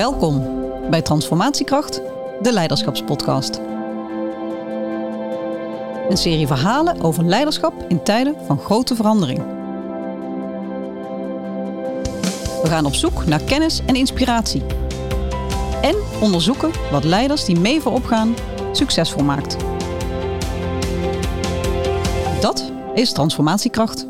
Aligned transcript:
Welkom 0.00 0.42
bij 0.90 1.02
Transformatiekracht, 1.02 2.00
de 2.42 2.52
Leiderschapspodcast. 2.52 3.60
Een 6.08 6.16
serie 6.16 6.46
verhalen 6.46 7.00
over 7.00 7.24
leiderschap 7.24 7.84
in 7.88 8.02
tijden 8.02 8.34
van 8.46 8.58
grote 8.58 8.94
verandering. 8.94 9.38
We 12.62 12.66
gaan 12.68 12.84
op 12.84 12.94
zoek 12.94 13.26
naar 13.26 13.42
kennis 13.42 13.80
en 13.86 13.94
inspiratie. 13.94 14.62
En 15.82 15.96
onderzoeken 16.20 16.70
wat 16.90 17.04
leiders 17.04 17.44
die 17.44 17.60
mee 17.60 17.80
voorop 17.80 18.04
gaan 18.04 18.34
succesvol 18.72 19.24
maakt. 19.24 19.56
Dat 22.40 22.72
is 22.94 23.12
transformatiekracht. 23.12 24.06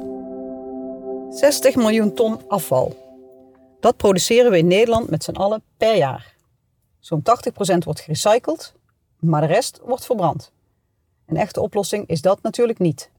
60 1.31 1.77
miljoen 1.77 2.15
ton 2.15 2.41
afval. 2.49 3.00
Dat 3.81 3.97
produceren 3.97 4.51
we 4.51 4.59
in 4.59 4.67
Nederland 4.67 5.11
met 5.11 5.25
z'n 5.25 5.37
allen 5.37 5.63
per 5.77 5.97
jaar. 5.97 6.35
Zo'n 6.99 7.23
80% 7.23 7.23
wordt 7.79 8.01
gerecycled, 8.01 8.75
maar 9.19 9.41
de 9.41 9.47
rest 9.47 9.81
wordt 9.85 10.07
verbrand. 10.07 10.53
Een 11.27 11.37
echte 11.37 11.61
oplossing 11.61 12.07
is 12.07 12.21
dat 12.21 12.43
natuurlijk 12.43 12.79
niet. 12.79 13.11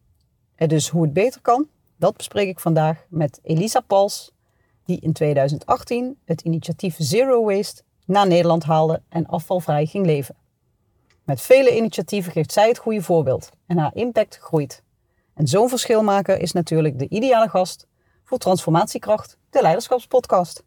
En 0.55 0.67
dus 0.67 0.89
hoe 0.89 1.03
het 1.03 1.13
beter 1.13 1.41
kan, 1.41 1.67
dat 1.97 2.17
bespreek 2.17 2.47
ik 2.47 2.59
vandaag 2.59 3.05
met 3.09 3.39
Elisa 3.43 3.79
Pals, 3.79 4.31
die 4.85 4.99
in 4.99 5.13
2018 5.13 6.17
het 6.25 6.41
initiatief 6.41 6.95
Zero 6.99 7.43
Waste 7.43 7.83
naar 8.05 8.27
Nederland 8.27 8.63
haalde 8.63 9.01
en 9.09 9.25
afvalvrij 9.25 9.85
ging 9.85 10.05
leven. 10.05 10.35
Met 11.23 11.41
vele 11.41 11.75
initiatieven 11.75 12.31
geeft 12.31 12.51
zij 12.51 12.67
het 12.67 12.77
goede 12.77 13.01
voorbeeld 13.01 13.49
en 13.67 13.77
haar 13.77 13.95
impact 13.95 14.37
groeit. 14.37 14.83
En 15.33 15.47
zo'n 15.47 15.69
verschil 15.69 16.03
maken 16.03 16.39
is 16.39 16.51
natuurlijk 16.51 16.99
de 16.99 17.09
ideale 17.09 17.49
gast 17.49 17.87
voor 18.31 18.39
Transformatiekracht, 18.39 19.37
de 19.49 19.61
Leiderschapspodcast. 19.61 20.63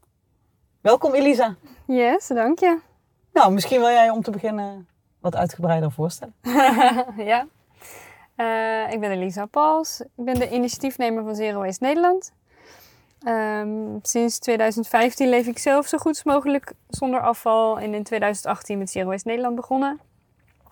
Welkom 0.80 1.14
Elisa. 1.14 1.56
Yes, 1.86 2.26
dank 2.26 2.58
je. 2.58 2.78
Nou, 3.32 3.52
misschien 3.52 3.78
wil 3.80 3.88
jij 3.88 4.10
om 4.10 4.22
te 4.22 4.30
beginnen 4.30 4.88
wat 5.20 5.36
uitgebreider 5.36 5.92
voorstellen. 5.92 6.34
ja. 7.16 7.46
Uh, 8.36 8.92
ik 8.92 9.00
ben 9.00 9.10
Elisa 9.10 9.46
Pals. 9.46 10.00
Ik 10.00 10.24
ben 10.24 10.34
de 10.34 10.50
initiatiefnemer 10.50 11.24
van 11.24 11.34
Zero 11.34 11.60
Waste 11.60 11.84
Nederland. 11.84 12.32
Um, 13.26 13.98
sinds 14.02 14.38
2015 14.38 15.28
leef 15.28 15.46
ik 15.46 15.58
zelf 15.58 15.86
zo 15.86 15.98
goed 15.98 16.24
mogelijk 16.24 16.72
zonder 16.88 17.20
afval. 17.20 17.78
En 17.78 17.94
in 17.94 18.02
2018 18.02 18.78
met 18.78 18.90
Zero 18.90 19.08
Waste 19.08 19.28
Nederland 19.28 19.56
begonnen. 19.56 20.00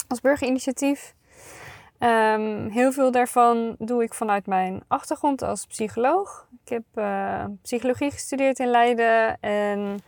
Als 0.08 0.20
burgerinitiatief. 0.20 1.14
Um, 2.02 2.68
heel 2.68 2.92
veel 2.92 3.10
daarvan 3.10 3.74
doe 3.78 4.02
ik 4.02 4.14
vanuit 4.14 4.46
mijn 4.46 4.82
achtergrond 4.88 5.42
als 5.42 5.66
psycholoog. 5.66 6.48
Ik 6.64 6.68
heb 6.68 6.82
uh, 6.94 7.44
psychologie 7.62 8.10
gestudeerd 8.10 8.58
in 8.58 8.66
Leiden 8.66 9.40
en 9.40 9.98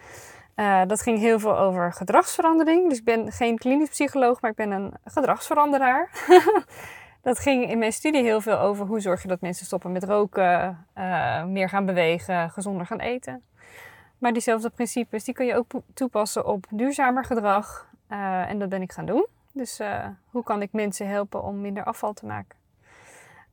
uh, 0.56 0.82
dat 0.86 1.02
ging 1.02 1.18
heel 1.18 1.38
veel 1.38 1.58
over 1.58 1.92
gedragsverandering. 1.92 2.88
Dus 2.88 2.98
ik 2.98 3.04
ben 3.04 3.32
geen 3.32 3.58
klinisch 3.58 3.88
psycholoog, 3.88 4.40
maar 4.40 4.50
ik 4.50 4.56
ben 4.56 4.70
een 4.70 4.94
gedragsveranderaar. 5.04 6.10
dat 7.22 7.38
ging 7.38 7.70
in 7.70 7.78
mijn 7.78 7.92
studie 7.92 8.22
heel 8.22 8.40
veel 8.40 8.58
over 8.58 8.86
hoe 8.86 9.00
zorg 9.00 9.22
je 9.22 9.28
dat 9.28 9.40
mensen 9.40 9.66
stoppen 9.66 9.92
met 9.92 10.04
roken, 10.04 10.86
uh, 10.98 11.44
meer 11.44 11.68
gaan 11.68 11.86
bewegen, 11.86 12.50
gezonder 12.50 12.86
gaan 12.86 13.00
eten. 13.00 13.42
Maar 14.18 14.32
diezelfde 14.32 14.70
principes 14.70 15.24
die 15.24 15.34
kun 15.34 15.46
je 15.46 15.56
ook 15.56 15.72
toepassen 15.94 16.46
op 16.46 16.66
duurzamer 16.70 17.24
gedrag. 17.24 17.88
en 18.48 18.58
dat 18.58 18.68
ben 18.68 18.82
ik 18.82 18.92
gaan 18.92 19.06
doen. 19.06 19.26
Dus 19.54 19.80
uh, 19.80 20.06
hoe 20.30 20.42
kan 20.42 20.62
ik 20.62 20.72
mensen 20.72 21.08
helpen 21.08 21.42
om 21.42 21.60
minder 21.60 21.84
afval 21.84 22.12
te 22.12 22.26
maken? 22.26 22.56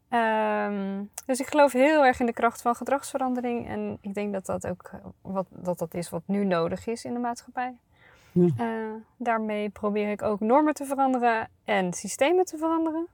Um, 0.10 1.10
dus 1.26 1.40
ik 1.40 1.48
geloof 1.48 1.72
heel 1.72 2.06
erg 2.06 2.20
in 2.20 2.26
de 2.26 2.34
kracht 2.34 2.62
van 2.62 2.76
gedragsverandering. 2.76 3.68
En 3.68 3.98
ik 4.02 4.14
denk 4.14 4.34
dat 4.34 4.46
dat 4.46 4.68
ook 4.68 4.92
wat, 5.22 5.46
dat, 5.50 5.78
dat 5.78 5.94
is 5.94 6.10
wat 6.10 6.22
nu 6.26 6.46
nodig 6.46 6.88
is 6.88 7.06
in 7.06 7.14
de 7.14 7.20
maatschappij. 7.20 7.78
Ja. 8.32 8.50
Uh, 8.60 8.94
daarmee 9.18 9.70
probeer 9.70 10.12
ik 10.12 10.22
ook 10.22 10.40
normen 10.40 10.74
te 10.74 10.86
veranderen 10.86 11.50
en 11.66 11.94
systemen 11.94 12.46
te 12.46 12.58
veranderen. 12.58 13.08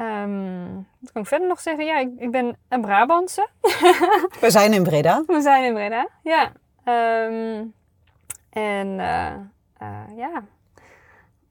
Um, 0.00 0.86
wat 0.98 1.12
kan 1.12 1.22
ik 1.22 1.28
verder 1.28 1.48
nog 1.48 1.60
zeggen? 1.60 1.84
Ja, 1.84 1.98
ik, 1.98 2.10
ik 2.16 2.30
ben 2.30 2.56
een 2.68 2.80
Brabantse. 2.80 3.48
We 4.40 4.50
zijn 4.50 4.72
in 4.72 4.82
Breda. 4.82 5.22
We 5.26 5.40
zijn 5.40 5.64
in 5.64 5.74
Breda, 5.74 6.08
ja. 6.22 6.52
Um, 7.24 7.74
en 8.50 8.88
uh, 8.88 9.32
uh, 9.82 10.16
ja, 10.16 10.42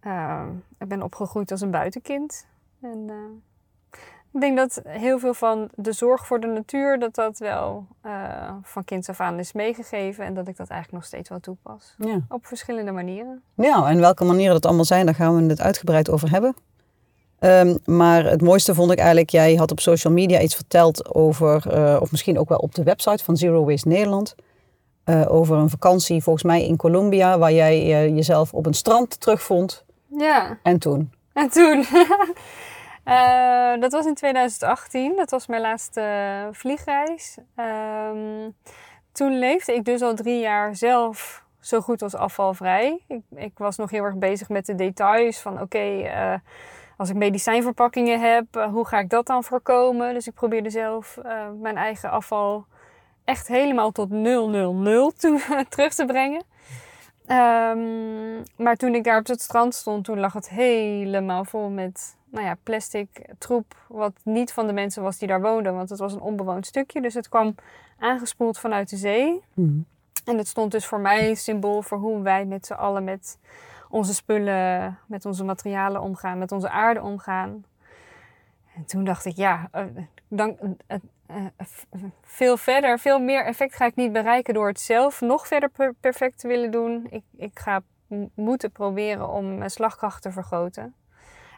uh, 0.07 0.41
ik 0.79 0.87
ben 0.87 1.03
opgegroeid 1.03 1.51
als 1.51 1.61
een 1.61 1.71
buitenkind. 1.71 2.45
En 2.81 2.97
uh, 3.07 3.15
ik 4.33 4.41
denk 4.41 4.57
dat 4.57 4.81
heel 4.87 5.19
veel 5.19 5.33
van 5.33 5.69
de 5.75 5.91
zorg 5.91 6.27
voor 6.27 6.39
de 6.39 6.47
natuur, 6.47 6.99
dat 6.99 7.15
dat 7.15 7.37
wel 7.37 7.85
uh, 8.05 8.53
van 8.61 8.83
kinds 8.83 9.09
af 9.09 9.19
aan 9.19 9.39
is 9.39 9.53
meegegeven. 9.53 10.25
En 10.25 10.33
dat 10.33 10.47
ik 10.47 10.57
dat 10.57 10.69
eigenlijk 10.69 11.01
nog 11.01 11.05
steeds 11.05 11.29
wel 11.29 11.39
toepas. 11.39 11.95
Ja. 11.97 12.19
Op 12.29 12.45
verschillende 12.45 12.91
manieren. 12.91 13.41
Ja, 13.55 13.89
en 13.89 13.99
welke 13.99 14.23
manieren 14.23 14.53
dat 14.53 14.65
allemaal 14.65 14.85
zijn, 14.85 15.05
daar 15.05 15.15
gaan 15.15 15.35
we 15.35 15.49
het 15.49 15.61
uitgebreid 15.61 16.09
over 16.09 16.31
hebben. 16.31 16.55
Um, 17.39 17.77
maar 17.85 18.25
het 18.25 18.41
mooiste 18.41 18.75
vond 18.75 18.91
ik 18.91 18.97
eigenlijk, 18.97 19.29
jij 19.29 19.55
had 19.55 19.71
op 19.71 19.79
social 19.79 20.13
media 20.13 20.39
iets 20.39 20.55
verteld 20.55 21.15
over, 21.15 22.01
of 22.01 22.11
misschien 22.11 22.39
ook 22.39 22.49
wel 22.49 22.57
op 22.57 22.75
de 22.75 22.83
website 22.83 23.23
van 23.23 23.37
Zero 23.37 23.65
Waste 23.65 23.87
Nederland. 23.87 24.35
over 25.27 25.57
een 25.57 25.69
vakantie, 25.69 26.23
volgens 26.23 26.43
mij 26.45 26.65
in 26.65 26.75
Colombia, 26.75 27.37
waar 27.37 27.53
jij 27.53 27.85
jezelf 28.11 28.53
op 28.53 28.65
een 28.65 28.73
strand 28.73 29.19
terugvond 29.19 29.85
ja. 30.07 30.57
En 30.63 30.79
toen? 30.79 31.11
En 31.33 31.49
toen. 31.49 31.85
uh, 33.05 33.79
dat 33.83 33.91
was 33.91 34.05
in 34.05 34.13
2018. 34.13 35.15
Dat 35.15 35.31
was 35.31 35.47
mijn 35.47 35.61
laatste 35.61 36.49
vliegreis. 36.51 37.37
Um, 37.55 38.55
toen 39.11 39.37
leefde 39.37 39.73
ik 39.73 39.85
dus 39.85 40.01
al 40.01 40.15
drie 40.15 40.39
jaar 40.39 40.75
zelf 40.75 41.43
zo 41.59 41.81
goed 41.81 42.01
als 42.01 42.15
afvalvrij. 42.15 42.99
Ik, 43.07 43.21
ik 43.35 43.57
was 43.57 43.77
nog 43.77 43.89
heel 43.89 44.03
erg 44.03 44.15
bezig 44.15 44.49
met 44.49 44.65
de 44.65 44.75
details 44.75 45.39
van 45.39 45.53
oké, 45.53 45.61
okay, 45.61 46.33
uh, 46.33 46.39
als 46.97 47.09
ik 47.09 47.15
medicijnverpakkingen 47.15 48.19
heb, 48.19 48.45
uh, 48.51 48.65
hoe 48.65 48.87
ga 48.87 48.99
ik 48.99 49.09
dat 49.09 49.25
dan 49.25 49.43
voorkomen? 49.43 50.13
Dus 50.13 50.27
ik 50.27 50.33
probeerde 50.33 50.69
zelf 50.69 51.17
mijn 51.61 51.77
eigen 51.77 52.09
afval 52.09 52.65
echt 53.27 53.47
helemaal 53.47 53.91
tot 53.91 54.09
000 54.09 55.11
toe 55.17 55.41
terug 55.69 55.93
te 55.93 56.05
brengen. 56.05 56.43
Um, 57.29 58.43
maar 58.55 58.75
toen 58.75 58.95
ik 58.95 59.03
daar 59.03 59.19
op 59.19 59.27
het 59.27 59.41
strand 59.41 59.75
stond, 59.75 60.05
toen 60.05 60.19
lag 60.19 60.33
het 60.33 60.49
helemaal 60.49 61.45
vol 61.45 61.69
met 61.69 62.15
nou 62.29 62.45
ja, 62.45 62.55
plastic 62.63 63.33
troep. 63.37 63.75
Wat 63.87 64.13
niet 64.23 64.53
van 64.53 64.67
de 64.67 64.73
mensen 64.73 65.03
was 65.03 65.17
die 65.17 65.27
daar 65.27 65.41
woonden, 65.41 65.75
want 65.75 65.89
het 65.89 65.99
was 65.99 66.13
een 66.13 66.21
onbewoond 66.21 66.65
stukje. 66.65 67.01
Dus 67.01 67.13
het 67.13 67.29
kwam 67.29 67.55
aangespoeld 67.99 68.59
vanuit 68.59 68.89
de 68.89 68.97
zee. 68.97 69.43
Mm. 69.53 69.85
En 70.25 70.37
het 70.37 70.47
stond 70.47 70.71
dus 70.71 70.85
voor 70.85 70.99
mij 70.99 71.35
symbool 71.35 71.81
voor 71.81 71.97
hoe 71.97 72.21
wij 72.21 72.45
met 72.45 72.65
z'n 72.65 72.73
allen 72.73 73.03
met 73.03 73.39
onze 73.89 74.13
spullen, 74.13 74.97
met 75.07 75.25
onze 75.25 75.43
materialen 75.43 76.01
omgaan, 76.01 76.37
met 76.37 76.51
onze 76.51 76.69
aarde 76.69 77.01
omgaan. 77.01 77.65
En 78.75 78.85
toen 78.85 79.03
dacht 79.03 79.25
ik, 79.25 79.35
ja, 79.35 79.69
uh, 79.75 79.83
dan, 80.27 80.57
uh, 81.31 81.37
uh, 81.37 82.03
veel 82.21 82.57
verder, 82.57 82.99
veel 82.99 83.19
meer 83.19 83.45
effect 83.45 83.75
ga 83.75 83.85
ik 83.85 83.95
niet 83.95 84.11
bereiken 84.11 84.53
door 84.53 84.67
het 84.67 84.79
zelf 84.79 85.21
nog 85.21 85.47
verder 85.47 85.69
per 85.69 85.93
perfect 85.99 86.39
te 86.39 86.47
willen 86.47 86.71
doen. 86.71 87.07
Ik, 87.09 87.23
ik 87.37 87.59
ga 87.59 87.81
moeten 88.33 88.71
proberen 88.71 89.29
om 89.29 89.57
mijn 89.57 89.69
slagkracht 89.69 90.21
te 90.21 90.31
vergroten. 90.31 90.95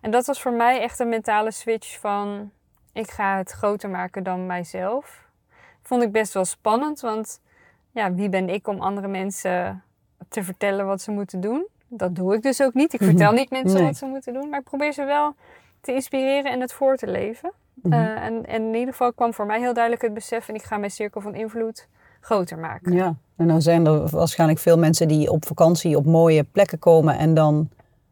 En 0.02 0.12
dat 0.12 0.26
was 0.26 0.42
voor 0.42 0.54
mij 0.54 0.82
echt 0.82 1.00
een 1.00 1.10
mentale 1.10 1.52
switch 1.52 2.00
van 2.00 2.52
ik 2.94 3.12
ga 3.12 3.38
het 3.38 3.52
groter 3.52 3.90
maken 3.90 4.24
dan 4.24 4.46
mijzelf. 4.46 5.28
Vond 5.82 6.04
ik 6.04 6.12
best 6.12 6.34
wel 6.34 6.46
spannend, 6.46 7.00
want 7.00 7.42
ja, 7.92 8.14
wie 8.14 8.30
ben 8.30 8.50
ik 8.50 8.68
om 8.68 8.82
andere 8.82 9.08
mensen 9.08 9.84
te 10.30 10.44
vertellen 10.44 10.86
wat 10.86 11.02
ze 11.02 11.12
moeten 11.12 11.42
doen? 11.42 11.68
Dat 11.88 12.16
doe 12.16 12.34
ik 12.34 12.42
dus 12.42 12.62
ook 12.62 12.74
niet. 12.74 12.94
Ik 12.94 13.04
vertel 13.12 13.32
niet 13.32 13.50
mensen 13.50 13.78
nee. 13.78 13.88
wat 13.88 13.98
ze 13.98 14.06
moeten 14.06 14.34
doen, 14.34 14.50
maar 14.50 14.60
ik 14.60 14.66
probeer 14.66 14.92
ze 14.92 15.04
wel 15.04 15.36
te 15.82 15.94
inspireren 15.94 16.52
en 16.52 16.62
het 16.62 16.74
voor 16.74 16.96
te 16.96 17.08
leven. 17.08 17.52
Mm 17.82 17.92
-hmm. 17.92 18.02
uh, 18.02 18.24
en, 18.26 18.46
en, 18.46 18.62
in 18.62 18.74
ieder 18.74 18.94
geval 18.94 19.14
kwam 19.14 19.34
voor 19.34 19.46
mij 19.46 19.60
heel 19.60 19.74
duidelijk 19.74 20.04
het 20.04 20.14
besef 20.14 20.50
en 20.50 20.56
ik 20.56 20.64
ga 20.64 20.78
mijn 20.78 20.92
cirkel 20.92 21.22
van 21.22 21.36
invloed 21.36 21.88
groter 22.22 22.58
maken. 22.58 22.94
Ja, 22.94 23.16
en 23.36 23.48
dan 23.48 23.62
zijn 23.62 23.86
er 23.86 24.10
waarschijnlijk 24.10 24.60
veel 24.60 24.78
mensen 24.78 25.08
die 25.08 25.32
op 25.32 25.46
vakantie 25.46 25.98
op 25.98 26.06
mooie 26.06 26.44
plekken 26.44 26.80
komen 26.80 27.18
en 27.18 27.34
dan 27.34 27.70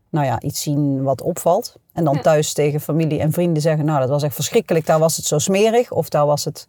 nou 0.10 0.26
ja, 0.26 0.42
iets 0.42 0.62
zien 0.62 1.04
wat 1.04 1.22
opvalt. 1.22 1.76
En 1.94 2.04
dan 2.04 2.14
ja. 2.14 2.22
thuis 2.22 2.54
tegen 2.54 2.82
familie 2.82 3.20
en 3.20 3.32
vrienden 3.32 3.62
zeggen, 3.62 3.86
nou 3.86 4.00
dat 4.00 4.10
was 4.10 4.24
echt 4.24 4.36
verschrikkelijk, 4.36 4.86
daar 4.86 5.00
was 5.00 5.18
het 5.18 5.26
zo 5.26 5.40
smerig. 5.40 5.92
Of 5.92 6.10
daar 6.10 6.26
was 6.26 6.46
het 6.46 6.68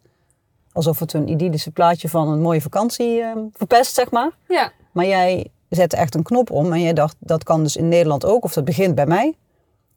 alsof 0.71 0.99
het 0.99 1.13
een 1.13 1.29
idyllische 1.29 1.71
plaatje 1.71 2.09
van 2.09 2.27
een 2.27 2.41
mooie 2.41 2.61
vakantie 2.61 3.19
uh, 3.19 3.31
verpest, 3.53 3.93
zeg 3.93 4.11
maar. 4.11 4.31
Ja. 4.47 4.71
Maar 4.91 5.05
jij 5.05 5.51
zette 5.69 5.95
echt 5.95 6.15
een 6.15 6.23
knop 6.23 6.51
om 6.51 6.73
en 6.73 6.81
jij 6.81 6.93
dacht, 6.93 7.15
dat 7.19 7.43
kan 7.43 7.63
dus 7.63 7.75
in 7.75 7.87
Nederland 7.87 8.25
ook, 8.25 8.43
of 8.43 8.53
dat 8.53 8.65
begint 8.65 8.95
bij 8.95 9.05
mij. 9.05 9.35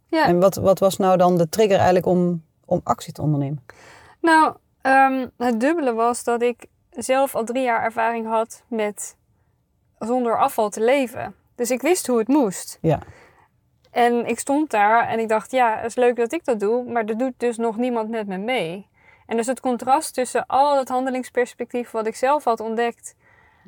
Ja. 0.08 0.26
En 0.26 0.40
wat, 0.40 0.54
wat 0.54 0.78
was 0.78 0.96
nou 0.96 1.16
dan 1.16 1.36
de 1.36 1.48
trigger 1.48 1.76
eigenlijk 1.76 2.06
om, 2.06 2.42
om 2.72 2.80
actie 2.84 3.12
te 3.12 3.22
ondernemen? 3.22 3.64
Nou, 4.20 4.56
um, 4.82 5.30
het 5.36 5.60
dubbele 5.60 5.92
was 5.92 6.24
dat 6.24 6.42
ik 6.42 6.66
zelf 6.90 7.34
al 7.34 7.44
drie 7.44 7.62
jaar 7.62 7.82
ervaring 7.82 8.26
had 8.26 8.64
met 8.68 9.16
zonder 9.98 10.38
afval 10.38 10.68
te 10.68 10.80
leven. 10.80 11.34
Dus 11.54 11.70
ik 11.70 11.82
wist 11.82 12.06
hoe 12.06 12.18
het 12.18 12.28
moest. 12.28 12.78
Ja. 12.80 12.98
En 13.90 14.26
ik 14.26 14.38
stond 14.38 14.70
daar 14.70 15.08
en 15.08 15.18
ik 15.18 15.28
dacht, 15.28 15.50
ja, 15.50 15.76
het 15.76 15.84
is 15.84 15.94
leuk 15.94 16.16
dat 16.16 16.32
ik 16.32 16.44
dat 16.44 16.60
doe, 16.60 16.84
maar 16.84 17.04
er 17.04 17.18
doet 17.18 17.32
dus 17.36 17.56
nog 17.56 17.76
niemand 17.76 18.08
met 18.08 18.26
me 18.26 18.38
mee. 18.38 18.88
En 19.26 19.36
dus 19.36 19.46
het 19.46 19.60
contrast 19.60 20.14
tussen 20.14 20.46
al 20.46 20.78
het 20.78 20.88
handelingsperspectief 20.88 21.90
wat 21.90 22.06
ik 22.06 22.14
zelf 22.14 22.44
had 22.44 22.60
ontdekt 22.60 23.14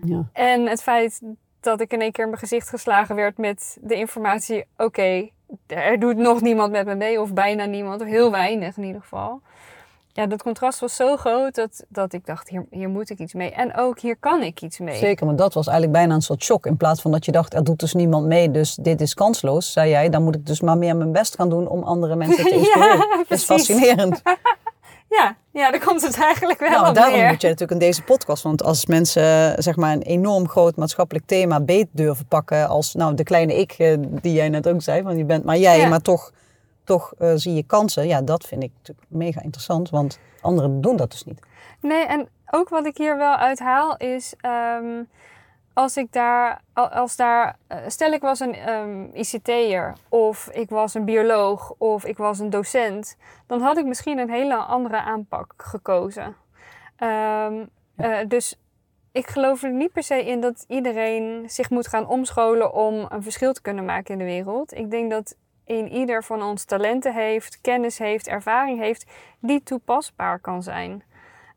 ja. 0.03 0.29
en 0.33 0.67
het 0.67 0.83
feit 0.83 1.21
dat 1.65 1.81
ik 1.81 1.93
in 1.93 2.01
één 2.01 2.13
keer 2.13 2.25
in 2.25 2.31
mijn 2.31 2.43
gezicht 2.43 2.69
geslagen 2.69 3.15
werd 3.15 3.39
met 3.39 3.77
de 3.81 3.95
informatie: 3.95 4.65
oké, 4.77 5.29
er 5.67 5.99
doet 5.99 6.17
nog 6.17 6.41
niemand 6.41 6.73
met 6.73 6.87
me 6.87 6.95
mee, 6.95 7.21
of 7.21 7.33
bijna 7.33 7.65
niemand, 7.65 8.01
of 8.01 8.07
heel 8.07 8.31
weinig 8.31 8.77
in 8.77 8.85
ieder 8.85 9.01
geval. 9.01 9.41
Ja, 10.13 10.27
dat 10.27 10.43
contrast 10.43 10.81
was 10.81 10.97
zo 10.97 11.17
groot 11.17 11.55
dat, 11.55 11.85
dat 11.89 12.13
ik 12.13 12.27
dacht: 12.27 12.49
hier, 12.49 12.65
hier 12.71 12.89
moet 12.89 13.11
ik 13.11 13.19
iets 13.19 13.35
mee. 13.35 13.51
En 13.51 13.77
ook 13.77 14.01
hier 14.01 14.17
kan 14.17 14.43
ik 14.43 14.63
iets 14.63 14.79
mee. 14.79 14.97
Zeker, 14.97 15.27
maar 15.27 15.37
dat 15.37 15.55
was 15.55 15.67
eigenlijk 15.67 15.99
bijna 15.99 16.15
een 16.15 16.23
soort 16.23 16.45
shock. 16.45 16.67
In 16.67 16.77
plaats 16.77 17.03
van 17.03 17.11
dat 17.11 17.25
je 17.25 17.33
dacht: 17.33 17.55
er 17.55 17.65
doet 17.65 17.81
dus 17.81 17.95
niemand 17.95 18.27
mee, 18.27 18.51
dus 18.51 18.75
dit 18.75 19.01
is 19.01 19.15
kansloos, 19.15 19.73
zei 19.73 19.91
jij: 19.91 20.09
dan 20.09 20.23
moet 20.23 20.35
ik 20.35 20.47
dus 20.47 20.61
maar 20.61 20.79
meer 20.79 20.97
mijn 20.97 21.13
best 21.13 21.35
gaan 21.35 21.49
doen 21.49 21.69
om 21.69 21.83
andere 21.83 22.17
mensen 22.17 22.45
te 22.45 22.51
inspireren. 22.59 22.97
ja, 22.97 23.17
dat 23.17 23.39
is 23.39 23.45
fascinerend. 23.45 24.23
Ja, 25.19 25.37
ja, 25.51 25.71
daar 25.71 25.85
komt 25.85 26.03
het 26.03 26.21
eigenlijk 26.21 26.61
wel 26.61 26.71
nou, 26.71 26.89
op 26.89 26.95
daarom 26.95 27.27
moet 27.27 27.41
je 27.41 27.49
natuurlijk 27.49 27.71
in 27.71 27.79
deze 27.79 28.03
podcast. 28.03 28.43
Want 28.43 28.63
als 28.63 28.87
mensen 28.87 29.63
zeg 29.63 29.77
maar, 29.77 29.93
een 29.93 30.03
enorm 30.03 30.49
groot 30.49 30.77
maatschappelijk 30.77 31.27
thema 31.27 31.61
beet 31.61 31.89
durven 31.91 32.27
pakken... 32.27 32.69
als 32.69 32.95
nou, 32.95 33.15
de 33.15 33.23
kleine 33.23 33.59
ik, 33.59 33.73
eh, 33.73 33.97
die 34.01 34.33
jij 34.33 34.49
net 34.49 34.69
ook 34.69 34.83
zei, 34.83 35.03
want 35.03 35.17
je 35.17 35.25
bent 35.25 35.45
maar 35.45 35.59
jij... 35.59 35.89
maar 35.89 36.01
toch, 36.01 36.33
toch 36.85 37.13
uh, 37.19 37.33
zie 37.35 37.55
je 37.55 37.63
kansen. 37.63 38.07
Ja, 38.07 38.23
dat 38.23 38.47
vind 38.47 38.63
ik 38.63 38.71
natuurlijk 38.77 39.07
mega 39.09 39.43
interessant, 39.43 39.91
want 39.91 40.19
anderen 40.41 40.81
doen 40.81 40.97
dat 40.97 41.11
dus 41.11 41.25
niet. 41.25 41.41
Nee, 41.81 42.07
en 42.07 42.29
ook 42.51 42.69
wat 42.69 42.87
ik 42.87 42.97
hier 42.97 43.17
wel 43.17 43.35
uithaal 43.35 43.97
is... 43.97 44.35
Um, 44.83 45.09
als 45.75 45.97
ik 45.97 46.13
daar, 46.13 46.61
als 46.73 47.17
daar, 47.17 47.57
eh, 47.67 47.79
stel 47.87 48.13
ik 48.13 48.21
was 48.21 48.41
een 48.41 48.69
um, 48.69 49.11
ICT'er 49.13 49.93
of 50.09 50.49
ik 50.53 50.69
was 50.69 50.95
een 50.95 51.05
bioloog 51.05 51.75
of 51.79 52.05
ik 52.05 52.17
was 52.17 52.39
een 52.39 52.51
docent, 52.51 53.17
dan 53.47 53.61
had 53.61 53.79
ik 53.79 53.85
misschien 53.85 54.19
een 54.19 54.31
hele 54.31 54.57
andere 54.57 55.01
aanpak 55.01 55.55
gekozen. 55.57 56.37
Um, 56.99 57.71
uh, 57.97 58.19
dus 58.29 58.61
ik 59.13 59.27
geloof 59.27 59.63
er 59.63 59.73
niet 59.73 59.93
per 59.93 60.03
se 60.03 60.25
in 60.25 60.41
dat 60.41 60.65
iedereen 60.69 61.45
zich 61.51 61.71
moet 61.71 61.89
gaan 61.89 62.07
omscholen 62.07 62.73
om 62.73 63.07
een 63.09 63.23
verschil 63.23 63.53
te 63.53 63.63
kunnen 63.63 63.85
maken 63.85 64.13
in 64.13 64.19
de 64.19 64.25
wereld. 64.25 64.75
Ik 64.75 64.91
denk 64.91 65.11
dat 65.11 65.37
een 65.65 65.93
ieder 65.93 66.25
van 66.25 66.43
ons 66.43 66.65
talenten 66.65 67.15
heeft, 67.15 67.61
kennis 67.61 67.99
heeft, 67.99 68.29
ervaring 68.29 68.79
heeft, 68.79 69.11
die 69.41 69.63
toepasbaar 69.63 70.39
kan 70.39 70.63
zijn. 70.63 71.03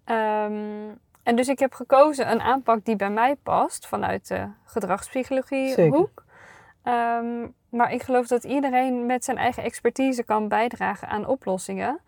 Um, 0.06 1.00
en 1.28 1.36
dus 1.36 1.48
ik 1.48 1.60
heb 1.60 1.74
gekozen 1.74 2.32
een 2.32 2.42
aanpak 2.42 2.86
die 2.86 2.96
bij 2.96 3.10
mij 3.10 3.36
past 3.44 3.88
vanuit 3.88 4.28
de 4.28 4.48
gedragspsychologie 4.66 5.90
hoek. 5.90 6.24
Um, 6.84 7.54
maar 7.70 7.92
ik 7.92 8.04
geloof 8.04 8.28
dat 8.28 8.44
iedereen 8.44 9.06
met 9.06 9.24
zijn 9.24 9.38
eigen 9.38 9.64
expertise 9.64 10.24
kan 10.24 10.48
bijdragen 10.48 11.08
aan 11.08 11.28
oplossingen. 11.28 12.00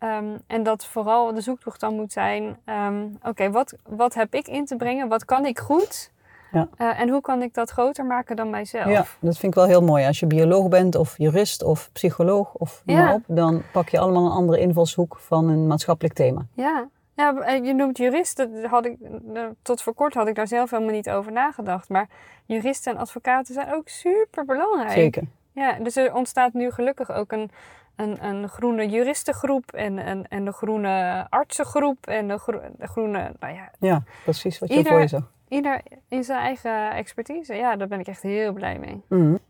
Um, 0.00 0.38
en 0.46 0.62
dat 0.62 0.84
vooral 0.84 1.34
de 1.34 1.40
zoektocht 1.40 1.80
dan 1.80 1.94
moet 1.94 2.12
zijn: 2.12 2.56
um, 2.64 3.18
oké, 3.22 3.50
wat, 3.50 3.74
wat 3.88 4.14
heb 4.14 4.34
ik 4.34 4.48
in 4.48 4.64
te 4.64 4.76
brengen? 4.76 5.08
Wat 5.08 5.24
kan 5.24 5.46
ik 5.46 5.58
goed? 5.58 6.12
Ja. 6.52 6.68
Uh, 6.78 7.00
en 7.00 7.08
hoe 7.08 7.20
kan 7.20 7.42
ik 7.42 7.54
dat 7.54 7.70
groter 7.70 8.04
maken 8.04 8.36
dan 8.36 8.50
mijzelf? 8.50 8.88
Ja, 8.88 9.04
dat 9.20 9.38
vind 9.38 9.52
ik 9.52 9.54
wel 9.54 9.66
heel 9.66 9.82
mooi. 9.82 10.06
Als 10.06 10.20
je 10.20 10.26
bioloog 10.26 10.68
bent 10.68 10.94
of 10.94 11.18
jurist 11.18 11.62
of 11.62 11.90
psycholoog 11.92 12.54
of 12.54 12.82
ja. 12.84 13.14
op, 13.14 13.22
dan 13.26 13.62
pak 13.72 13.88
je 13.88 13.98
allemaal 13.98 14.24
een 14.24 14.32
andere 14.32 14.60
invalshoek 14.60 15.16
van 15.18 15.48
een 15.48 15.66
maatschappelijk 15.66 16.14
thema. 16.14 16.46
Ja, 16.52 16.88
ja, 17.20 17.34
eh, 17.34 17.64
je 17.64 17.74
noemt 17.74 17.98
jurist. 17.98 18.36
Dat 18.36 18.48
had 18.64 18.86
ik, 18.86 18.96
eh, 19.34 19.42
tot 19.62 19.82
voor 19.82 19.94
kort 19.94 20.14
had 20.14 20.28
ik 20.28 20.34
daar 20.34 20.48
zelf 20.48 20.70
helemaal 20.70 20.94
niet 20.94 21.10
over 21.10 21.32
nagedacht. 21.32 21.88
Maar 21.88 22.08
juristen 22.44 22.92
en 22.92 22.98
advocaten 22.98 23.54
zijn 23.54 23.74
ook 23.74 23.88
super 23.88 24.44
belangrijk. 24.44 24.90
Zeker. 24.90 25.22
Ja, 25.52 25.72
dus 25.72 25.96
er 25.96 26.14
ontstaat 26.14 26.52
nu 26.52 26.70
gelukkig 26.70 27.10
ook 27.12 27.32
een, 27.32 27.50
een, 27.96 28.24
een 28.24 28.48
groene 28.48 28.88
juristengroep 28.88 29.72
en, 29.72 29.98
en, 29.98 30.28
en 30.28 30.44
de 30.44 30.52
groene 30.52 31.26
artsengroep 31.30 32.06
en 32.06 32.28
de, 32.28 32.38
groene. 32.78 33.32
Nou 33.40 33.54
ja, 33.54 33.70
ja, 33.78 34.02
precies 34.24 34.58
wat 34.58 34.68
je 34.68 34.76
ieder, 34.76 34.92
voor 34.92 35.00
je 35.00 35.08
zag. 35.08 35.30
Ieder 35.48 35.80
in 36.08 36.24
zijn 36.24 36.40
eigen 36.40 36.90
expertise. 36.90 37.54
Ja, 37.54 37.76
daar 37.76 37.88
ben 37.88 38.00
ik 38.00 38.06
echt 38.06 38.22
heel 38.22 38.52
blij 38.52 38.78
mee. 38.78 39.02
Mm 39.08 39.40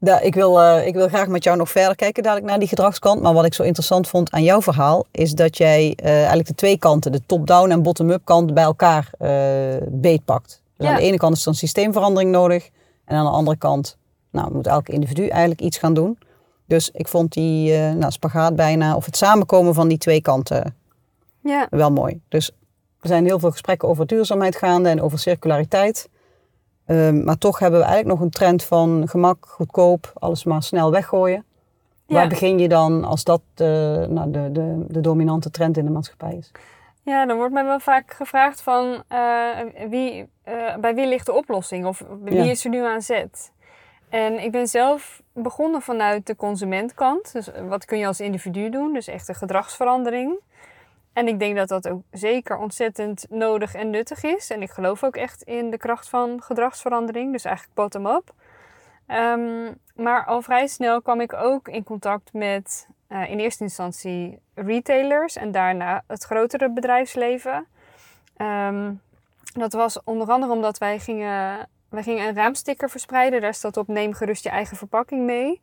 ja, 0.00 0.20
ik, 0.20 0.34
wil, 0.34 0.60
uh, 0.60 0.86
ik 0.86 0.94
wil 0.94 1.08
graag 1.08 1.28
met 1.28 1.44
jou 1.44 1.56
nog 1.56 1.70
verder 1.70 1.96
kijken 1.96 2.22
dadelijk 2.22 2.46
naar 2.46 2.58
die 2.58 2.68
gedragskant. 2.68 3.22
Maar 3.22 3.32
wat 3.32 3.44
ik 3.44 3.54
zo 3.54 3.62
interessant 3.62 4.08
vond 4.08 4.30
aan 4.30 4.42
jouw 4.42 4.62
verhaal 4.62 5.06
is 5.10 5.32
dat 5.32 5.56
jij 5.56 5.98
uh, 6.02 6.16
eigenlijk 6.16 6.48
de 6.48 6.54
twee 6.54 6.78
kanten, 6.78 7.12
de 7.12 7.20
top-down 7.26 7.70
en 7.70 7.82
bottom-up 7.82 8.24
kant, 8.24 8.54
bij 8.54 8.64
elkaar 8.64 9.10
uh, 9.18 9.30
beetpakt. 9.88 10.62
Dus 10.76 10.88
aan 10.88 10.94
de 10.94 11.02
ene 11.02 11.16
kant 11.16 11.36
is 11.36 11.42
er 11.42 11.48
een 11.48 11.54
systeemverandering 11.54 12.30
nodig. 12.30 12.70
En 13.04 13.16
aan 13.16 13.24
de 13.24 13.30
andere 13.30 13.56
kant 13.56 13.96
nou, 14.30 14.52
moet 14.52 14.66
elk 14.66 14.88
individu 14.88 15.26
eigenlijk 15.26 15.60
iets 15.60 15.78
gaan 15.78 15.94
doen. 15.94 16.18
Dus 16.66 16.90
ik 16.92 17.08
vond 17.08 17.32
die 17.32 17.72
nou, 17.72 18.12
spagaat 18.12 18.56
bijna, 18.56 18.96
of 18.96 19.04
het 19.04 19.16
samenkomen 19.16 19.74
van 19.74 19.88
die 19.88 19.98
twee 19.98 20.20
kanten, 20.20 20.74
ja. 21.42 21.66
wel 21.70 21.90
mooi. 21.90 22.20
Dus 22.28 22.50
er 23.00 23.08
zijn 23.08 23.24
heel 23.24 23.38
veel 23.38 23.50
gesprekken 23.50 23.88
over 23.88 24.06
duurzaamheid 24.06 24.56
gaande 24.56 24.88
en 24.88 25.02
over 25.02 25.18
circulariteit. 25.18 26.08
Ehm, 26.90 27.24
maar 27.24 27.38
toch 27.38 27.58
hebben 27.58 27.80
we 27.80 27.86
eigenlijk 27.86 28.18
nog 28.18 28.26
een 28.26 28.34
trend 28.34 28.64
van 28.64 29.08
gemak, 29.08 29.46
goedkoop, 29.48 30.12
alles 30.14 30.44
maar 30.44 30.62
snel 30.62 30.90
weggooien. 30.90 31.44
Waar 32.06 32.28
begin 32.28 32.58
je 32.58 32.68
dan 32.68 33.04
als 33.04 33.24
dat 33.24 33.40
de, 33.54 34.06
nou, 34.08 34.30
de, 34.30 34.52
de, 34.52 34.84
de 34.88 35.00
dominante 35.00 35.50
trend 35.50 35.76
in 35.76 35.84
de 35.84 35.90
maatschappij 35.90 36.34
is? 36.34 36.50
Ja, 37.02 37.26
dan 37.26 37.36
wordt 37.36 37.52
mij 37.52 37.64
wel 37.64 37.80
vaak 37.80 38.12
gevraagd 38.12 38.60
van 38.62 39.02
uh, 39.12 39.88
wie, 39.88 40.28
uh, 40.48 40.76
bij 40.76 40.94
wie 40.94 41.06
ligt 41.06 41.26
de 41.26 41.32
oplossing 41.32 41.86
of 41.86 42.04
wie 42.22 42.50
is 42.50 42.64
er 42.64 42.70
nu 42.70 42.84
aan 42.84 43.02
zet? 43.02 43.52
En 44.08 44.42
ik 44.42 44.52
ben 44.52 44.66
zelf 44.66 45.22
begonnen 45.32 45.82
vanuit 45.82 46.26
de 46.26 46.36
consumentkant. 46.36 47.32
Dus 47.32 47.50
wat 47.68 47.84
kun 47.84 47.98
je 47.98 48.06
als 48.06 48.20
individu 48.20 48.70
doen? 48.70 48.92
Dus 48.92 49.06
echt 49.06 49.28
een 49.28 49.34
gedragsverandering. 49.34 50.40
En 51.12 51.28
ik 51.28 51.38
denk 51.38 51.56
dat 51.56 51.68
dat 51.68 51.88
ook 51.88 52.02
zeker 52.10 52.56
ontzettend 52.56 53.26
nodig 53.28 53.74
en 53.74 53.90
nuttig 53.90 54.22
is. 54.22 54.50
En 54.50 54.62
ik 54.62 54.70
geloof 54.70 55.04
ook 55.04 55.16
echt 55.16 55.42
in 55.42 55.70
de 55.70 55.76
kracht 55.76 56.08
van 56.08 56.42
gedragsverandering, 56.42 57.32
dus 57.32 57.44
eigenlijk 57.44 57.76
bottom-up. 57.76 58.32
Um, 59.08 59.78
maar 59.94 60.24
al 60.24 60.42
vrij 60.42 60.66
snel 60.66 61.02
kwam 61.02 61.20
ik 61.20 61.32
ook 61.32 61.68
in 61.68 61.84
contact 61.84 62.32
met 62.32 62.88
uh, 63.08 63.30
in 63.30 63.38
eerste 63.38 63.62
instantie 63.62 64.38
retailers 64.54 65.36
en 65.36 65.50
daarna 65.50 66.02
het 66.06 66.24
grotere 66.24 66.70
bedrijfsleven. 66.70 67.66
Um, 68.36 69.00
dat 69.52 69.72
was 69.72 70.02
onder 70.02 70.28
andere 70.28 70.52
omdat 70.52 70.78
wij 70.78 70.98
gingen, 70.98 71.68
wij 71.88 72.02
gingen 72.02 72.28
een 72.28 72.34
raamsticker 72.34 72.90
verspreiden. 72.90 73.40
Daar 73.40 73.54
staat 73.54 73.76
op 73.76 73.88
neem 73.88 74.12
gerust 74.12 74.44
je 74.44 74.50
eigen 74.50 74.76
verpakking 74.76 75.24
mee. 75.24 75.60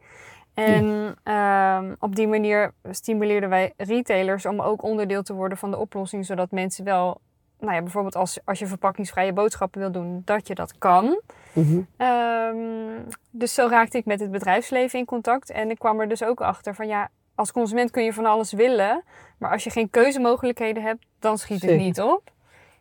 En 0.58 1.16
um, 1.34 1.96
op 2.00 2.16
die 2.16 2.28
manier 2.28 2.74
stimuleerden 2.92 3.50
wij 3.50 3.74
retailers 3.78 4.46
om 4.46 4.62
ook 4.62 4.84
onderdeel 4.84 5.24
te 5.24 5.34
worden 5.34 5.58
van 5.58 5.72
de 5.72 5.78
oplossing, 5.78 6.26
zodat 6.26 6.52
mensen 6.52 6.84
wel, 6.84 7.22
nou 7.60 7.74
ja, 7.74 7.82
bijvoorbeeld 7.82 8.16
als, 8.16 8.40
als 8.46 8.60
je 8.60 8.68
verpakkingsvrije 8.68 9.34
boodschappen 9.34 9.80
wil 9.80 9.92
doen, 9.92 10.22
dat 10.26 10.48
je 10.48 10.56
dat 10.56 10.78
kan. 10.78 11.22
Mm 11.54 11.88
um, 11.98 13.06
dus 13.32 13.54
zo 13.54 13.68
raakte 13.68 13.98
ik 13.98 14.06
met 14.06 14.20
het 14.20 14.32
bedrijfsleven 14.32 15.00
in 15.00 15.06
contact 15.06 15.50
en 15.50 15.70
ik 15.70 15.80
kwam 15.80 16.00
er 16.00 16.08
dus 16.08 16.24
ook 16.24 16.42
achter 16.42 16.76
van 16.76 16.88
ja, 16.88 17.10
als 17.36 17.52
consument 17.52 17.92
kun 17.92 18.04
je 18.04 18.14
van 18.14 18.26
alles 18.26 18.52
willen, 18.52 19.04
maar 19.38 19.52
als 19.52 19.64
je 19.64 19.70
geen 19.70 19.90
keuzemogelijkheden 19.90 20.84
hebt, 20.84 21.06
dan 21.20 21.38
schiet 21.38 21.62
het 21.62 21.78
niet 21.78 22.02
op. 22.02 22.32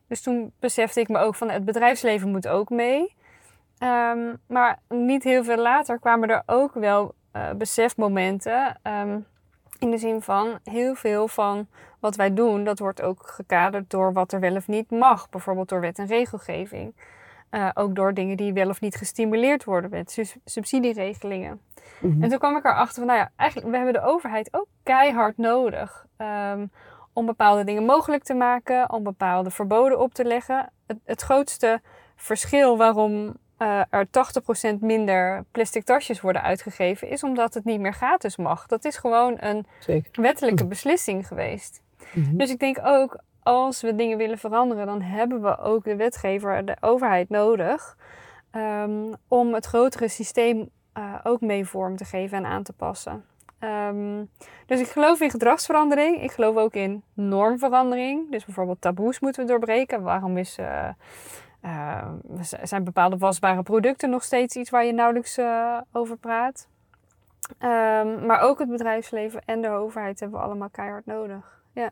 Dus 0.09 0.23
toen 0.23 0.53
besefte 0.61 1.01
ik 1.01 1.09
me 1.09 1.19
ook 1.19 1.35
van 1.35 1.51
het 1.51 1.65
bedrijfsleven 1.65 2.31
moet 2.31 2.49
ook 2.49 2.71
mee. 2.71 3.15
Um, 3.79 4.41
maar 4.47 4.79
niet 4.89 5.25
heel 5.25 5.45
veel 5.45 5.57
later 5.57 5.99
kwamen 5.99 6.29
er 6.29 6.43
ook 6.47 6.75
wel 6.75 7.15
uh, 7.37 7.51
besefmomenten. 7.57 8.81
Um, 8.83 9.27
in 9.79 9.91
de 9.91 9.99
zin 9.99 10.23
van 10.23 10.59
heel 10.65 10.95
veel 10.95 11.29
van 11.29 11.67
wat 12.01 12.17
wij 12.17 12.35
doen, 12.35 12.65
dat 12.65 12.79
wordt 12.79 13.03
ook 13.03 13.27
gekaderd 13.27 13.91
door 13.91 14.13
wat 14.13 14.33
er 14.33 14.41
wel 14.41 14.57
of 14.57 14.69
niet 14.69 14.91
mag. 14.91 15.29
Bijvoorbeeld 15.29 15.69
door 15.69 15.81
wet 15.81 15.99
en 15.99 16.07
regelgeving. 16.07 16.95
Uh, 17.51 17.69
ook 17.75 17.95
door 17.95 18.15
dingen 18.15 18.37
die 18.37 18.53
wel 18.53 18.69
of 18.69 18.81
niet 18.81 18.97
gestimuleerd 18.97 19.65
worden 19.65 19.91
met 19.91 20.35
subsidieregelingen. 20.45 21.61
Mhm. 22.01 22.23
En 22.23 22.29
toen 22.29 22.39
kwam 22.39 22.57
ik 22.57 22.65
erachter 22.65 22.95
van, 22.95 23.07
nou 23.07 23.19
ja, 23.19 23.31
eigenlijk, 23.37 23.71
we 23.71 23.77
hebben 23.77 23.95
de 23.95 24.09
overheid 24.09 24.49
ook 24.51 24.67
keihard 24.83 25.37
nodig. 25.37 26.07
Um, 26.19 26.71
om 27.13 27.27
bepaalde 27.27 27.65
dingen 27.65 27.85
mogelijk 27.85 28.23
te 28.23 28.35
maken, 28.35 28.93
om 28.93 29.03
bepaalde 29.03 29.51
verboden 29.51 30.01
op 30.01 30.15
te 30.15 30.25
leggen. 30.25 30.73
Het, 30.87 30.99
het 31.05 31.23
grootste 31.23 31.81
verschil 32.17 32.77
waarom 32.77 33.37
uh, 33.59 33.83
er 33.91 34.07
80% 34.77 34.79
minder 34.81 35.45
plastic 35.51 35.85
tasjes 35.85 36.21
worden 36.21 36.43
uitgegeven, 36.43 37.09
is 37.09 37.23
omdat 37.23 37.55
het 37.55 37.65
niet 37.65 37.81
meer 37.81 37.95
gratis 37.95 38.37
mag. 38.37 38.67
Dat 38.67 38.85
is 38.85 38.97
gewoon 38.97 39.37
een 39.41 39.67
wettelijke 40.13 40.67
beslissing 40.67 41.27
geweest. 41.27 41.83
Mhm. 42.13 42.37
Dus 42.37 42.51
ik 42.51 42.59
denk 42.59 42.79
ook, 42.83 43.21
als 43.43 43.81
we 43.81 43.95
dingen 43.95 44.19
willen 44.19 44.39
veranderen, 44.39 44.87
dan 44.87 45.03
hebben 45.03 45.43
we 45.43 45.59
ook 45.59 45.85
de 45.85 45.97
wetgever, 45.97 46.65
de 46.65 46.77
overheid 46.81 47.29
nodig, 47.29 47.97
um, 48.53 49.15
om 49.29 49.55
het 49.55 49.67
grotere 49.67 50.09
systeem 50.09 50.71
uh, 50.99 51.15
ook 51.23 51.41
mee 51.41 51.67
vorm 51.67 51.97
te 51.97 52.05
geven 52.05 52.39
en 52.39 52.47
aan 52.47 52.63
te 52.63 52.73
passen. 52.73 53.25
Um, 53.61 54.31
dus 54.67 54.81
ik 54.81 54.87
geloof 54.87 55.21
in 55.21 55.31
gedragsverandering. 55.31 56.23
Ik 56.23 56.31
geloof 56.31 56.57
ook 56.57 56.75
in 56.75 57.03
normverandering. 57.15 58.31
Dus 58.31 58.45
bijvoorbeeld 58.45 58.81
taboes 58.81 59.21
moeten 59.21 59.43
we 59.43 59.49
doorbreken. 59.49 60.03
Waarom 60.03 60.37
is 60.37 60.59
uh, 60.59 60.89
uh, 61.67 62.09
zijn 62.63 62.85
bepaalde 62.85 63.17
wasbare 63.17 63.63
producten 63.63 64.11
nog 64.11 64.25
steeds 64.25 64.57
iets 64.57 64.71
waar 64.71 64.85
je 64.85 64.93
nauwelijks 64.93 65.39
uh, 65.39 65.81
over 65.93 66.17
praat. 66.17 66.69
Um, 67.59 68.27
maar 68.27 68.41
ook 68.41 68.59
het 68.59 68.69
bedrijfsleven 68.69 69.43
en 69.45 69.61
de 69.61 69.69
overheid 69.69 70.21
hebben 70.21 70.39
we 70.39 70.45
allemaal 70.45 70.71
keihard 70.71 71.07
nodig. 71.07 71.61
Ja. 71.73 71.91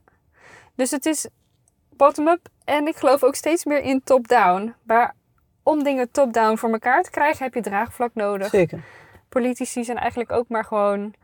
Dus 0.74 0.90
het 0.90 1.06
is 1.06 1.28
bottom-up 1.96 2.48
en 2.64 2.86
ik 2.86 2.96
geloof 2.96 3.22
ook 3.22 3.34
steeds 3.34 3.64
meer 3.64 3.82
in 3.82 4.02
top-down. 4.02 4.74
Maar 4.82 5.14
om 5.62 5.82
dingen 5.82 6.10
top-down 6.10 6.56
voor 6.56 6.70
elkaar 6.70 7.02
te 7.02 7.10
krijgen, 7.10 7.44
heb 7.44 7.54
je 7.54 7.60
draagvlak 7.60 8.14
nodig. 8.14 8.48
Zeker. 8.48 8.84
Politici 9.28 9.84
zijn 9.84 9.98
eigenlijk 9.98 10.32
ook 10.32 10.48
maar 10.48 10.64
gewoon 10.64 11.14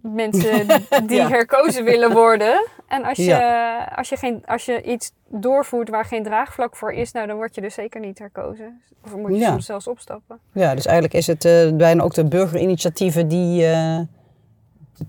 mensen 0.00 0.66
die 1.06 1.20
herkozen 1.20 1.84
willen 1.84 2.12
worden. 2.12 2.66
En 2.88 3.04
als 3.04 3.18
je, 3.18 3.96
als, 3.96 4.08
je 4.08 4.16
geen, 4.16 4.42
als 4.46 4.64
je 4.64 4.82
iets 4.82 5.12
doorvoert 5.28 5.88
waar 5.88 6.04
geen 6.04 6.22
draagvlak 6.22 6.76
voor 6.76 6.92
is, 6.92 7.12
nou 7.12 7.26
dan 7.26 7.36
word 7.36 7.54
je 7.54 7.60
dus 7.60 7.74
zeker 7.74 8.00
niet 8.00 8.18
herkozen. 8.18 8.82
Of 9.04 9.16
moet 9.16 9.36
je 9.36 9.44
soms 9.44 9.66
zelfs 9.66 9.86
opstappen. 9.86 10.38
Ja, 10.52 10.74
dus 10.74 10.86
eigenlijk 10.86 11.14
is 11.14 11.26
het 11.26 11.44
uh, 11.44 11.72
bijna 11.72 12.02
ook 12.02 12.14
de 12.14 12.24
burgerinitiatieven 12.24 13.28
die 13.28 13.62
uh, 13.62 13.98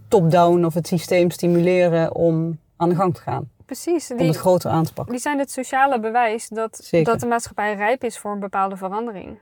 top-down 0.07 0.65
of 0.65 0.73
het 0.73 0.87
systeem 0.87 1.31
stimuleren 1.31 2.15
om 2.15 2.59
aan 2.77 2.89
de 2.89 2.95
gang 2.95 3.15
te 3.15 3.21
gaan. 3.21 3.49
Precies. 3.65 4.07
Die, 4.07 4.19
om 4.19 4.27
het 4.27 4.37
groter 4.37 4.71
aan 4.71 4.83
te 4.83 4.93
pakken. 4.93 5.13
Die 5.13 5.21
zijn 5.21 5.39
het 5.39 5.51
sociale 5.51 5.99
bewijs 5.99 6.47
dat, 6.47 6.89
dat 7.03 7.19
de 7.19 7.25
maatschappij 7.25 7.75
rijp 7.75 8.03
is 8.03 8.17
voor 8.17 8.31
een 8.31 8.39
bepaalde 8.39 8.77
verandering. 8.77 9.37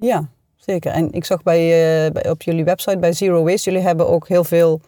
Ja, 0.00 0.28
zeker. 0.66 0.92
En 0.92 1.12
ik 1.12 1.24
zag 1.24 1.42
bij, 1.42 1.60
uh, 2.06 2.12
bij, 2.12 2.30
op 2.30 2.42
jullie 2.42 2.64
website 2.64 2.98
bij 2.98 3.12
Zero 3.12 3.44
Waste, 3.44 3.70
jullie 3.70 3.86
hebben 3.86 4.08
ook 4.08 4.28
heel 4.28 4.44
veel 4.44 4.80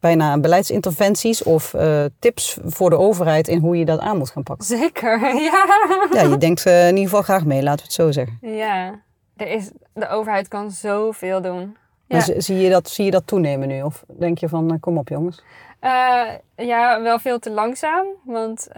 bijna 0.00 0.38
beleidsinterventies 0.38 1.42
of 1.42 1.74
uh, 1.74 2.04
tips 2.18 2.58
voor 2.64 2.90
de 2.90 2.98
overheid 2.98 3.48
in 3.48 3.58
hoe 3.58 3.78
je 3.78 3.84
dat 3.84 4.00
aan 4.00 4.18
moet 4.18 4.30
gaan 4.30 4.42
pakken. 4.42 4.66
Zeker, 4.66 5.20
ja. 5.50 5.66
Ja, 6.12 6.22
je 6.22 6.36
denkt 6.38 6.66
uh, 6.66 6.82
in 6.82 6.94
ieder 6.94 7.04
geval 7.08 7.22
graag 7.22 7.44
mee, 7.44 7.62
laten 7.62 7.78
we 7.78 7.84
het 7.84 7.92
zo 7.92 8.10
zeggen. 8.10 8.38
Ja, 8.40 9.00
er 9.36 9.48
is, 9.48 9.70
de 9.92 10.08
overheid 10.08 10.48
kan 10.48 10.70
zoveel 10.70 11.42
doen. 11.42 11.76
Ja. 12.06 12.20
zie, 12.20 12.56
je 12.56 12.70
dat, 12.70 12.88
zie 12.88 13.04
je 13.04 13.10
dat 13.10 13.26
toenemen 13.26 13.68
nu? 13.68 13.82
Of 13.82 14.04
denk 14.06 14.38
je 14.38 14.48
van, 14.48 14.80
kom 14.80 14.98
op 14.98 15.08
jongens? 15.08 15.42
Uh, 15.84 16.26
ja, 16.56 17.02
wel 17.02 17.18
veel 17.18 17.38
te 17.38 17.50
langzaam. 17.50 18.06
Want 18.24 18.68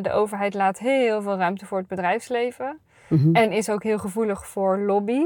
de 0.00 0.10
overheid 0.12 0.54
laat 0.54 0.78
heel 0.78 1.22
veel 1.22 1.36
ruimte 1.36 1.66
voor 1.66 1.78
het 1.78 1.88
bedrijfsleven. 1.88 2.78
Mm 3.08 3.18
-hmm. 3.18 3.34
En 3.34 3.52
is 3.52 3.68
ook 3.68 3.82
heel 3.82 3.98
gevoelig 3.98 4.46
voor 4.46 4.78
lobby. 4.78 5.22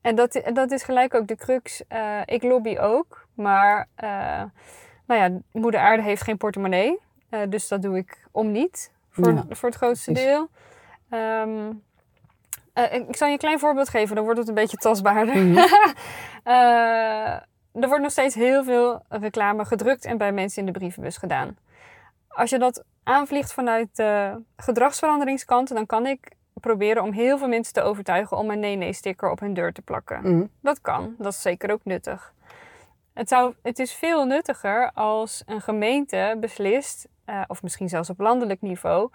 En 0.00 0.14
dat, 0.14 0.40
dat 0.52 0.70
is 0.70 0.82
gelijk 0.82 1.14
ook 1.14 1.26
de 1.26 1.36
crux. 1.36 1.82
Uh, 1.92 2.20
ik 2.24 2.42
lobby 2.42 2.78
ook, 2.78 3.26
maar 3.34 3.88
uh, 4.04 4.42
nou 5.06 5.20
ja, 5.20 5.40
moeder 5.52 5.80
aarde 5.80 6.02
heeft 6.02 6.22
geen 6.22 6.36
portemonnee. 6.36 6.98
Uh, 7.30 7.40
dus 7.48 7.68
dat 7.68 7.82
doe 7.82 7.96
ik 7.96 8.26
om 8.30 8.50
niet, 8.50 8.92
voor, 9.10 9.32
ja, 9.32 9.44
voor 9.50 9.68
het 9.68 9.78
grootste 9.78 10.12
precies. 10.12 10.28
deel. 10.28 10.48
Um, 11.10 11.82
ik 12.90 13.16
zal 13.16 13.26
je 13.26 13.32
een 13.32 13.38
klein 13.38 13.58
voorbeeld 13.58 13.88
geven, 13.88 14.14
dan 14.14 14.24
wordt 14.24 14.38
het 14.38 14.48
een 14.48 14.54
beetje 14.54 14.76
tastbaarder. 14.76 15.36
Mm 15.36 15.56
-hmm. 15.56 15.66
er 17.82 17.88
wordt 17.88 18.02
nog 18.02 18.10
steeds 18.10 18.34
heel 18.34 18.64
veel 18.64 19.02
reclame 19.08 19.64
gedrukt 19.64 20.04
en 20.04 20.18
bij 20.18 20.32
mensen 20.32 20.60
in 20.60 20.72
de 20.72 20.78
brievenbus 20.78 21.16
gedaan. 21.16 21.56
Als 22.28 22.50
je 22.50 22.58
dat 22.58 22.84
aanvliegt 23.02 23.52
vanuit 23.52 23.96
de 23.96 24.42
gedragsveranderingskant, 24.56 25.74
dan 25.74 25.86
kan 25.86 26.06
ik 26.06 26.36
proberen 26.60 27.02
om 27.02 27.12
heel 27.12 27.38
veel 27.38 27.48
mensen 27.48 27.72
te 27.72 27.82
overtuigen 27.82 28.36
om 28.36 28.50
een 28.50 28.60
nee-nee-sticker 28.60 29.30
op 29.30 29.40
hun 29.40 29.54
deur 29.54 29.72
te 29.72 29.82
plakken. 29.82 30.20
Mm. 30.22 30.50
Dat 30.60 30.80
kan, 30.80 31.14
dat 31.18 31.32
is 31.32 31.42
zeker 31.42 31.72
ook 31.72 31.84
nuttig. 31.84 32.32
Het, 33.12 33.28
zou, 33.28 33.54
het 33.62 33.78
is 33.78 33.92
veel 33.92 34.24
nuttiger 34.24 34.90
als 34.94 35.42
een 35.46 35.60
gemeente 35.60 36.36
beslist, 36.40 37.08
uh, 37.26 37.42
of 37.46 37.62
misschien 37.62 37.88
zelfs 37.88 38.10
op 38.10 38.20
landelijk 38.20 38.60
niveau, 38.60 39.10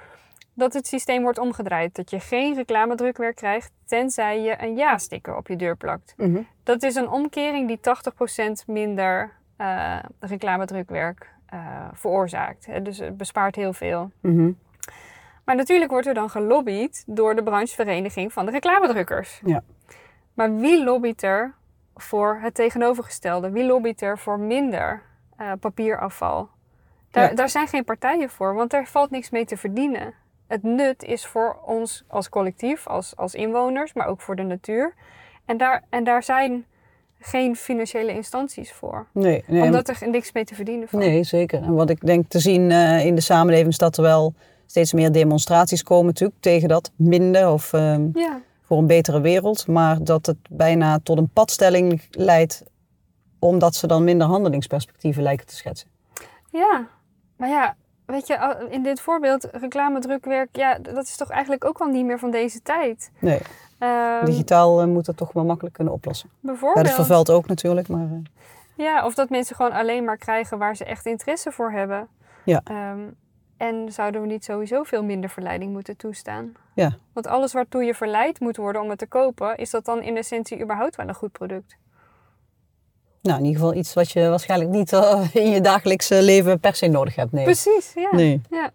dat 0.53 0.73
het 0.73 0.87
systeem 0.87 1.21
wordt 1.21 1.37
omgedraaid. 1.37 1.95
Dat 1.95 2.09
je 2.09 2.19
geen 2.19 2.55
reclamedrukwerk 2.55 3.35
krijgt 3.35 3.71
tenzij 3.85 4.41
je 4.41 4.61
een 4.61 4.75
ja-sticker 4.75 5.35
op 5.35 5.47
je 5.47 5.55
deur 5.55 5.77
plakt. 5.77 6.13
Mm 6.17 6.33
-hmm. 6.33 6.47
Dat 6.63 6.83
is 6.83 6.95
een 6.95 7.09
omkering 7.09 7.67
die 7.67 7.79
80% 8.63 8.65
minder 8.65 9.31
uh, 9.57 9.99
reclamedrukwerk 10.19 11.31
uh, 11.53 11.87
veroorzaakt. 11.93 12.67
Dus 12.83 12.97
het 12.97 13.17
bespaart 13.17 13.55
heel 13.55 13.73
veel. 13.73 14.11
Mm 14.21 14.37
-hmm. 14.37 14.57
Maar 15.43 15.55
natuurlijk 15.55 15.91
wordt 15.91 16.07
er 16.07 16.13
dan 16.13 16.29
gelobbyd 16.29 17.03
door 17.07 17.35
de 17.35 17.43
branchevereniging 17.43 18.33
van 18.33 18.45
de 18.45 18.51
reclamedrukkers. 18.51 19.41
Ja. 19.45 19.63
Maar 20.33 20.55
wie 20.55 20.83
lobbyt 20.83 21.23
er 21.23 21.53
voor 21.95 22.39
het 22.41 22.53
tegenovergestelde? 22.53 23.49
Wie 23.49 23.65
lobbyt 23.65 24.01
er 24.01 24.17
voor 24.19 24.39
minder 24.39 25.01
uh, 25.41 25.51
papierafval? 25.59 26.49
Daar, 27.11 27.29
ja. 27.29 27.35
daar 27.35 27.49
zijn 27.49 27.67
geen 27.67 27.83
partijen 27.83 28.29
voor, 28.29 28.53
want 28.53 28.71
daar 28.71 28.87
valt 28.87 29.11
niks 29.11 29.29
mee 29.29 29.45
te 29.45 29.57
verdienen. 29.57 30.13
Het 30.47 30.63
nut 30.63 31.03
is 31.03 31.25
voor 31.25 31.57
ons 31.65 32.03
als 32.07 32.29
collectief, 32.29 32.87
als, 32.87 33.15
als 33.15 33.33
inwoners, 33.33 33.93
maar 33.93 34.07
ook 34.07 34.21
voor 34.21 34.35
de 34.35 34.43
natuur. 34.43 34.93
En 35.45 35.57
daar, 35.57 35.83
en 35.89 36.03
daar 36.03 36.23
zijn 36.23 36.65
geen 37.19 37.55
financiële 37.55 38.13
instanties 38.13 38.71
voor. 38.71 39.07
Nee, 39.11 39.43
nee 39.47 39.61
Omdat 39.61 39.87
er 39.87 40.09
niks 40.09 40.31
mee 40.31 40.45
te 40.45 40.55
verdienen 40.55 40.87
valt. 40.87 41.03
Nee, 41.03 41.23
zeker. 41.23 41.61
En 41.61 41.73
wat 41.73 41.89
ik 41.89 42.05
denk 42.05 42.29
te 42.29 42.39
zien 42.39 42.69
uh, 42.69 43.05
in 43.05 43.15
de 43.15 43.21
samenleving 43.21 43.69
is 43.69 43.77
dat 43.77 43.97
er 43.97 44.03
wel 44.03 44.33
steeds 44.65 44.93
meer 44.93 45.11
demonstraties 45.11 45.83
komen 45.83 46.05
natuurlijk 46.05 46.41
tegen 46.41 46.69
dat 46.69 46.91
minder 46.95 47.49
of 47.49 47.73
um, 47.73 48.11
ja. 48.13 48.41
voor 48.61 48.77
een 48.77 48.87
betere 48.87 49.21
wereld. 49.21 49.67
Maar 49.67 50.03
dat 50.03 50.25
het 50.25 50.37
bijna 50.49 50.99
tot 51.03 51.17
een 51.17 51.29
padstelling 51.29 52.01
leidt 52.11 52.63
omdat 53.39 53.75
ze 53.75 53.87
dan 53.87 54.03
minder 54.03 54.27
handelingsperspectieven 54.27 55.23
lijken 55.23 55.45
te 55.45 55.55
schetsen. 55.55 55.87
Ja, 56.51 56.87
maar 57.37 57.49
ja, 57.49 57.75
weet 58.05 58.27
je, 58.27 58.67
in 58.69 58.83
dit 58.83 59.01
voorbeeld 59.01 59.47
reclamedrukwerk, 59.51 60.55
ja, 60.55 60.77
dat 60.79 61.03
is 61.03 61.17
toch 61.17 61.29
eigenlijk 61.29 61.65
ook 61.65 61.77
wel 61.77 61.87
niet 61.87 62.05
meer 62.05 62.19
van 62.19 62.31
deze 62.31 62.61
tijd. 62.61 63.11
Nee. 63.19 63.39
Um, 63.79 64.25
Digitaal 64.25 64.81
uh, 64.81 64.87
moet 64.87 65.05
dat 65.05 65.17
toch 65.17 65.31
wel 65.31 65.45
makkelijk 65.45 65.75
kunnen 65.75 65.93
oplossen. 65.93 66.29
Bijvoorbeeld. 66.39 66.85
Ja, 66.85 66.91
dat 66.91 66.99
vervuilt 66.99 67.29
ook 67.29 67.47
natuurlijk, 67.47 67.87
maar... 67.87 68.07
Uh... 68.11 68.17
Ja, 68.75 69.05
of 69.05 69.13
dat 69.13 69.29
mensen 69.29 69.55
gewoon 69.55 69.71
alleen 69.71 70.03
maar 70.03 70.17
krijgen 70.17 70.57
waar 70.57 70.75
ze 70.75 70.85
echt 70.85 71.05
interesse 71.05 71.51
voor 71.51 71.71
hebben. 71.71 72.07
Ja. 72.45 72.61
Um, 72.91 73.15
en 73.63 73.91
zouden 73.91 74.21
we 74.21 74.27
niet 74.27 74.43
sowieso 74.43 74.83
veel 74.83 75.03
minder 75.03 75.29
verleiding 75.29 75.71
moeten 75.71 75.97
toestaan? 75.97 76.53
Ja. 76.75 76.97
Want 77.13 77.27
alles 77.27 77.53
waartoe 77.53 77.83
je 77.83 77.93
verleid 77.93 78.39
moet 78.39 78.57
worden 78.57 78.81
om 78.81 78.89
het 78.89 78.99
te 78.99 79.07
kopen, 79.07 79.57
is 79.57 79.69
dat 79.69 79.85
dan 79.85 80.01
in 80.01 80.17
essentie 80.17 80.61
überhaupt 80.61 80.95
wel 80.95 81.07
een 81.07 81.13
goed 81.13 81.31
product? 81.31 81.75
Nou, 83.21 83.39
in 83.39 83.45
ieder 83.45 83.61
geval 83.61 83.75
iets 83.75 83.93
wat 83.93 84.11
je 84.11 84.29
waarschijnlijk 84.29 84.71
niet 84.71 84.91
uh, 84.91 85.25
in 85.43 85.49
je 85.49 85.61
dagelijkse 85.61 86.21
leven 86.21 86.59
per 86.59 86.75
se 86.75 86.87
nodig 86.87 87.15
hebt. 87.15 87.31
Nee. 87.31 87.43
Precies, 87.43 87.91
ja. 87.95 88.09
Nee. 88.11 88.41
ja. 88.49 88.71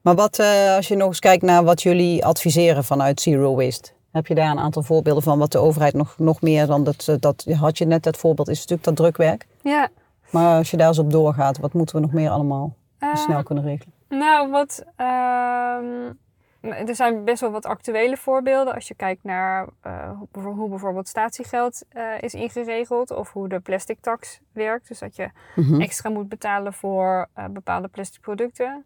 Maar 0.00 0.14
wat, 0.14 0.38
uh, 0.38 0.74
als 0.76 0.88
je 0.88 0.96
nog 0.96 1.08
eens 1.08 1.18
kijkt 1.18 1.42
naar 1.42 1.64
wat 1.64 1.82
jullie 1.82 2.24
adviseren 2.24 2.84
vanuit 2.84 3.20
Zero 3.20 3.54
Waste, 3.54 3.90
heb 4.12 4.26
je 4.26 4.34
daar 4.34 4.50
een 4.50 4.58
aantal 4.58 4.82
voorbeelden 4.82 5.22
van 5.22 5.38
wat 5.38 5.52
de 5.52 5.58
overheid 5.58 5.94
nog, 5.94 6.14
nog 6.18 6.40
meer 6.40 6.66
dan 6.66 6.84
dat, 6.84 7.16
dat, 7.20 7.46
had 7.58 7.78
je 7.78 7.84
net 7.84 8.02
dat 8.02 8.16
voorbeeld, 8.16 8.48
is 8.48 8.58
natuurlijk 8.58 8.84
dat 8.84 8.96
drukwerk. 8.96 9.46
Ja. 9.62 9.88
Maar 10.30 10.58
als 10.58 10.70
je 10.70 10.76
daar 10.76 10.88
eens 10.88 10.98
op 10.98 11.10
doorgaat, 11.10 11.58
wat 11.58 11.72
moeten 11.72 11.96
we 11.96 12.02
nog 12.02 12.12
meer 12.12 12.30
allemaal 12.30 12.74
uh, 13.00 13.16
snel 13.16 13.42
kunnen 13.42 13.64
regelen? 13.64 13.95
Nou, 14.08 14.50
wat. 14.50 14.84
Uh, 15.00 16.08
er 16.60 16.94
zijn 16.94 17.24
best 17.24 17.40
wel 17.40 17.50
wat 17.50 17.66
actuele 17.66 18.16
voorbeelden. 18.16 18.74
Als 18.74 18.88
je 18.88 18.94
kijkt 18.94 19.24
naar 19.24 19.68
uh, 19.86 20.10
hoe 20.32 20.68
bijvoorbeeld 20.68 21.08
statiegeld 21.08 21.84
uh, 21.92 22.20
is 22.20 22.34
ingeregeld 22.34 23.10
of 23.10 23.32
hoe 23.32 23.48
de 23.48 23.60
plastic 23.60 24.00
tax 24.00 24.40
werkt. 24.52 24.88
Dus 24.88 24.98
dat 24.98 25.16
je 25.16 25.30
mm 25.54 25.64
-hmm. 25.64 25.80
extra 25.80 26.10
moet 26.10 26.28
betalen 26.28 26.72
voor 26.72 27.28
uh, 27.38 27.44
bepaalde 27.44 27.88
plastic 27.88 28.20
producten. 28.20 28.84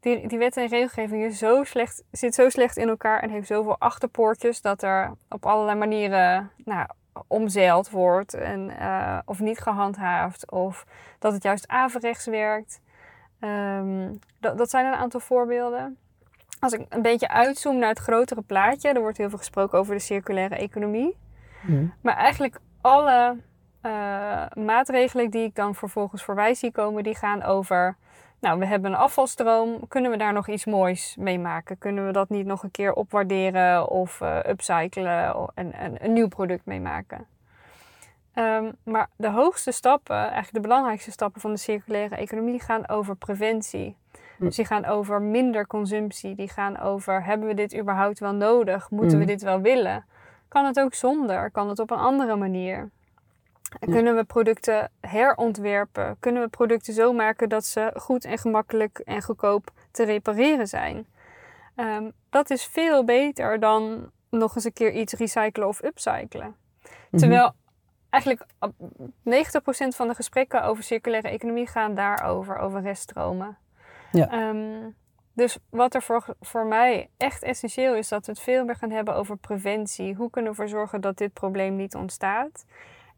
Die, 0.00 0.26
die 0.26 0.38
wet 0.38 0.56
en 0.56 0.66
regelgeving 0.66 1.24
is 1.24 1.38
zo 1.38 1.64
slecht, 1.64 2.02
zit 2.10 2.34
zo 2.34 2.48
slecht 2.48 2.76
in 2.76 2.88
elkaar 2.88 3.20
en 3.20 3.30
heeft 3.30 3.46
zoveel 3.46 3.78
achterpoortjes 3.78 4.60
dat 4.60 4.82
er 4.82 5.14
op 5.28 5.46
allerlei 5.46 5.78
manieren 5.78 6.50
nou, 6.64 6.88
omzeild 7.26 7.90
wordt 7.90 8.34
en, 8.34 8.72
of 9.24 9.40
niet 9.40 9.58
gehandhaafd. 9.58 10.50
Of 10.50 10.86
dat 11.18 11.32
het 11.32 11.42
juist 11.42 11.68
averechts 11.68 12.26
werkt. 12.26 12.80
Um, 13.40 14.18
dat, 14.40 14.58
dat 14.58 14.70
zijn 14.70 14.86
een 14.86 14.94
aantal 14.94 15.20
voorbeelden. 15.20 15.98
Als 16.60 16.72
ik 16.72 16.86
een 16.88 17.02
beetje 17.02 17.28
uitzoom 17.28 17.78
naar 17.78 17.88
het 17.88 17.98
grotere 17.98 18.42
plaatje, 18.42 18.88
er 18.88 19.00
wordt 19.00 19.18
heel 19.18 19.28
veel 19.28 19.38
gesproken 19.38 19.78
over 19.78 19.94
de 19.94 20.00
circulaire 20.00 20.56
economie. 20.56 21.16
Mm. 21.62 21.92
Maar 22.00 22.16
eigenlijk 22.16 22.58
alle 22.80 23.36
uh, 23.82 24.46
maatregelen 24.64 25.30
die 25.30 25.44
ik 25.44 25.54
dan 25.54 25.74
vervolgens 25.74 26.24
voorbij 26.24 26.54
zie 26.54 26.72
komen, 26.72 27.02
die 27.02 27.16
gaan 27.16 27.42
over. 27.42 27.96
Nou, 28.40 28.58
we 28.58 28.66
hebben 28.66 28.92
een 28.92 28.98
afvalstroom. 28.98 29.88
Kunnen 29.88 30.10
we 30.10 30.16
daar 30.16 30.32
nog 30.32 30.48
iets 30.48 30.64
moois 30.64 31.16
mee 31.18 31.38
maken? 31.38 31.78
Kunnen 31.78 32.06
we 32.06 32.12
dat 32.12 32.28
niet 32.28 32.46
nog 32.46 32.62
een 32.62 32.70
keer 32.70 32.92
opwaarderen 32.92 33.88
of 33.88 34.20
uh, 34.20 34.38
upcyclen 34.48 35.50
en, 35.54 35.72
en 35.72 36.04
een 36.04 36.12
nieuw 36.12 36.28
product 36.28 36.64
mee 36.66 36.80
maken? 36.80 37.26
Um, 38.40 38.72
maar 38.84 39.08
de 39.16 39.30
hoogste 39.30 39.72
stappen, 39.72 40.16
eigenlijk 40.16 40.52
de 40.52 40.60
belangrijkste 40.60 41.10
stappen 41.10 41.40
van 41.40 41.50
de 41.50 41.58
circulaire 41.58 42.16
economie, 42.16 42.60
gaan 42.60 42.88
over 42.88 43.16
preventie. 43.16 43.96
Hm. 44.36 44.44
Dus 44.44 44.56
die 44.56 44.64
gaan 44.64 44.84
over 44.84 45.22
minder 45.22 45.66
consumptie. 45.66 46.34
Die 46.34 46.48
gaan 46.48 46.78
over, 46.78 47.24
hebben 47.24 47.48
we 47.48 47.54
dit 47.54 47.76
überhaupt 47.76 48.18
wel 48.18 48.34
nodig? 48.34 48.90
Moeten 48.90 49.18
hm. 49.18 49.18
we 49.18 49.24
dit 49.24 49.42
wel 49.42 49.60
willen? 49.60 50.04
Kan 50.48 50.64
het 50.64 50.80
ook 50.80 50.94
zonder? 50.94 51.50
Kan 51.50 51.68
het 51.68 51.78
op 51.78 51.90
een 51.90 51.98
andere 51.98 52.36
manier? 52.36 52.90
Kunnen 53.78 54.16
we 54.16 54.24
producten 54.24 54.90
herontwerpen? 55.00 56.16
Kunnen 56.20 56.42
we 56.42 56.48
producten 56.48 56.94
zo 56.94 57.12
maken 57.12 57.48
dat 57.48 57.64
ze 57.64 57.90
goed 57.96 58.24
en 58.24 58.38
gemakkelijk 58.38 58.98
en 58.98 59.22
goedkoop 59.22 59.70
te 59.90 60.04
repareren 60.04 60.66
zijn? 60.66 61.06
Um, 61.76 62.12
dat 62.30 62.50
is 62.50 62.64
veel 62.64 63.04
beter 63.04 63.60
dan 63.60 64.10
nog 64.30 64.54
eens 64.54 64.64
een 64.64 64.72
keer 64.72 64.92
iets 64.92 65.12
recyclen 65.12 65.68
of 65.68 65.82
upcyclen. 65.82 66.54
Mhm. 67.10 67.18
Terwijl 67.18 67.54
eigenlijk 68.10 68.46
90% 68.64 69.96
van 69.96 70.08
de 70.08 70.14
gesprekken 70.14 70.62
over 70.62 70.82
circulaire 70.84 71.28
economie 71.28 71.66
gaan 71.66 71.94
daarover, 71.94 72.58
over 72.58 72.80
reststromen. 72.82 73.58
Ja. 74.12 74.48
Um, 74.48 74.94
Dus 75.34 75.58
wat 75.70 75.94
er 75.94 76.02
voor, 76.02 76.24
voor 76.40 76.66
mij 76.66 77.08
echt 77.16 77.42
essentieel 77.42 77.94
is, 77.94 78.08
dat 78.08 78.26
we 78.26 78.32
het 78.32 78.40
veel 78.40 78.64
meer 78.64 78.76
gaan 78.76 78.90
hebben 78.90 79.14
over 79.14 79.36
preventie. 79.36 80.14
Hoe 80.14 80.30
kunnen 80.30 80.52
we 80.52 80.58
ervoor 80.58 80.78
zorgen 80.78 81.00
dat 81.00 81.16
dit 81.16 81.32
probleem 81.32 81.76
niet 81.76 81.94
ontstaat? 81.94 82.64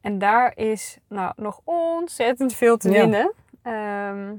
En 0.01 0.19
daar 0.19 0.57
is 0.57 0.99
nou, 1.09 1.33
nog 1.37 1.61
ontzettend 1.65 2.55
veel 2.55 2.77
te 2.77 2.91
winnen. 2.91 3.33
Ehm, 3.63 4.35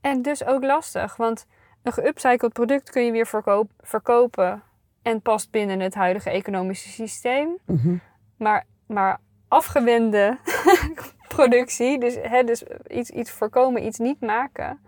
en 0.00 0.22
dus 0.22 0.44
ook 0.44 0.64
lastig, 0.64 1.16
want 1.16 1.46
een 1.82 1.92
geupcycled 1.92 2.52
product 2.52 2.90
kun 2.90 3.04
je 3.04 3.12
weer 3.12 3.26
verkoop, 3.26 3.70
verkopen 3.80 4.62
en 5.02 5.20
past 5.20 5.50
binnen 5.50 5.80
het 5.80 5.94
huidige 5.94 6.30
economische 6.30 6.88
systeem. 6.88 7.58
Mhm. 7.66 7.96
Maar, 8.36 8.64
maar 8.86 9.20
afgewende 9.48 10.38
productie, 11.36 11.98
dus, 11.98 12.16
hè, 12.22 12.44
dus 12.44 12.62
iets, 12.86 13.10
iets 13.10 13.30
voorkomen, 13.30 13.86
iets 13.86 13.98
niet 13.98 14.20
maken, 14.20 14.80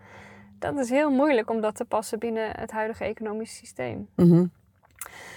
dat 0.59 0.79
is 0.79 0.91
heel 0.91 1.11
moeilijk 1.11 1.51
om 1.51 1.61
dat 1.61 1.75
te 1.75 1.85
passen 1.85 2.19
binnen 2.19 2.51
het 2.59 2.71
huidige 2.71 3.05
economische 3.05 3.57
systeem. 3.57 4.09
Mhm. 4.15 4.47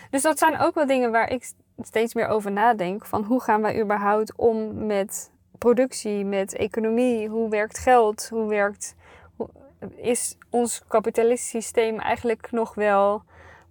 Dus 0.10 0.22
dat 0.22 0.40
zijn 0.40 0.60
ook 0.60 0.76
wel 0.76 0.88
dingen 0.88 1.12
waar 1.12 1.32
ik 1.32 1.52
steeds 1.82 2.14
meer 2.14 2.28
over 2.28 2.52
nadenk. 2.52 3.06
Van 3.06 3.24
hoe 3.24 3.42
gaan 3.42 3.62
wij 3.62 3.82
überhaupt 3.82 4.36
om 4.36 4.86
met 4.86 5.32
productie, 5.58 6.26
met 6.26 6.56
economie? 6.56 7.28
Hoe 7.28 7.50
werkt 7.50 7.78
geld? 7.78 8.30
Hoe 8.30 8.48
werkt... 8.48 8.96
Hoe, 9.36 9.50
is 9.96 10.38
ons 10.50 10.84
kapitalistisch 10.88 11.50
systeem 11.50 12.00
eigenlijk 12.00 12.52
nog 12.52 12.74
wel 12.76 13.24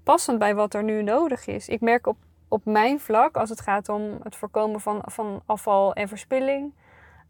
passend 0.03 0.39
bij 0.39 0.55
wat 0.55 0.75
er 0.75 0.85
nu 0.85 1.03
nodig 1.03 1.47
is? 1.47 1.69
Ik 1.69 1.81
merk 1.81 2.07
op, 2.07 2.17
op 2.49 2.65
mijn 2.65 3.01
vlak, 3.01 3.37
als 3.37 3.51
het 3.51 3.61
gaat 3.61 3.89
om 3.89 4.19
het 4.23 4.37
voorkomen 4.37 4.81
van, 4.81 5.03
van 5.05 5.43
afval 5.47 5.93
en 5.95 6.09
verspilling... 6.09 6.73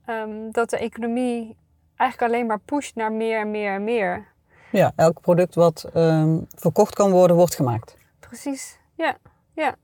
ehm, 0.04 0.50
dat 0.50 0.70
de 0.70 0.78
economie 0.78 1.56
eigenlijk 1.96 2.32
alleen 2.32 2.46
maar 2.46 2.60
pusht 2.60 2.94
naar 2.94 3.12
meer 3.12 3.40
en 3.40 3.50
meer 3.50 3.72
en 3.72 3.84
meer. 3.84 4.26
Ja, 4.72 4.92
elk 4.96 5.20
product 5.20 5.54
wat 5.54 5.90
ehm, 5.94 6.38
verkocht 6.56 6.94
kan 6.94 7.10
worden, 7.10 7.36
wordt 7.36 7.54
gemaakt. 7.54 7.96
Precies, 8.20 8.78
ja. 8.94 9.16
ja. 9.54 9.74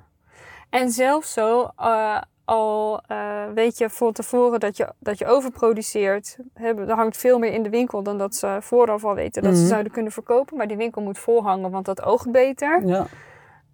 En 0.71 0.91
zelfs 0.91 1.33
zo, 1.33 1.69
eh, 1.77 2.21
al 2.45 3.01
eh, 3.07 3.45
weet 3.55 3.79
je 3.79 3.91
van 3.91 4.13
tevoren 4.13 4.61
dat 4.61 4.77
je, 4.77 4.93
dat 4.99 5.19
je 5.19 5.27
overproduceert, 5.27 6.39
hebben, 6.55 6.89
er 6.89 6.97
hangt 6.97 7.17
veel 7.17 7.39
meer 7.39 7.53
in 7.53 7.63
de 7.63 7.69
winkel 7.71 8.03
dan 8.03 8.19
dat 8.19 8.35
ze 8.35 8.57
vooraf 8.61 9.05
al 9.05 9.15
weten 9.15 9.43
dat 9.43 9.55
ze 9.55 9.61
Mhm. 9.61 9.69
zouden 9.69 9.93
kunnen 9.93 10.13
verkopen. 10.13 10.57
Maar 10.57 10.67
die 10.69 10.77
winkel 10.77 11.03
moet 11.03 11.19
volhangen, 11.19 11.71
want 11.71 11.85
dat 11.85 12.03
oogt 12.03 12.31
beter. 12.31 12.87
Ja. 12.87 13.07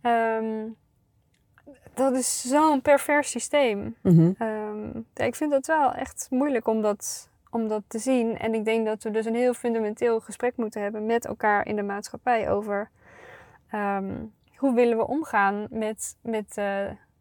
Ehm, 0.02 0.66
dat 2.00 2.14
is 2.14 2.48
zo'n 2.48 2.82
pervers 2.82 3.30
systeem. 3.30 3.94
Mhm. 4.00 4.32
Ehm, 4.38 4.86
ja, 5.14 5.24
ik 5.24 5.34
vind 5.34 5.52
het 5.52 5.66
wel 5.66 5.92
echt 5.92 6.26
moeilijk 6.30 6.68
om 6.68 6.82
dat, 6.82 7.28
om 7.50 7.68
dat 7.68 7.82
te 7.86 7.98
zien. 7.98 8.38
En 8.38 8.54
ik 8.54 8.64
denk 8.64 8.86
dat 8.86 9.02
we 9.02 9.10
dus 9.10 9.26
een 9.26 9.34
heel 9.34 9.54
fundamenteel 9.54 10.20
gesprek 10.20 10.56
moeten 10.56 10.82
hebben 10.82 11.06
met 11.06 11.26
elkaar 11.26 11.66
in 11.66 11.76
de 11.76 11.82
maatschappij 11.82 12.50
over 12.50 12.90
ehm, 13.70 14.12
hoe 14.56 14.74
willen 14.74 14.96
we 14.96 15.06
omgaan 15.06 15.66
met, 15.70 16.16
met 16.20 16.56
eh, 16.56 16.76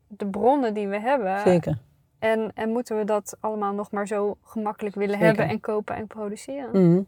de 0.07 0.25
bronnen 0.25 0.74
die 0.74 0.88
we 0.88 1.00
hebben. 1.00 1.39
Zeker. 1.39 1.77
En, 2.19 2.51
en 2.55 2.69
moeten 2.69 2.98
we 2.98 3.03
dat 3.03 3.38
allemaal 3.39 3.74
nog 3.74 3.91
maar 3.91 4.07
zo 4.07 4.38
gemakkelijk 4.43 4.95
willen 4.95 5.19
Zeker. 5.19 5.27
hebben 5.27 5.48
en 5.48 5.59
kopen 5.59 5.95
en 5.95 6.07
produceren? 6.07 6.69
Mhm. 6.89 7.01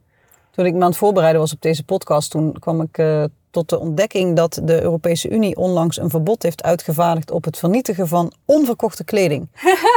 Toen 0.52 0.66
ik 0.66 0.74
me 0.74 0.82
aan 0.82 0.90
het 0.90 0.98
voorbereiden 0.98 1.42
was 1.42 1.54
op 1.54 1.62
deze 1.62 1.86
podcast, 1.86 2.32
toen 2.32 2.60
kwam 2.60 2.82
ik 2.82 2.98
eh, 2.98 3.24
tot 3.52 3.70
de 3.70 3.80
ontdekking 3.80 4.36
dat 4.36 4.60
de 4.64 4.82
Europese 4.82 5.30
Unie 5.30 5.56
onlangs 5.58 5.98
een 5.98 6.10
verbod 6.10 6.44
heeft 6.44 6.64
uitgevaardigd 6.64 7.32
op 7.32 7.44
het 7.44 7.58
vernietigen 7.58 8.08
van 8.08 8.32
onverkochte 8.46 9.04
kleding. 9.04 9.48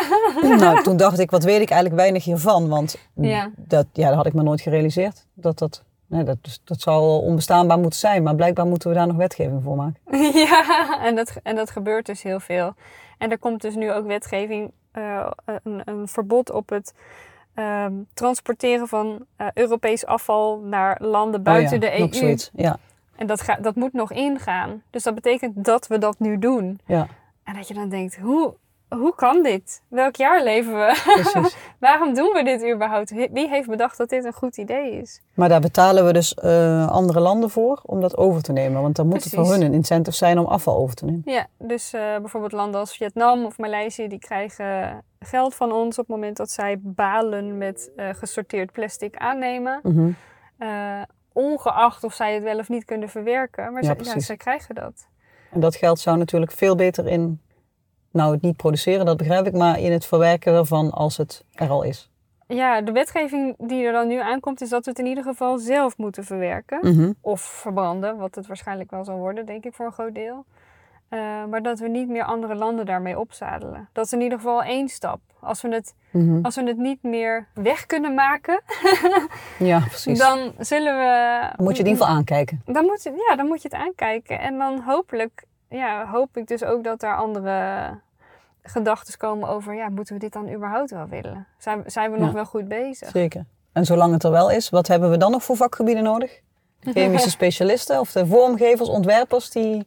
nou, 0.58 0.82
toen 0.82 0.96
dacht 0.96 1.18
ik, 1.18 1.30
wat 1.30 1.44
weet 1.44 1.60
ik 1.60 1.70
eigenlijk 1.70 2.00
weinig 2.00 2.24
hiervan, 2.24 2.68
want 2.68 2.96
Ja. 3.14 3.50
dat, 3.56 3.86
ja, 3.92 4.06
dat 4.08 4.16
had 4.16 4.26
ik 4.26 4.34
me 4.34 4.42
nooit 4.42 4.60
gerealiseerd. 4.60 5.26
Dat, 5.34 5.58
dat, 5.58 5.82
nee, 6.06 6.24
dat, 6.24 6.38
dat 6.64 6.80
zou 6.80 7.22
onbestaanbaar 7.22 7.78
moeten 7.78 7.98
zijn, 7.98 8.22
maar 8.22 8.34
blijkbaar 8.34 8.66
moeten 8.66 8.88
we 8.88 8.94
daar 8.96 9.06
nog 9.06 9.16
wetgeving 9.16 9.62
voor 9.62 9.76
maken. 9.76 10.00
ja, 10.48 10.98
en 11.04 11.14
dat, 11.16 11.32
en 11.42 11.56
dat 11.56 11.70
gebeurt 11.70 12.06
dus 12.06 12.22
heel 12.22 12.40
veel. 12.40 12.74
En 13.18 13.30
er 13.30 13.38
komt 13.38 13.62
dus 13.62 13.74
nu 13.74 13.92
ook 13.92 14.06
wetgeving, 14.06 14.70
eh, 14.92 15.30
een, 15.44 15.82
een 15.84 16.08
verbod 16.08 16.50
op 16.50 16.68
het 16.68 16.94
ehm, 17.54 17.92
transporteren 18.14 18.88
van 18.88 19.26
eh, 19.36 19.46
Europees 19.54 20.06
afval 20.06 20.58
naar 20.58 20.98
landen 21.02 21.42
buiten 21.42 21.76
Oh 21.76 21.82
ja, 21.82 22.06
de 22.06 22.20
EU. 22.22 22.36
Ja, 22.52 22.78
En 23.16 23.26
dat, 23.26 23.40
gaat 23.40 23.62
dat 23.62 23.74
moet 23.74 23.92
nog 23.92 24.12
ingaan. 24.12 24.82
Dus 24.90 25.02
dat 25.02 25.14
betekent 25.14 25.64
dat 25.64 25.86
we 25.86 25.98
dat 25.98 26.18
nu 26.18 26.38
doen. 26.38 26.80
ja, 26.86 27.06
En 27.44 27.54
dat 27.54 27.68
je 27.68 27.74
dan 27.74 27.88
denkt, 27.88 28.16
hoe, 28.16 28.54
hoe 28.88 29.14
kan 29.14 29.42
dit? 29.42 29.82
Welk 29.88 30.16
jaar 30.16 30.42
leven 30.42 30.72
we? 30.74 31.50
Waarom 31.78 32.14
doen 32.14 32.32
we 32.32 32.42
dit 32.44 32.72
überhaupt? 32.74 33.10
Wie 33.10 33.48
heeft 33.48 33.68
bedacht 33.68 33.96
dat 33.98 34.08
dit 34.08 34.24
een 34.24 34.32
goed 34.32 34.56
idee 34.56 34.92
is? 35.00 35.20
Maar 35.34 35.48
daar 35.48 35.60
betalen 35.60 36.06
we 36.06 36.12
dus 36.12 36.34
eh, 36.34 36.88
andere 36.88 37.20
landen 37.20 37.50
voor 37.50 37.80
om 37.84 38.00
dat 38.00 38.16
over 38.16 38.42
te 38.42 38.52
nemen. 38.52 38.82
Want 38.82 38.96
dan 38.96 39.06
moet 39.06 39.24
het 39.24 39.34
voor 39.34 39.50
hun 39.50 39.62
een 39.62 39.74
incentive 39.74 40.16
zijn 40.16 40.38
om 40.38 40.46
afval 40.46 40.76
over 40.76 40.94
te 40.94 41.04
nemen. 41.04 41.22
Ja, 41.24 41.46
dus 41.58 41.92
eh, 41.92 42.00
bijvoorbeeld 42.00 42.52
landen 42.52 42.80
als 42.80 42.96
Vietnam 42.96 43.44
of 43.44 43.58
Maleisië, 43.58 44.08
die 44.08 44.18
krijgen 44.18 45.02
geld 45.18 45.54
van 45.54 45.72
ons 45.72 45.98
op 45.98 46.06
het 46.06 46.16
moment 46.16 46.36
dat 46.36 46.50
zij 46.50 46.78
balen 46.80 47.58
met 47.58 47.90
eh, 47.96 48.08
gesorteerd 48.12 48.72
plastic 48.72 49.16
aannemen. 49.16 49.80
Mhm. 49.82 50.10
Ongeacht 51.34 52.04
of 52.04 52.14
zij 52.14 52.34
het 52.34 52.42
wel 52.42 52.58
of 52.58 52.68
niet 52.68 52.84
kunnen 52.84 53.08
verwerken. 53.08 53.72
Maar 53.72 53.84
Ja, 53.84 53.94
precies. 53.94 54.26
zij 54.26 54.36
krijgen 54.36 54.74
dat. 54.74 55.06
En 55.50 55.60
dat 55.60 55.76
geld 55.76 55.98
zou 55.98 56.18
natuurlijk 56.18 56.52
veel 56.52 56.74
beter 56.74 57.06
in, 57.06 57.40
nou 58.10 58.32
het 58.32 58.42
niet 58.42 58.56
produceren, 58.56 59.06
dat 59.06 59.16
begrijp 59.16 59.46
ik, 59.46 59.52
maar 59.52 59.80
in 59.80 59.92
het 59.92 60.06
verwerken 60.06 60.54
ervan 60.54 60.90
als 60.90 61.16
het 61.16 61.44
er 61.54 61.68
al 61.68 61.82
is. 61.82 62.10
Ja, 62.46 62.80
de 62.80 62.92
wetgeving 62.92 63.54
die 63.58 63.84
er 63.84 63.92
dan 63.92 64.08
nu 64.08 64.20
aankomt, 64.20 64.60
is 64.60 64.68
dat 64.68 64.84
we 64.84 64.90
het 64.90 64.98
in 64.98 65.06
ieder 65.06 65.24
geval 65.24 65.58
zelf 65.58 65.96
moeten 65.96 66.24
verwerken. 66.24 66.78
Mhm. 66.82 67.12
Of 67.20 67.40
verbranden, 67.40 68.16
wat 68.16 68.34
het 68.34 68.46
waarschijnlijk 68.46 68.90
wel 68.90 69.04
zal 69.04 69.16
worden, 69.16 69.46
denk 69.46 69.64
ik, 69.64 69.74
voor 69.74 69.86
een 69.86 69.92
groot 69.92 70.14
deel. 70.14 70.44
Eh, 71.14 71.44
maar 71.50 71.62
dat 71.62 71.78
we 71.78 71.88
niet 71.88 72.08
meer 72.08 72.24
andere 72.24 72.54
landen 72.54 72.86
daarmee 72.86 73.18
opzadelen. 73.18 73.88
Dat 73.92 74.04
is 74.04 74.12
in 74.12 74.20
ieder 74.20 74.38
geval 74.38 74.62
één 74.62 74.88
stap. 74.88 75.20
Als 75.40 75.62
we 75.62 75.68
het, 75.74 75.94
Mhm. 76.10 76.44
als 76.44 76.54
we 76.54 76.62
het 76.66 76.76
niet 76.76 77.02
meer 77.02 77.46
weg 77.54 77.86
kunnen 77.86 78.14
maken, 78.14 78.60
Ja, 79.58 79.78
precies. 79.88 80.18
dan 80.18 80.52
zullen 80.58 80.98
we. 80.98 81.40
Dan 81.56 81.64
moet 81.66 81.76
je 81.76 81.82
het 81.82 81.86
in 81.86 81.92
ieder 81.92 81.96
geval 82.02 82.16
aankijken. 82.16 82.62
Dan 82.64 82.84
moet, 82.84 83.02
je, 83.02 83.24
ja, 83.28 83.36
dan 83.36 83.46
moet 83.46 83.62
je 83.62 83.68
het 83.68 83.76
aankijken. 83.80 84.40
En 84.40 84.58
dan 84.58 84.80
hopelijk, 84.86 85.44
ja, 85.68 86.06
hoop 86.06 86.36
ik 86.36 86.46
dus 86.46 86.64
ook 86.64 86.84
dat 86.84 87.02
er 87.02 87.16
andere 87.16 87.88
gedachten 88.62 89.18
komen 89.18 89.48
over, 89.48 89.74
ja, 89.74 89.88
moeten 89.88 90.14
we 90.14 90.20
dit 90.20 90.32
dan 90.32 90.52
überhaupt 90.52 90.90
wel 90.90 91.06
willen? 91.08 91.46
Zijn, 91.58 91.82
zijn 91.86 92.12
we 92.12 92.18
nog 92.18 92.28
Ja. 92.28 92.34
wel 92.34 92.44
goed 92.44 92.68
bezig? 92.68 93.08
Zeker. 93.08 93.44
En 93.72 93.84
zolang 93.84 94.12
het 94.12 94.24
er 94.24 94.30
wel 94.30 94.50
is, 94.50 94.70
wat 94.70 94.86
hebben 94.88 95.10
we 95.10 95.16
dan 95.16 95.30
nog 95.30 95.42
voor 95.44 95.56
vakgebieden 95.56 96.02
nodig? 96.04 96.40
Chemische 96.94 97.30
specialisten 97.30 98.00
of 98.00 98.12
de 98.12 98.26
vormgevers, 98.26 98.88
ontwerpers 98.88 99.50
die 99.50 99.86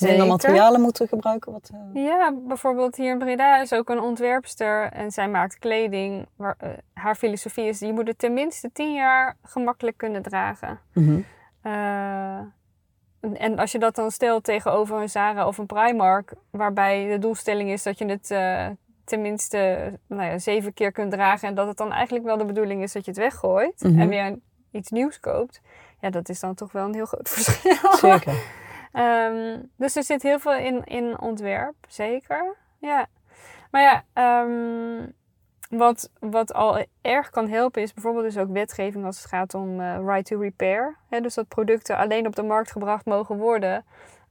minder 0.00 0.26
materialen 0.26 0.80
moeten 0.80 1.08
gebruiken? 1.08 1.52
Wat, 1.52 1.70
eh, 1.94 2.04
Ja, 2.04 2.32
bijvoorbeeld 2.46 2.96
hier 2.96 3.10
in 3.10 3.18
Breda 3.18 3.60
is 3.60 3.72
ook 3.72 3.88
een 3.88 4.00
ontwerpster 4.00 4.92
en 4.92 5.10
zij 5.10 5.28
maakt 5.28 5.58
kleding. 5.58 6.26
Waar, 6.36 6.54
eh, 6.58 6.68
haar 6.94 7.14
filosofie 7.14 7.64
is, 7.68 7.78
je 7.78 7.92
moet 7.92 8.08
het 8.08 8.18
tenminste 8.18 8.70
tien 8.72 8.92
jaar 8.94 9.36
gemakkelijk 9.42 9.96
kunnen 9.96 10.22
dragen. 10.22 10.78
mhm. 10.92 11.20
Eh, 11.62 12.36
en- 13.20 13.36
en 13.38 13.58
als 13.58 13.72
je 13.72 13.78
dat 13.78 13.94
dan 13.94 14.10
stelt 14.10 14.44
tegenover 14.44 15.00
een 15.00 15.08
Zara 15.08 15.46
of 15.46 15.58
een 15.58 15.66
Primark, 15.66 16.32
waarbij 16.50 17.06
de 17.08 17.18
doelstelling 17.18 17.70
is 17.70 17.82
dat 17.82 17.98
je 17.98 18.04
het 18.06 18.34
tenminste 19.04 19.92
nou 20.06 20.22
ja, 20.22 20.38
zeven 20.38 20.72
keer 20.74 20.92
kunt 20.92 21.12
dragen 21.12 21.48
en 21.48 21.54
dat 21.54 21.66
het 21.66 21.76
dan 21.76 21.92
eigenlijk 21.92 22.24
wel 22.24 22.36
de 22.36 22.44
bedoeling 22.44 22.82
is 22.82 22.92
dat 22.92 23.04
je 23.04 23.10
het 23.10 23.20
weggooit 23.20 23.82
Mhm. 23.82 24.00
en 24.00 24.08
weer 24.08 24.38
iets 24.70 24.90
nieuws 24.90 25.20
koopt. 25.20 25.60
Ja, 26.00 26.10
dat 26.10 26.28
is 26.28 26.40
dan 26.40 26.54
toch 26.54 26.72
wel 26.72 26.84
een 26.86 26.94
heel 26.94 27.06
groot 27.06 27.28
verschil. 27.38 27.92
Zeker. 27.96 28.34
Ehm, 28.92 29.58
dus 29.76 29.96
er 29.96 30.02
zit 30.02 30.22
heel 30.22 30.38
veel 30.38 30.54
in, 30.54 30.84
in 30.84 31.20
ontwerp, 31.20 31.74
zeker. 31.88 32.56
Ja. 32.78 33.06
Maar 33.70 33.82
ja, 33.82 34.04
ehm, 34.12 35.06
wat, 35.78 36.10
wat 36.20 36.54
al 36.54 36.84
erg 37.02 37.30
kan 37.30 37.48
helpen 37.48 37.82
is 37.82 37.92
bijvoorbeeld 37.92 38.24
dus 38.24 38.38
ook 38.38 38.52
wetgeving 38.52 39.04
als 39.04 39.16
het 39.16 39.26
gaat 39.26 39.54
om 39.54 39.80
eh, 39.80 39.98
right 40.04 40.26
to 40.26 40.40
repair. 40.40 40.96
Dus 41.08 41.34
dat 41.34 41.48
producten 41.48 41.96
alleen 41.96 42.26
op 42.26 42.36
de 42.36 42.42
markt 42.42 42.70
gebracht 42.70 43.04
mogen 43.04 43.36
worden 43.36 43.84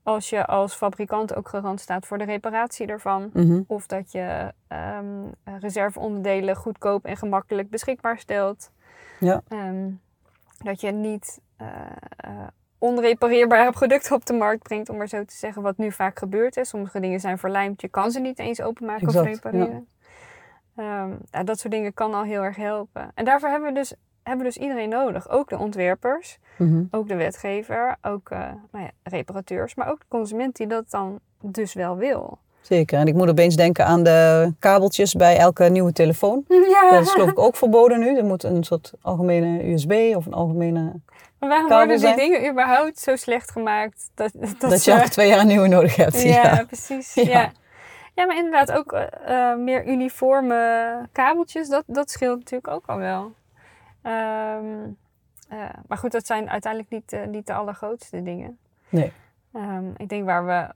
als 0.05 0.29
je 0.29 0.45
als 0.45 0.73
fabrikant 0.73 1.35
ook 1.35 1.49
garant 1.49 1.79
staat 1.79 2.05
voor 2.05 2.17
de 2.17 2.23
reparatie 2.23 2.87
ervan. 2.87 3.29
Mhm. 3.33 3.61
Of 3.67 3.87
dat 3.87 4.11
je 4.11 4.53
ehm, 4.67 5.31
reserveonderdelen 5.43 6.55
goedkoop 6.55 7.05
en 7.05 7.17
gemakkelijk 7.17 7.69
beschikbaar 7.69 8.19
stelt. 8.19 8.71
Ja. 9.19 9.41
Dat 10.63 10.81
je 10.81 10.91
niet 10.91 11.41
eh, 11.57 11.67
eh, 12.17 12.47
onrepareerbare 12.77 13.71
producten 13.71 14.15
op 14.15 14.25
de 14.25 14.33
markt 14.33 14.63
brengt, 14.63 14.89
om 14.89 14.97
maar 14.97 15.07
zo 15.07 15.25
te 15.25 15.35
zeggen, 15.35 15.61
wat 15.61 15.77
nu 15.77 15.91
vaak 15.91 16.19
gebeurt. 16.19 16.55
Hè. 16.55 16.65
Sommige 16.65 16.99
dingen 16.99 17.19
zijn 17.19 17.37
verlijmd, 17.37 17.81
je 17.81 17.87
kan 17.87 18.11
ze 18.11 18.19
niet 18.19 18.39
eens 18.39 18.61
openmaken 18.61 19.07
Exact, 19.07 19.27
of 19.27 19.33
repareren. 19.33 19.87
Ehm, 20.75 21.11
ja, 21.31 21.43
dat 21.43 21.59
soort 21.59 21.73
dingen 21.73 21.93
kan 21.93 22.13
al 22.13 22.23
heel 22.23 22.43
erg 22.43 22.55
helpen. 22.55 23.11
En 23.13 23.25
daarvoor 23.25 23.49
hebben 23.49 23.69
we 23.69 23.75
dus, 23.79 23.93
hebben 24.23 24.45
we 24.45 24.51
dus 24.53 24.61
iedereen 24.61 24.89
nodig. 24.89 25.29
Ook 25.29 25.49
de 25.49 25.57
ontwerpers, 25.57 26.37
Mhm. 26.57 26.83
ook 26.91 27.07
de 27.07 27.15
wetgever, 27.15 27.95
ook 28.01 28.29
eh, 28.29 28.39
nou 28.71 28.83
ja, 28.85 28.91
reparateurs, 29.03 29.75
maar 29.75 29.89
ook 29.91 29.99
de 29.99 30.05
consument 30.07 30.55
die 30.55 30.67
dat 30.67 30.89
dan 30.89 31.19
dus 31.41 31.73
wel 31.73 31.97
wil. 31.97 32.39
Zeker. 32.65 32.99
En 32.99 33.07
ik 33.07 33.13
moet 33.13 33.29
opeens 33.29 33.55
denken 33.55 33.85
aan 33.85 34.03
de 34.03 34.51
kabeltjes 34.59 35.13
bij 35.13 35.37
elke 35.37 35.63
nieuwe 35.63 35.91
telefoon. 35.91 36.45
Ja. 36.69 36.91
Dat 36.91 37.01
is 37.01 37.11
geloof 37.11 37.29
ik 37.29 37.39
ook 37.39 37.55
verboden 37.55 37.99
nu. 37.99 38.17
Er 38.17 38.25
moet 38.25 38.43
een 38.43 38.63
soort 38.63 38.93
algemene 39.01 39.71
USB 39.71 40.15
of 40.15 40.25
een 40.25 40.33
algemene... 40.33 40.91
Maar 41.39 41.49
waarom 41.49 41.69
worden 41.69 41.99
die 41.99 42.15
dingen 42.15 42.49
überhaupt 42.51 42.99
zo 42.99 43.15
slecht 43.15 43.51
gemaakt? 43.51 44.09
Dat, 44.15 44.31
dat, 44.33 44.69
Dat, 44.69 44.83
je 44.83 44.91
elke 44.91 45.09
twee 45.09 45.27
jaar 45.27 45.39
een 45.39 45.47
nieuwe 45.47 45.67
nodig 45.67 45.95
hebt. 45.95 46.21
Ja, 46.21 46.29
Ja. 46.29 46.63
precies. 46.67 47.13
Ja. 47.23 47.23
Ja. 47.23 47.51
Ja. 48.13 48.25
maar 48.25 48.37
inderdaad 48.37 48.71
ook 48.71 48.91
eh, 48.93 49.51
eh, 49.51 49.57
meer 49.57 49.87
uniforme 49.87 51.09
kabeltjes, 51.11 51.67
dat, 51.69 51.83
dat 51.87 52.11
scheelt 52.11 52.37
natuurlijk 52.39 52.67
ook 52.73 52.85
al 52.85 52.97
wel. 52.97 53.31
Ehm, 54.01 54.65
eh, 55.49 55.59
maar 55.87 55.97
goed, 55.97 56.11
dat 56.11 56.25
zijn 56.25 56.49
uiteindelijk 56.49 56.91
niet, 56.91 57.27
niet 57.27 57.47
de 57.47 57.53
allergrootste 57.53 58.23
dingen. 58.23 58.57
Nee. 58.89 59.11
Ehm, 59.55 59.91
ik 59.97 60.09
denk 60.09 60.25
waar 60.25 60.45
we, 60.45 60.73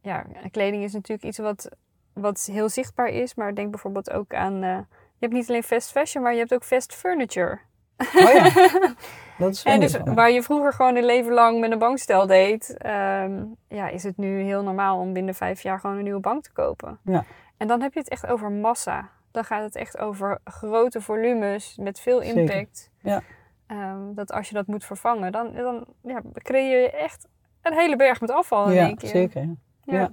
ja, 0.00 0.24
kleding 0.50 0.84
is 0.84 0.92
natuurlijk 0.92 1.24
iets 1.24 1.38
wat, 1.38 1.68
wat 2.12 2.48
heel 2.52 2.68
zichtbaar 2.68 3.08
is, 3.08 3.34
maar 3.34 3.54
denk 3.54 3.70
bijvoorbeeld 3.70 4.10
ook 4.10 4.34
aan, 4.34 4.62
eh, 4.62 4.78
je 4.88 5.20
hebt 5.20 5.32
niet 5.32 5.48
alleen 5.48 5.62
fast 5.62 5.90
fashion, 5.90 6.22
maar 6.22 6.32
je 6.32 6.38
hebt 6.38 6.54
ook 6.54 6.64
fast 6.64 6.94
furniture. 6.94 7.58
Oh 7.96 8.32
ja, 8.32 8.42
dat 9.38 9.52
is 9.52 9.62
En 9.62 9.80
dus 9.80 9.96
waar 10.04 10.30
je 10.30 10.42
vroeger 10.42 10.72
gewoon 10.72 10.96
een 10.96 11.04
leven 11.04 11.32
lang 11.32 11.60
met 11.60 11.70
een 11.70 11.78
bankstel 11.78 12.26
deed, 12.26 12.76
ehm, 12.76 13.44
ja, 13.68 13.88
is 13.88 14.02
het 14.02 14.16
nu 14.16 14.40
heel 14.40 14.62
normaal 14.62 14.98
om 14.98 15.12
binnen 15.12 15.34
vijf 15.34 15.60
jaar 15.60 15.80
gewoon 15.80 15.96
een 15.96 16.02
nieuwe 16.02 16.20
bank 16.20 16.42
te 16.42 16.52
kopen. 16.52 16.98
Ja. 17.04 17.24
En 17.56 17.66
dan 17.66 17.80
heb 17.82 17.92
je 17.92 17.98
het 17.98 18.08
echt 18.08 18.26
over 18.26 18.52
massa. 18.52 19.10
Dan 19.30 19.44
gaat 19.44 19.62
het 19.62 19.76
echt 19.76 19.98
over 19.98 20.38
grote 20.44 21.00
volumes 21.00 21.76
met 21.80 22.00
veel 22.00 22.22
Zeker. 22.22 22.38
impact. 22.38 22.90
Ja. 23.00 23.22
Ehm, 23.66 24.14
dat 24.14 24.32
als 24.32 24.48
je 24.48 24.54
dat 24.54 24.66
moet 24.66 24.84
vervangen, 24.84 25.32
dan, 25.32 25.52
dan 25.52 25.86
ja, 26.02 26.20
creëer 26.32 26.80
je 26.80 26.90
echt 26.90 27.26
een 27.72 27.78
hele 27.78 27.96
berg 27.96 28.20
met 28.20 28.30
afval 28.30 28.66
in 28.66 28.72
Ja, 28.74 28.86
één 28.86 28.96
keer. 28.96 29.08
zeker. 29.08 29.42
ja. 29.42 29.54
Ja. 29.82 29.98
Ja. 29.98 30.10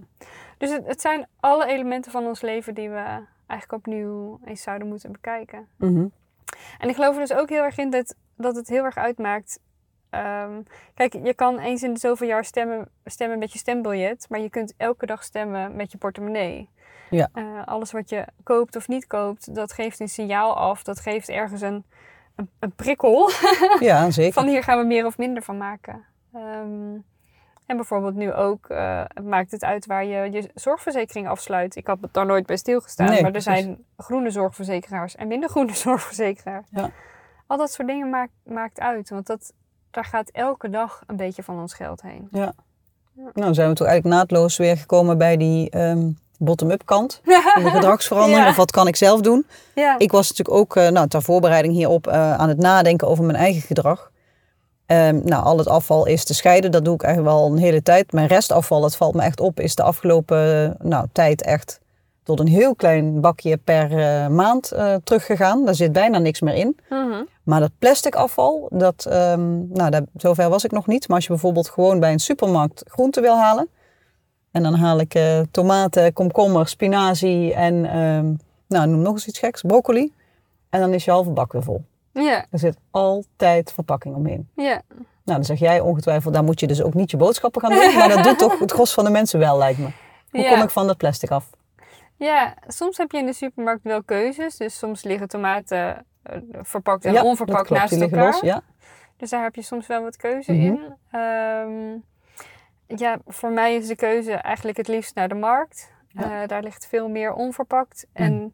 Dus 0.57 0.69
het, 0.71 0.87
het 0.87 1.01
zijn 1.01 1.27
alle 1.39 1.65
elementen 1.65 2.11
van 2.11 2.25
ons 2.25 2.41
leven 2.41 2.73
die 2.73 2.89
we 2.89 3.03
eigenlijk 3.47 3.71
opnieuw 3.85 4.39
eens 4.45 4.61
zouden 4.61 4.87
moeten 4.87 5.11
bekijken. 5.11 5.67
Mhm. 5.77 6.05
En 6.77 6.89
ik 6.89 6.95
geloof 6.95 7.13
er 7.15 7.21
dus 7.21 7.33
ook 7.33 7.49
heel 7.49 7.63
erg 7.63 7.77
in 7.77 7.89
dat, 7.89 8.15
dat 8.35 8.55
het 8.55 8.67
heel 8.67 8.83
erg 8.83 8.97
uitmaakt. 8.97 9.59
Ehm, 10.09 10.61
kijk, 10.93 11.13
je 11.23 11.33
kan 11.33 11.59
eens 11.59 11.83
in 11.83 11.93
de 11.93 11.99
zoveel 11.99 12.27
jaar 12.27 12.45
stemmen, 12.45 12.89
stemmen 13.05 13.39
met 13.39 13.51
je 13.53 13.59
stembiljet, 13.59 14.25
maar 14.29 14.39
je 14.39 14.49
kunt 14.49 14.73
elke 14.77 15.05
dag 15.05 15.23
stemmen 15.23 15.75
met 15.75 15.91
je 15.91 15.97
portemonnee. 15.97 16.69
Ja. 17.09 17.29
Eh, 17.33 17.43
alles 17.65 17.91
wat 17.91 18.09
je 18.09 18.25
koopt 18.43 18.75
of 18.75 18.87
niet 18.87 19.07
koopt, 19.07 19.55
dat 19.55 19.73
geeft 19.73 19.99
een 19.99 20.09
signaal 20.09 20.55
af. 20.57 20.83
Dat 20.83 20.99
geeft 20.99 21.29
ergens 21.29 21.61
een, 21.61 21.85
een, 22.35 22.49
een 22.59 22.71
prikkel. 22.71 23.29
ja, 23.79 24.11
zeker. 24.11 24.33
Van 24.33 24.47
hier 24.47 24.63
gaan 24.63 24.79
we 24.79 24.85
meer 24.85 25.05
of 25.05 25.17
minder 25.17 25.43
van 25.43 25.57
maken. 25.57 26.03
Ehm, 26.33 26.93
en 27.65 27.75
bijvoorbeeld 27.75 28.15
nu 28.15 28.33
ook 28.33 28.69
eh, 28.69 29.01
maakt 29.23 29.51
het 29.51 29.63
uit 29.63 29.85
waar 29.85 30.05
je 30.05 30.31
je 30.31 30.49
zorgverzekering 30.53 31.27
afsluit. 31.27 31.75
Ik 31.75 31.87
had 31.87 31.97
het 32.01 32.13
daar 32.13 32.25
nooit 32.25 32.45
bij 32.45 32.57
stilgestaan, 32.57 33.05
Nee, 33.05 33.15
maar 33.21 33.31
er 33.33 33.41
precies. 33.41 33.61
zijn 33.63 33.83
groene 33.97 34.29
zorgverzekeraars 34.29 35.15
en 35.15 35.27
minder 35.27 35.49
groene 35.49 35.73
zorgverzekeraars. 35.85 36.67
Ja. 36.71 36.89
Al 37.47 37.57
dat 37.57 37.71
soort 37.71 37.87
dingen 37.87 38.09
maakt, 38.09 38.31
maakt 38.43 38.79
uit, 38.79 39.09
want 39.09 39.27
dat, 39.27 39.53
daar 39.91 40.05
gaat 40.05 40.29
elke 40.29 40.69
dag 40.69 41.03
een 41.07 41.15
beetje 41.15 41.43
van 41.43 41.59
ons 41.59 41.73
geld 41.73 42.01
heen. 42.01 42.27
Ja. 42.31 42.53
Nou, 43.33 43.53
zijn 43.53 43.69
we 43.69 43.75
toch 43.75 43.87
eigenlijk 43.87 44.17
naadloos 44.17 44.57
weer 44.57 44.77
gekomen 44.77 45.17
bij 45.17 45.37
die 45.37 45.69
ehm, 45.69 46.09
bottom-up 46.37 46.85
kant. 46.85 47.21
De 47.25 47.69
gedragsverandering, 47.73 48.43
Ja. 48.43 48.49
of 48.49 48.55
wat 48.55 48.71
kan 48.71 48.87
ik 48.87 48.95
zelf 48.95 49.21
doen? 49.21 49.45
Ja, 49.75 49.95
Ik 49.99 50.11
was 50.11 50.29
natuurlijk 50.29 50.57
ook 50.57 50.75
eh, 50.75 50.87
nou, 50.89 51.07
ter 51.07 51.21
voorbereiding 51.21 51.73
hierop 51.73 52.07
eh, 52.07 52.33
aan 52.33 52.49
het 52.49 52.57
nadenken 52.57 53.07
over 53.07 53.23
mijn 53.23 53.37
eigen 53.37 53.61
gedrag. 53.61 54.10
Ehm, 54.91 55.19
nou, 55.23 55.43
al 55.43 55.57
het 55.57 55.67
afval 55.67 56.05
is 56.05 56.23
te 56.23 56.33
scheiden, 56.33 56.71
dat 56.71 56.85
doe 56.85 56.93
ik 56.93 57.03
eigenlijk 57.03 57.35
wel 57.35 57.45
een 57.45 57.57
hele 57.57 57.83
tijd. 57.83 58.11
Mijn 58.11 58.27
restafval, 58.27 58.81
dat 58.81 58.95
valt 58.95 59.15
me 59.15 59.21
echt 59.21 59.39
op, 59.39 59.59
is 59.59 59.75
de 59.75 59.83
afgelopen 59.83 60.75
nou, 60.81 61.07
tijd 61.11 61.41
echt 61.41 61.79
tot 62.23 62.39
een 62.39 62.47
heel 62.47 62.75
klein 62.75 63.21
bakje 63.21 63.57
per 63.57 63.97
eh, 63.97 64.27
maand 64.27 64.71
eh, 64.71 64.95
teruggegaan. 65.03 65.65
Daar 65.65 65.75
zit 65.75 65.91
bijna 65.91 66.17
niks 66.17 66.41
meer 66.41 66.53
in. 66.53 66.79
Mhm. 66.89 67.23
Maar 67.43 67.59
dat 67.59 67.71
plastic 67.79 68.15
afval, 68.15 68.67
dat, 68.69 69.05
ehm, 69.05 69.67
nou, 69.67 69.89
daar, 69.89 70.01
zover 70.15 70.49
was 70.49 70.63
ik 70.63 70.71
nog 70.71 70.87
niet. 70.87 71.07
Maar 71.07 71.15
als 71.15 71.25
je 71.25 71.31
bijvoorbeeld 71.31 71.69
gewoon 71.69 71.99
bij 71.99 72.11
een 72.11 72.19
supermarkt 72.19 72.83
groenten 72.87 73.21
wil 73.21 73.37
halen. 73.37 73.69
En 74.51 74.63
dan 74.63 74.73
haal 74.73 74.99
ik 74.99 75.13
eh, 75.13 75.39
tomaten, 75.51 76.13
komkommer, 76.13 76.67
spinazie 76.67 77.53
en 77.53 77.85
ehm, 77.85 78.33
nou, 78.67 78.87
noem 78.87 79.01
nog 79.01 79.13
eens 79.13 79.27
iets 79.27 79.39
geks, 79.39 79.61
broccoli. 79.61 80.13
En 80.69 80.79
dan 80.79 80.93
is 80.93 81.05
je 81.05 81.11
halve 81.11 81.29
bak 81.29 81.51
weer 81.51 81.63
vol. 81.63 81.83
ja, 82.13 82.45
Er 82.51 82.59
zit 82.59 82.77
altijd 82.91 83.71
verpakking 83.73 84.15
omheen. 84.15 84.49
ja. 84.55 84.81
Nou, 85.23 85.37
dan 85.37 85.45
zeg 85.45 85.59
jij 85.59 85.79
ongetwijfeld, 85.79 86.33
daar 86.33 86.43
moet 86.43 86.59
je 86.59 86.67
dus 86.67 86.81
ook 86.83 86.93
niet 86.93 87.11
je 87.11 87.17
boodschappen 87.17 87.61
gaan 87.61 87.71
doen. 87.73 87.93
Maar 87.95 88.09
dat 88.09 88.23
doet 88.23 88.37
toch 88.39 88.59
het 88.59 88.71
gros 88.71 88.93
van 88.93 89.03
de 89.05 89.09
mensen 89.09 89.39
wel, 89.39 89.57
lijkt 89.57 89.79
me. 89.79 89.89
Hoe 90.31 90.41
Ja. 90.41 90.49
kom 90.53 90.61
ik 90.61 90.69
van 90.69 90.87
dat 90.87 90.97
plastic 90.97 91.31
af? 91.31 91.49
Ja, 92.15 92.53
soms 92.67 92.97
heb 92.97 93.11
je 93.11 93.17
in 93.17 93.25
de 93.25 93.33
supermarkt 93.33 93.83
wel 93.83 94.03
keuzes. 94.03 94.57
Dus 94.57 94.77
soms 94.77 95.03
liggen 95.03 95.27
tomaten 95.27 96.05
eh, 96.23 96.37
verpakt 96.61 97.05
en 97.05 97.13
ja, 97.13 97.23
onverpakt 97.23 97.67
klopt, 97.67 97.81
naast 97.81 98.01
elkaar. 98.01 98.25
los. 98.25 98.39
Ja. 98.41 98.61
Dus 99.17 99.29
daar 99.29 99.43
heb 99.43 99.55
je 99.55 99.61
soms 99.61 99.87
wel 99.87 100.01
wat 100.03 100.15
keuze 100.17 100.51
Mhm. 100.51 100.61
in. 100.61 100.79
Ehm, 101.11 101.97
ja, 102.99 103.17
voor 103.27 103.51
mij 103.51 103.75
is 103.75 103.87
de 103.87 103.95
keuze 103.95 104.31
eigenlijk 104.33 104.77
het 104.77 104.87
liefst 104.87 105.15
naar 105.15 105.27
de 105.29 105.35
markt. 105.35 105.91
Ja. 106.07 106.41
Eh, 106.41 106.47
daar 106.47 106.63
ligt 106.63 106.87
veel 106.87 107.09
meer 107.09 107.33
onverpakt. 107.33 108.05
En 108.13 108.53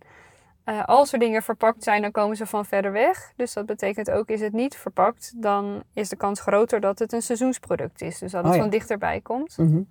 eh, 0.68 0.84
als 0.86 1.14
er 1.14 1.20
dingen 1.20 1.42
verpakt 1.44 1.84
zijn, 1.84 2.02
dan 2.02 2.12
komen 2.12 2.36
ze 2.38 2.46
van 2.46 2.66
verder 2.66 2.92
weg. 2.92 3.32
Dus 3.36 3.54
dat 3.54 3.66
betekent 3.66 4.12
ook, 4.12 4.30
is 4.30 4.42
het 4.42 4.54
niet 4.54 4.76
verpakt, 4.76 5.34
dan 5.36 5.84
is 5.94 6.10
de 6.10 6.16
kans 6.16 6.40
groter 6.40 6.80
dat 6.80 7.00
het 7.00 7.14
een 7.14 7.22
seizoensproduct 7.22 8.02
is. 8.02 8.20
Dus 8.20 8.32
dat 8.32 8.42
het 8.42 8.50
Oh 8.52 8.56
ja. 8.56 8.62
van 8.62 8.72
dichterbij 8.72 9.22
komt. 9.22 9.58
Mhm. 9.58 9.82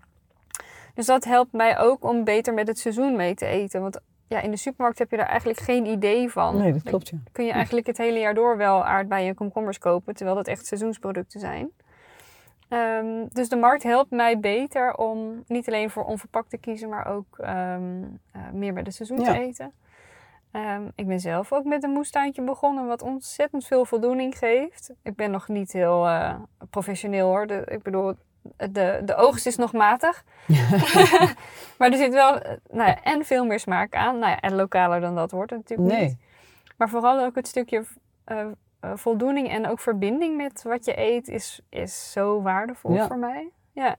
Dus 0.95 1.07
dat 1.07 1.25
helpt 1.25 1.53
mij 1.53 1.79
ook 1.79 2.05
om 2.05 2.25
beter 2.25 2.55
met 2.55 2.69
het 2.69 2.79
seizoen 2.79 3.17
mee 3.17 3.35
te 3.35 3.47
eten. 3.47 3.81
Want 3.81 4.01
ja, 4.27 4.41
in 4.41 4.51
de 4.51 4.57
supermarkt 4.57 4.99
heb 4.99 5.11
je 5.11 5.17
daar 5.17 5.27
eigenlijk 5.27 5.59
geen 5.59 5.87
idee 5.87 6.31
van. 6.31 6.57
Nee, 6.57 6.73
dat 6.73 6.83
klopt, 6.83 7.09
ja. 7.09 7.19
kun 7.33 7.45
je 7.45 7.53
eigenlijk 7.53 7.87
het 7.87 7.99
hele 7.99 8.19
jaar 8.19 8.35
door 8.35 8.57
wel 8.57 8.85
aardbeien 8.85 9.29
en 9.29 9.35
komkommers 9.35 9.79
kopen, 9.79 10.15
terwijl 10.15 10.37
dat 10.37 10.47
echt 10.47 10.67
seizoensproducten 10.67 11.41
zijn. 11.41 11.71
Ehm, 12.69 13.27
dus 13.33 13.49
de 13.49 13.57
markt 13.57 13.83
helpt 13.83 14.11
mij 14.11 14.41
beter 14.41 14.95
om 14.95 15.43
niet 15.47 15.67
alleen 15.67 15.91
voor 15.91 16.05
onverpakt 16.05 16.51
te 16.51 16.59
kiezen, 16.59 16.89
maar 16.89 17.07
ook 17.07 17.39
ehm, 17.39 18.03
eh, 18.33 18.41
meer 18.53 18.73
bij 18.73 18.83
het 18.83 18.95
seizoen 18.95 19.21
Ja. 19.21 19.33
te 19.33 19.39
eten. 19.41 19.73
Ehm, 20.57 20.83
ik 20.95 21.07
ben 21.07 21.21
zelf 21.21 21.53
ook 21.53 21.65
met 21.65 21.85
een 21.85 21.91
moestuintje 21.91 22.43
begonnen, 22.43 22.87
wat 22.87 23.03
ontzettend 23.03 23.65
veel 23.67 23.85
voldoening 23.85 24.39
geeft. 24.39 24.91
Ik 25.03 25.15
ben 25.17 25.31
nog 25.31 25.49
niet 25.49 25.73
heel 25.73 26.07
eh, 26.07 26.35
professioneel 26.71 27.29
hoor. 27.29 27.47
De, 27.47 27.63
ik 27.67 27.83
bedoel, 27.83 28.15
de, 28.71 29.01
de 29.05 29.15
oogst 29.15 29.47
is 29.47 29.57
nog 29.57 29.73
matig. 29.73 30.25
maar 31.79 31.91
er 31.91 31.97
zit 31.97 32.13
wel 32.13 32.39
eh, 32.39 32.53
nou 32.71 32.89
ja, 32.89 33.03
en 33.03 33.25
veel 33.25 33.45
meer 33.45 33.61
smaak 33.61 33.95
aan. 33.95 34.19
Nou 34.19 34.31
ja, 34.31 34.41
en 34.41 34.55
lokaler 34.55 35.01
dan 35.01 35.15
dat 35.15 35.31
wordt 35.31 35.51
het 35.51 35.61
natuurlijk 35.61 35.89
Nee. 35.99 36.07
niet. 36.09 36.17
Maar 36.77 36.89
vooral 36.89 37.25
ook 37.25 37.35
het 37.35 37.49
stukje 37.49 37.85
eh, 38.25 38.47
voldoening 38.95 39.49
en 39.49 39.67
ook 39.69 39.81
verbinding 39.81 40.37
met 40.37 40.63
wat 40.63 40.85
je 40.85 40.99
eet 41.01 41.29
is, 41.29 41.61
is 41.69 42.13
zo 42.13 42.43
waardevol 42.43 42.93
Ja. 42.95 43.07
voor 43.07 43.19
mij. 43.19 43.49
Ja. 43.73 43.97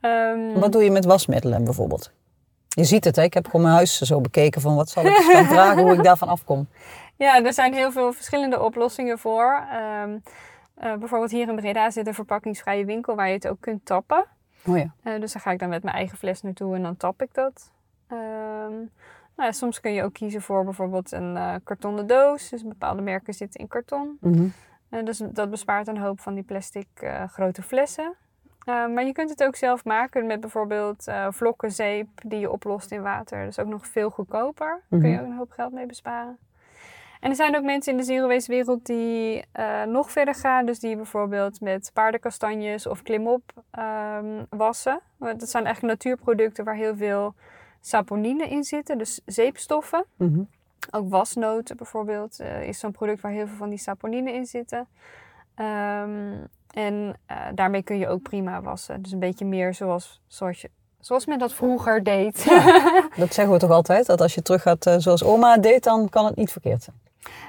Ehm, 0.00 0.58
Wat 0.58 0.72
doe 0.72 0.84
je 0.84 0.90
met 0.90 1.04
wasmiddelen 1.04 1.64
bijvoorbeeld? 1.64 2.12
Je 2.76 2.84
ziet 2.84 3.04
het, 3.04 3.16
hè? 3.16 3.22
ik 3.22 3.34
heb 3.34 3.46
gewoon 3.46 3.62
mijn 3.62 3.74
huis 3.74 4.00
zo 4.00 4.20
bekeken 4.20 4.60
van 4.60 4.74
wat 4.74 4.88
zal 4.88 5.04
ik 5.04 5.12
gaan 5.12 5.44
vragen, 5.44 5.82
hoe 5.84 5.92
ik 5.92 6.02
daarvan 6.02 6.28
afkom. 6.28 6.68
Ja, 7.16 7.44
er 7.44 7.52
zijn 7.52 7.74
heel 7.74 7.92
veel 7.92 8.12
verschillende 8.12 8.60
oplossingen 8.60 9.18
voor. 9.18 9.66
Ehm, 9.70 10.18
eh, 10.74 10.94
bijvoorbeeld 10.94 11.30
hier 11.30 11.48
in 11.48 11.56
Breda 11.56 11.90
zit 11.90 12.06
een 12.06 12.14
verpakkingsvrije 12.14 12.84
winkel 12.84 13.14
waar 13.14 13.28
je 13.28 13.34
het 13.34 13.48
ook 13.48 13.60
kunt 13.60 13.84
tappen. 13.84 14.24
Oh 14.66 14.78
ja. 14.78 14.94
Eh, 15.02 15.20
dus 15.20 15.32
dan 15.32 15.42
ga 15.42 15.50
ik 15.50 15.58
dan 15.58 15.68
met 15.68 15.82
mijn 15.82 15.96
eigen 15.96 16.18
fles 16.18 16.42
naartoe 16.42 16.74
en 16.74 16.82
dan 16.82 16.96
tap 16.96 17.22
ik 17.22 17.34
dat. 17.34 17.72
Ehm, 18.08 18.74
nou 19.36 19.48
ja, 19.48 19.52
soms 19.52 19.80
kun 19.80 19.92
je 19.92 20.02
ook 20.02 20.12
kiezen 20.12 20.42
voor 20.42 20.64
bijvoorbeeld 20.64 21.12
een 21.12 21.36
eh, 21.36 21.54
kartonnen 21.64 22.06
doos. 22.06 22.48
Dus 22.48 22.62
bepaalde 22.62 23.02
merken 23.02 23.34
zitten 23.34 23.60
in 23.60 23.68
karton. 23.68 24.18
Mhm. 24.20 24.48
Dus 25.04 25.22
dat 25.24 25.50
bespaart 25.50 25.88
een 25.88 25.98
hoop 25.98 26.20
van 26.20 26.34
die 26.34 26.44
plastic 26.44 26.86
grote 27.26 27.62
flessen. 27.62 28.14
Eh, 28.66 28.86
maar 28.86 29.04
je 29.04 29.12
kunt 29.12 29.30
het 29.30 29.44
ook 29.44 29.56
zelf 29.56 29.84
maken 29.84 30.26
met 30.26 30.40
bijvoorbeeld 30.40 31.06
eh, 31.06 31.26
vlokken 31.30 31.70
zeep 31.72 32.08
die 32.26 32.38
je 32.38 32.50
oplost 32.50 32.90
in 32.90 33.02
water. 33.02 33.38
Dat 33.40 33.48
is 33.48 33.58
ook 33.58 33.66
nog 33.66 33.86
veel 33.86 34.10
goedkoper. 34.10 34.80
Daar 34.88 35.00
kun 35.00 35.08
je 35.10 35.14
Mhm. 35.16 35.24
ook 35.24 35.30
een 35.30 35.36
hoop 35.36 35.50
geld 35.50 35.72
mee 35.72 35.86
besparen. 35.86 36.38
En 37.20 37.30
er 37.30 37.36
zijn 37.36 37.56
ook 37.56 37.62
mensen 37.62 37.92
in 37.92 37.98
de 37.98 38.04
zero 38.04 38.28
waste 38.28 38.50
wereld 38.52 38.86
die 38.86 39.44
eh, 39.52 39.82
nog 39.82 40.10
verder 40.10 40.34
gaan. 40.34 40.66
Dus 40.66 40.78
die 40.78 40.96
bijvoorbeeld 40.96 41.60
met 41.60 41.90
paardenkastanjes 41.94 42.86
of 42.86 43.02
klimop 43.02 43.52
ehm, 43.70 44.44
wassen. 44.50 45.00
Want 45.16 45.40
Dat 45.40 45.48
zijn 45.48 45.64
eigenlijk 45.64 45.94
natuurproducten 45.94 46.64
waar 46.64 46.74
heel 46.74 46.96
veel 46.96 47.34
saponine 47.80 48.48
in 48.48 48.64
zitten. 48.64 48.98
Dus 48.98 49.20
zeepstoffen. 49.26 50.04
Mhm. 50.16 50.42
Ook 50.90 51.10
wasnoten 51.10 51.76
bijvoorbeeld 51.76 52.40
is 52.40 52.78
zo'n 52.78 52.92
product 52.92 53.20
waar 53.20 53.32
heel 53.32 53.46
veel 53.46 53.56
van 53.56 53.68
die 53.68 53.78
saponine 53.78 54.32
in 54.32 54.46
zitten. 54.46 54.88
Ehm, 55.54 56.34
en 56.76 57.16
eh, 57.26 57.36
daarmee 57.54 57.82
kun 57.82 57.98
je 57.98 58.08
ook 58.08 58.22
prima 58.22 58.62
wassen. 58.62 59.02
Dus 59.02 59.12
een 59.12 59.18
beetje 59.18 59.44
meer 59.44 59.74
zoals, 59.74 60.20
zoals, 60.26 60.60
je, 60.60 60.70
zoals 61.00 61.26
men 61.26 61.38
dat 61.38 61.52
vroeger 61.52 62.02
deed. 62.02 62.44
Dat 63.16 63.34
zeggen 63.34 63.54
we 63.54 63.58
toch 63.58 63.70
altijd, 63.70 64.06
dat 64.06 64.20
als 64.20 64.34
je 64.34 64.42
terug 64.42 64.62
gaat 64.62 64.86
eh, 64.86 64.94
zoals 64.98 65.24
oma 65.24 65.58
deed, 65.58 65.84
dan 65.84 66.08
kan 66.08 66.24
het 66.24 66.36
niet 66.36 66.52
verkeerd 66.52 66.82
zijn. 66.82 67.00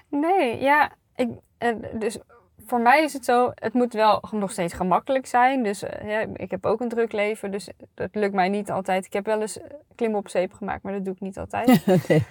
nee, 0.09 0.61
ja. 0.61 0.91
Ik, 1.15 1.29
eh, 1.57 1.75
dus 1.93 2.17
voor 2.67 2.79
mij 2.79 3.03
is 3.03 3.13
het 3.13 3.25
zo, 3.25 3.51
het 3.55 3.73
moet 3.73 3.93
wel 3.93 4.23
nog 4.31 4.51
steeds 4.51 4.73
gemakkelijk 4.73 5.25
zijn. 5.25 5.63
Dus 5.63 5.79
ja, 6.03 6.25
ik 6.33 6.51
heb 6.51 6.65
ook 6.65 6.81
een 6.81 6.89
druk 6.89 7.11
leven, 7.11 7.51
dus 7.51 7.69
dat 7.93 8.09
lukt 8.11 8.33
mij 8.33 8.49
niet 8.49 8.71
altijd. 8.71 9.05
Ik 9.05 9.13
heb 9.13 9.25
wel 9.25 9.41
eens 9.41 9.59
klim 9.95 10.15
op 10.15 10.29
zeep 10.29 10.53
gemaakt, 10.53 10.83
maar 10.83 10.93
dat 10.93 11.05
doe 11.05 11.13
ik 11.13 11.19
niet 11.19 11.37
altijd. 11.37 11.85
nee. 12.07 12.25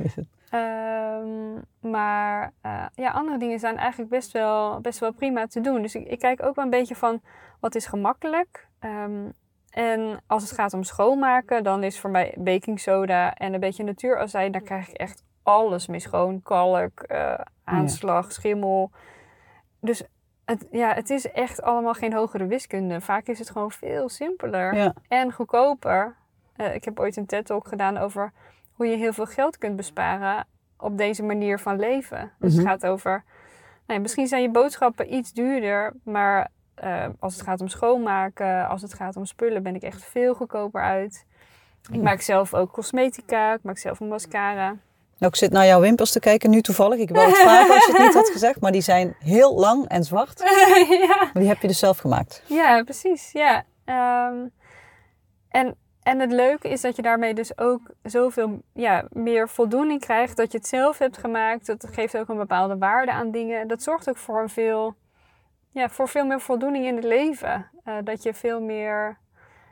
Um, 0.54 1.64
maar 1.80 2.52
uh, 2.66 2.86
ja, 2.94 3.10
andere 3.10 3.38
dingen 3.38 3.58
zijn 3.58 3.76
eigenlijk 3.76 4.10
best 4.10 4.32
wel, 4.32 4.80
best 4.80 4.98
wel 4.98 5.12
prima 5.12 5.46
te 5.46 5.60
doen. 5.60 5.82
Dus 5.82 5.94
ik, 5.94 6.06
ik 6.06 6.18
kijk 6.18 6.42
ook 6.42 6.54
wel 6.54 6.64
een 6.64 6.70
beetje 6.70 6.96
van 6.96 7.20
wat 7.60 7.74
is 7.74 7.86
gemakkelijk. 7.86 8.68
Um, 8.80 9.32
en 9.70 10.20
als 10.26 10.42
het 10.42 10.52
gaat 10.52 10.74
om 10.74 10.82
schoonmaken, 10.82 11.64
dan 11.64 11.82
is 11.82 12.00
voor 12.00 12.10
mij 12.10 12.34
baking 12.38 12.80
soda 12.80 13.34
en 13.34 13.54
een 13.54 13.60
beetje 13.60 13.84
natuurazijn. 13.84 14.52
Daar 14.52 14.60
krijg 14.60 14.88
ik 14.88 14.96
echt 14.96 15.24
alles 15.42 15.86
mee 15.86 16.00
schoon. 16.00 16.42
Kalk, 16.42 17.04
uh, 17.12 17.34
aanslag, 17.64 18.32
schimmel. 18.32 18.90
Dus 19.80 20.02
het, 20.46 20.66
ja, 20.70 20.94
het 20.94 21.10
is 21.10 21.30
echt 21.30 21.62
allemaal 21.62 21.94
geen 21.94 22.12
hogere 22.12 22.46
wiskunde. 22.46 23.00
Vaak 23.00 23.26
is 23.26 23.38
het 23.38 23.50
gewoon 23.50 23.70
veel 23.70 24.08
simpeler 24.08 24.92
en 25.08 25.32
goedkoper. 25.32 26.16
Uh, 26.56 26.74
ik 26.74 26.84
heb 26.84 27.00
ooit 27.00 27.16
een 27.16 27.26
TED-talk 27.26 27.68
gedaan 27.68 27.96
over 27.96 28.32
hoe 28.72 28.86
je 28.86 28.96
heel 28.96 29.12
veel 29.12 29.26
geld 29.26 29.58
kunt 29.58 29.76
besparen 29.76 30.46
op 30.78 30.98
deze 30.98 31.22
manier 31.22 31.58
van 31.58 31.78
leven. 31.78 32.32
Dus 32.38 32.52
het 32.52 32.62
mhm. 32.62 32.70
gaat 32.70 32.86
over, 32.86 33.24
nou 33.86 34.00
misschien 34.00 34.26
zijn 34.26 34.42
je 34.42 34.50
boodschappen 34.50 35.14
iets 35.14 35.32
duurder, 35.32 35.92
maar 36.02 36.50
uh, 36.84 37.06
als 37.18 37.34
het 37.34 37.42
gaat 37.42 37.60
om 37.60 37.68
schoonmaken, 37.68 38.68
als 38.68 38.82
het 38.82 38.94
gaat 38.94 39.16
om 39.16 39.24
spullen, 39.24 39.62
ben 39.62 39.74
ik 39.74 39.82
echt 39.82 40.04
veel 40.04 40.34
goedkoper 40.34 40.82
uit. 40.82 41.26
Ik 41.92 42.02
maak 42.02 42.20
zelf 42.20 42.54
ook 42.54 42.72
cosmetica, 42.72 43.54
ik 43.54 43.62
maak 43.62 43.78
zelf 43.78 44.00
een 44.00 44.08
mascara. 44.08 44.76
Nou, 45.18 45.32
ik 45.32 45.36
zit 45.36 45.52
naar 45.52 45.66
jouw 45.66 45.80
wimpers 45.80 46.12
te 46.12 46.20
kijken 46.20 46.50
nu 46.50 46.60
toevallig. 46.60 46.98
Ik 46.98 47.10
wou 47.10 47.26
het 47.26 47.38
vragen 47.48 47.74
als 47.74 47.86
je 47.86 47.92
het 47.92 48.02
niet 48.02 48.14
had 48.14 48.28
gezegd, 48.28 48.60
maar 48.60 48.72
die 48.72 48.80
zijn 48.80 49.16
heel 49.18 49.54
lang 49.54 49.88
en 49.88 50.04
zwart. 50.04 50.40
ja. 51.08 51.16
Maar 51.16 51.30
die 51.32 51.48
heb 51.48 51.60
je 51.60 51.68
dus 51.68 51.78
zelf 51.78 51.98
gemaakt. 51.98 52.42
Ja, 52.46 52.82
precies. 52.82 53.32
Ja. 53.32 53.64
Um, 54.28 54.52
en 55.48 55.76
en 56.06 56.20
het 56.20 56.32
leuke 56.32 56.68
is 56.68 56.80
dat 56.80 56.96
je 56.96 57.02
daarmee 57.02 57.34
dus 57.34 57.58
ook 57.58 57.80
zoveel 58.02 58.62
ja, 58.72 59.04
meer 59.10 59.48
voldoening 59.48 60.00
krijgt. 60.00 60.36
Dat 60.36 60.52
je 60.52 60.58
het 60.58 60.66
zelf 60.66 60.98
hebt 60.98 61.18
gemaakt. 61.18 61.66
Dat 61.66 61.86
geeft 61.90 62.16
ook 62.16 62.28
een 62.28 62.36
bepaalde 62.36 62.78
waarde 62.78 63.12
aan 63.12 63.30
dingen. 63.30 63.68
Dat 63.68 63.82
zorgt 63.82 64.08
ook 64.08 64.16
voor, 64.16 64.42
een 64.42 64.48
veel, 64.48 64.94
ja, 65.70 65.88
voor 65.88 66.08
veel 66.08 66.24
meer 66.24 66.40
voldoening 66.40 66.86
in 66.86 66.94
het 66.94 67.04
leven. 67.04 67.70
Uh, 67.84 67.94
dat 68.04 68.22
je 68.22 68.34
veel 68.34 68.60
meer. 68.60 69.18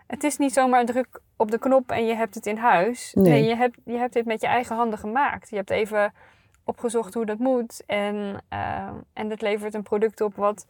Het 0.07 0.25
is 0.25 0.39
niet 0.39 0.53
zomaar 0.53 0.81
een 0.81 0.87
druk 0.87 1.21
op 1.37 1.51
de 1.51 1.59
knop 1.59 1.91
en 1.91 2.07
je 2.07 2.15
hebt 2.15 2.35
het 2.35 2.47
in 2.47 2.57
huis. 2.57 3.15
Nee, 3.15 3.45
je, 3.45 3.57
hebt, 3.57 3.79
je 3.85 3.97
hebt 3.97 4.13
dit 4.13 4.25
met 4.25 4.41
je 4.41 4.47
eigen 4.47 4.77
handen 4.77 4.99
gemaakt. 4.99 5.51
Je 5.51 5.57
hebt 5.57 5.71
even 5.71 6.13
opgezocht 6.65 7.15
hoe 7.15 7.27
dat 7.27 7.39
moet. 7.39 7.83
En, 7.87 8.15
uh, 8.53 8.91
en 9.13 9.31
het 9.31 9.41
levert 9.41 9.75
een 9.75 9.83
product 9.83 10.21
op 10.21 10.37
wat 10.37 10.67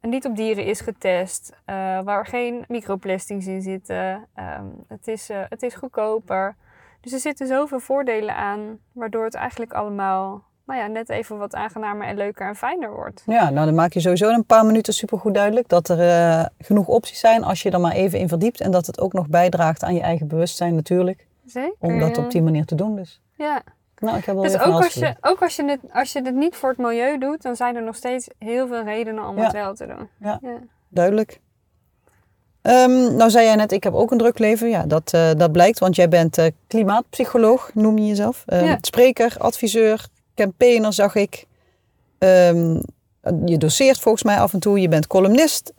niet 0.00 0.24
op 0.24 0.36
dieren 0.36 0.64
is 0.64 0.80
getest, 0.80 1.52
uh, 1.66 2.00
waar 2.00 2.26
geen 2.26 2.64
microplastics 2.68 3.46
in 3.46 3.62
zitten. 3.62 4.26
Um, 4.38 4.84
het, 4.88 5.08
is, 5.08 5.30
uh, 5.30 5.42
het 5.48 5.62
is 5.62 5.74
goedkoper. 5.74 6.56
Dus 7.00 7.12
er 7.12 7.18
zitten 7.18 7.46
zoveel 7.46 7.80
voordelen 7.80 8.34
aan, 8.34 8.78
waardoor 8.92 9.24
het 9.24 9.34
eigenlijk 9.34 9.72
allemaal 9.72 10.44
nou 10.70 10.82
ja, 10.82 10.88
net 10.88 11.08
even 11.08 11.38
wat 11.38 11.54
aangenamer 11.54 12.06
en 12.06 12.16
leuker 12.16 12.48
en 12.48 12.56
fijner 12.56 12.94
wordt. 12.94 13.22
Ja, 13.26 13.50
nou 13.50 13.66
dan 13.66 13.74
maak 13.74 13.92
je 13.92 14.00
sowieso 14.00 14.28
in 14.28 14.34
een 14.34 14.44
paar 14.44 14.66
minuten 14.66 14.94
supergoed 14.94 15.34
duidelijk 15.34 15.68
dat 15.68 15.88
er 15.88 15.98
uh, 15.98 16.44
genoeg 16.58 16.86
opties 16.86 17.20
zijn 17.20 17.44
als 17.44 17.62
je 17.62 17.70
er 17.70 17.80
maar 17.80 17.92
even 17.92 18.18
in 18.18 18.28
verdiept. 18.28 18.60
En 18.60 18.70
dat 18.70 18.86
het 18.86 19.00
ook 19.00 19.12
nog 19.12 19.28
bijdraagt 19.28 19.82
aan 19.82 19.94
je 19.94 20.00
eigen 20.00 20.26
bewustzijn 20.26 20.74
natuurlijk. 20.74 21.26
Zeker. 21.46 21.74
Om 21.78 21.98
dat 21.98 22.18
op 22.18 22.30
die 22.30 22.42
manier 22.42 22.64
te 22.64 22.74
doen 22.74 22.96
dus. 22.96 23.20
Ja. 23.36 23.62
Nou, 23.98 24.16
ik 24.16 24.24
heb 24.24 24.34
wel 24.34 24.44
dus 24.44 24.58
ook 24.58 24.82
als, 24.82 24.94
je, 24.94 25.14
ook 25.20 25.42
als 25.42 25.56
je, 25.56 25.64
het, 25.64 25.80
als 25.92 26.12
je 26.12 26.22
het 26.22 26.34
niet 26.34 26.56
voor 26.56 26.68
het 26.68 26.78
milieu 26.78 27.18
doet, 27.18 27.42
dan 27.42 27.56
zijn 27.56 27.76
er 27.76 27.82
nog 27.82 27.96
steeds 27.96 28.28
heel 28.38 28.66
veel 28.66 28.82
redenen 28.82 29.28
om 29.28 29.38
het 29.38 29.52
wel 29.52 29.74
te 29.74 29.86
doen. 29.86 30.08
Ja, 30.20 30.38
ja. 30.42 30.58
duidelijk. 30.88 31.40
Um, 32.62 33.16
nou 33.16 33.30
zei 33.30 33.44
jij 33.44 33.54
net, 33.54 33.72
ik 33.72 33.84
heb 33.84 33.94
ook 33.94 34.10
een 34.10 34.18
druk 34.18 34.38
leven. 34.38 34.68
Ja, 34.68 34.86
dat, 34.86 35.12
uh, 35.14 35.30
dat 35.36 35.52
blijkt, 35.52 35.78
want 35.78 35.96
jij 35.96 36.08
bent 36.08 36.38
uh, 36.38 36.46
klimaatpsycholoog, 36.66 37.70
noem 37.74 37.98
je 37.98 38.06
jezelf. 38.06 38.42
Ja. 38.46 38.78
Spreker, 38.80 39.34
adviseur, 39.38 40.06
campaigner 40.34 40.92
zag 40.92 41.14
ik. 41.14 41.46
Um, 42.18 42.80
je 43.44 43.58
doseert 43.58 44.00
volgens 44.00 44.22
mij 44.22 44.40
af 44.40 44.52
en 44.52 44.60
toe. 44.60 44.80
Je 44.80 44.88
bent 44.88 45.06
columnist 45.06 45.72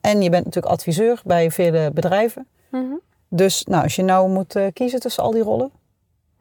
en 0.00 0.22
je 0.22 0.30
bent 0.30 0.44
natuurlijk 0.44 0.72
adviseur 0.72 1.20
bij 1.24 1.50
vele 1.50 1.90
bedrijven. 1.94 2.46
Mm 2.70 2.88
-hmm. 2.88 3.00
Dus 3.28 3.64
nou, 3.64 3.82
als 3.82 3.96
je 3.96 4.02
nou 4.02 4.28
moet 4.28 4.56
uh, 4.56 4.66
kiezen 4.72 5.00
tussen 5.00 5.22
al 5.22 5.30
die 5.30 5.42
rollen, 5.42 5.70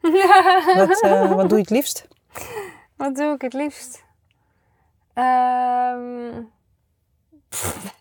wat, 0.75 1.03
uh, 1.05 1.35
wat 1.35 1.49
doe 1.49 1.57
je 1.57 1.63
het 1.63 1.69
liefst? 1.69 2.07
Wat 2.95 3.15
doe 3.15 3.33
ik 3.33 3.41
het 3.41 3.53
liefst? 3.53 4.03
Um... 5.13 6.49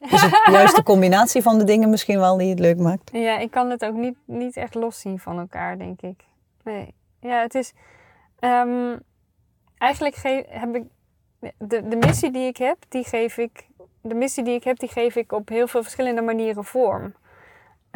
Is 0.01 0.23
het 0.23 0.41
juist 0.53 0.77
de 0.77 0.83
combinatie 0.83 1.43
van 1.43 1.59
de 1.59 1.65
dingen 1.65 1.91
misschien 1.91 2.19
wel 2.19 2.37
die 2.37 2.51
het 2.51 2.59
leuk 2.59 2.79
maakt? 2.79 3.11
Ja, 3.13 3.39
ik 3.39 3.51
kan 3.51 3.71
het 3.71 3.85
ook 3.85 3.95
niet, 3.95 4.17
niet 4.25 4.57
echt 4.57 4.75
loszien 4.75 5.19
van 5.19 5.39
elkaar, 5.39 5.79
denk 5.79 6.03
ik. 6.03 6.25
Nee. 6.65 6.95
Ja, 7.21 7.41
het 7.41 7.55
is... 7.55 7.73
Um, 8.41 9.01
eigenlijk 9.79 10.17
heb 10.49 10.75
ik... 10.75 10.85
De, 11.59 11.89
de 11.89 11.97
missie 11.97 12.31
die 12.31 12.47
ik 12.47 12.57
heb, 12.57 12.77
die 12.89 13.05
geef 13.05 13.37
ik... 13.37 13.67
De 14.01 14.15
missie 14.15 14.45
die 14.45 14.55
ik 14.55 14.65
heb, 14.65 14.79
die 14.79 14.89
geef 14.89 15.17
ik 15.17 15.33
op 15.33 15.49
heel 15.49 15.67
veel 15.67 15.83
verschillende 15.83 16.23
manieren 16.23 16.65
vorm. 16.65 17.15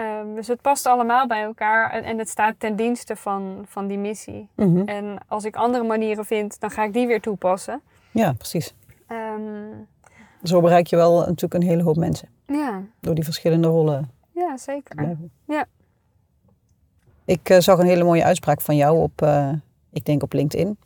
Um, 0.00 0.34
dus 0.34 0.46
het 0.46 0.60
past 0.60 0.86
allemaal 0.86 1.26
bij 1.26 1.42
elkaar 1.42 1.90
en, 1.90 2.04
en, 2.04 2.18
het 2.18 2.28
staat 2.28 2.54
ten 2.58 2.76
dienste 2.76 3.16
van, 3.16 3.64
van 3.66 3.86
die 3.86 3.98
missie. 3.98 4.48
Mm 4.56 4.88
En 4.88 5.18
als 5.26 5.44
ik 5.44 5.56
andere 5.56 5.84
manieren 5.84 6.24
vind, 6.24 6.60
dan 6.60 6.70
ga 6.70 6.84
ik 6.84 6.92
die 6.92 7.06
weer 7.06 7.20
toepassen. 7.20 7.80
Ja, 8.10 8.32
precies. 8.32 8.74
Um, 9.08 9.86
Zo 10.42 10.60
bereik 10.60 10.86
je 10.86 10.96
wel 10.96 11.18
natuurlijk 11.18 11.54
een 11.54 11.68
hele 11.68 11.82
hoop 11.82 11.96
mensen. 11.96 12.28
Ja. 12.46 12.82
Door 13.00 13.14
die 13.14 13.24
verschillende 13.24 13.68
rollen. 13.68 14.10
Ja, 14.34 14.56
zeker. 14.56 15.16
Ja. 15.46 15.66
Ik 17.24 17.50
uh, 17.50 17.58
zag 17.58 17.78
een 17.78 17.86
hele 17.86 18.04
mooie 18.04 18.24
uitspraak 18.24 18.60
van 18.60 18.76
jou 18.76 18.98
op, 18.98 19.22
uh, 19.22 19.52
ik 19.92 20.04
denk 20.04 20.22
op 20.22 20.32
LinkedIn. 20.32 20.78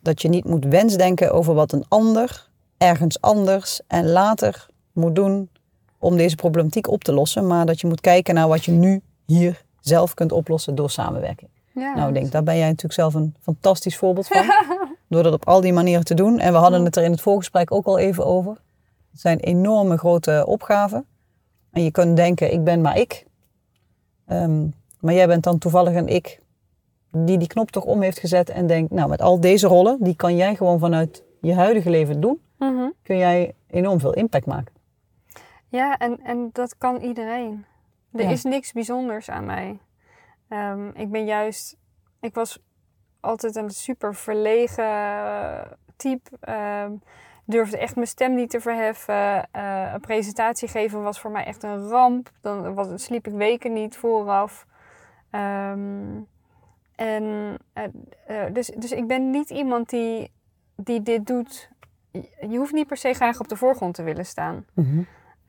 Dat 0.00 0.22
je 0.22 0.28
niet 0.28 0.44
moet 0.44 0.64
wensdenken 0.64 1.32
over 1.32 1.54
wat 1.54 1.72
een 1.72 1.84
ander 1.88 2.48
ergens 2.78 3.20
anders 3.20 3.80
en 3.86 4.10
later 4.10 4.66
moet 4.92 5.14
doen 5.14 5.48
om 5.98 6.16
deze 6.16 6.36
problematiek 6.36 6.88
op 6.88 7.04
te 7.04 7.12
lossen, 7.12 7.46
maar 7.46 7.66
dat 7.66 7.80
je 7.80 7.86
moet 7.86 8.00
kijken 8.00 8.34
naar 8.34 8.48
wat 8.48 8.64
je 8.64 8.72
nu 8.72 9.02
hier 9.26 9.64
zelf 9.80 10.14
kunt 10.14 10.32
oplossen 10.32 10.74
door 10.74 10.90
samenwerking. 10.90 11.50
Ja, 11.74 11.94
nou, 11.94 12.08
ik 12.08 12.14
denk, 12.14 12.32
daar 12.32 12.42
ben 12.42 12.56
jij 12.56 12.66
natuurlijk 12.66 12.94
zelf 12.94 13.14
een 13.14 13.34
fantastisch 13.40 13.96
voorbeeld 13.96 14.26
van. 14.26 14.44
door 15.08 15.22
dat 15.22 15.32
op 15.32 15.46
al 15.46 15.60
die 15.60 15.72
manieren 15.72 16.04
te 16.04 16.14
doen. 16.14 16.38
En 16.38 16.52
we 16.52 16.58
hadden 16.58 16.84
het 16.84 16.96
er 16.96 17.04
in 17.04 17.10
het 17.10 17.20
voorgesprek 17.20 17.72
ook 17.72 17.86
al 17.86 17.98
even 17.98 18.26
over. 18.26 18.56
Het 19.10 19.20
zijn 19.20 19.38
enorme 19.38 19.96
grote 19.96 20.44
opgaven. 20.46 21.06
En 21.70 21.82
je 21.82 21.90
kunt 21.90 22.16
denken, 22.16 22.52
ik 22.52 22.64
ben 22.64 22.80
maar 22.80 22.98
ik. 22.98 23.26
Um, 24.28 24.74
maar 25.00 25.14
jij 25.14 25.26
bent 25.26 25.42
dan 25.42 25.58
toevallig 25.58 25.94
een 25.94 26.08
ik 26.08 26.40
die 27.10 27.38
die 27.38 27.48
knop 27.48 27.70
toch 27.70 27.84
om 27.84 28.02
heeft 28.02 28.18
gezet 28.18 28.50
en 28.50 28.66
denkt, 28.66 28.90
nou 28.90 29.08
met 29.08 29.22
al 29.22 29.40
deze 29.40 29.66
rollen, 29.66 29.96
die 30.00 30.16
kan 30.16 30.36
jij 30.36 30.54
gewoon 30.54 30.78
vanuit 30.78 31.24
je 31.40 31.54
huidige 31.54 31.90
leven 31.90 32.20
doen, 32.20 32.40
mm 32.58 32.76
-hmm. 32.76 32.92
kun 33.02 33.18
jij 33.18 33.54
enorm 33.66 34.00
veel 34.00 34.14
impact 34.14 34.46
maken. 34.46 34.74
Ja, 35.68 35.98
en, 35.98 36.20
en 36.22 36.50
dat 36.52 36.78
kan 36.78 37.00
iedereen. 37.00 37.64
Er 38.12 38.30
is 38.30 38.42
niks 38.42 38.72
bijzonders 38.72 39.30
aan 39.30 39.46
mij. 39.46 39.78
Um, 40.48 40.90
ik 40.94 41.10
ben 41.10 41.24
juist, 41.24 41.76
ik 42.20 42.34
was 42.34 42.58
altijd 43.20 43.56
een 43.56 43.70
super 43.70 44.14
verlegen 44.14 44.86
type. 45.96 46.30
Um, 46.84 47.02
durfde 47.44 47.78
echt 47.78 47.94
mijn 47.94 48.06
stem 48.06 48.34
niet 48.34 48.50
te 48.50 48.60
verheffen. 48.60 49.48
Uh, 49.56 49.90
een 49.92 50.00
presentatie 50.00 50.68
geven 50.68 51.02
was 51.02 51.20
voor 51.20 51.30
mij 51.30 51.44
echt 51.44 51.62
een 51.62 51.88
ramp. 51.88 52.30
Dan 52.40 52.74
was, 52.74 53.04
sliep 53.04 53.26
ik 53.26 53.32
weken 53.32 53.72
niet 53.72 53.96
vooraf. 53.96 54.66
Um, 55.30 56.26
en, 57.00 57.56
uh, 57.74 57.84
uh, 58.30 58.52
dus, 58.52 58.66
dus 58.66 58.92
ik 58.92 59.06
ben 59.06 59.30
niet 59.30 59.50
iemand 59.50 59.90
die, 59.90 60.32
die 60.76 61.02
dit 61.02 61.26
doet. 61.26 61.70
Je 62.40 62.56
hoeft 62.56 62.72
niet 62.72 62.86
per 62.86 62.96
se 62.96 63.14
graag 63.14 63.40
op 63.40 63.48
de 63.48 63.56
voorgrond 63.56 63.94
te 63.94 64.02
willen 64.02 64.26
staan. 64.26 64.66
Mm 64.74 64.84
-hmm. 64.84 65.06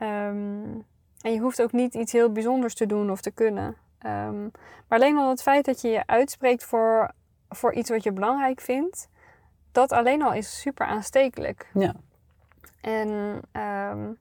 Um, 0.08 0.86
en 1.22 1.34
je 1.34 1.40
hoeft 1.40 1.62
ook 1.62 1.72
niet 1.72 1.94
iets 1.94 2.12
heel 2.12 2.32
bijzonders 2.32 2.76
te 2.76 2.86
doen 2.86 3.12
of 3.12 3.22
te 3.22 3.32
kunnen. 3.32 3.76
Um, 4.06 4.52
maar 4.88 5.00
alleen 5.00 5.18
al 5.18 5.30
het 5.30 5.42
feit 5.42 5.66
dat 5.66 5.82
je 5.82 5.88
je 5.88 6.08
uitspreekt 6.08 6.64
voor, 6.64 7.12
voor 7.50 7.74
iets 7.74 7.90
wat 7.90 8.04
je 8.04 8.12
belangrijk 8.12 8.62
vindt, 8.62 9.10
dat 9.72 9.92
alleen 9.92 10.22
al 10.22 10.34
is 10.34 10.60
super 10.60 10.86
aanstekelijk. 10.86 11.70
Ja. 11.74 11.94
En 12.82 13.10
um, 13.62 14.18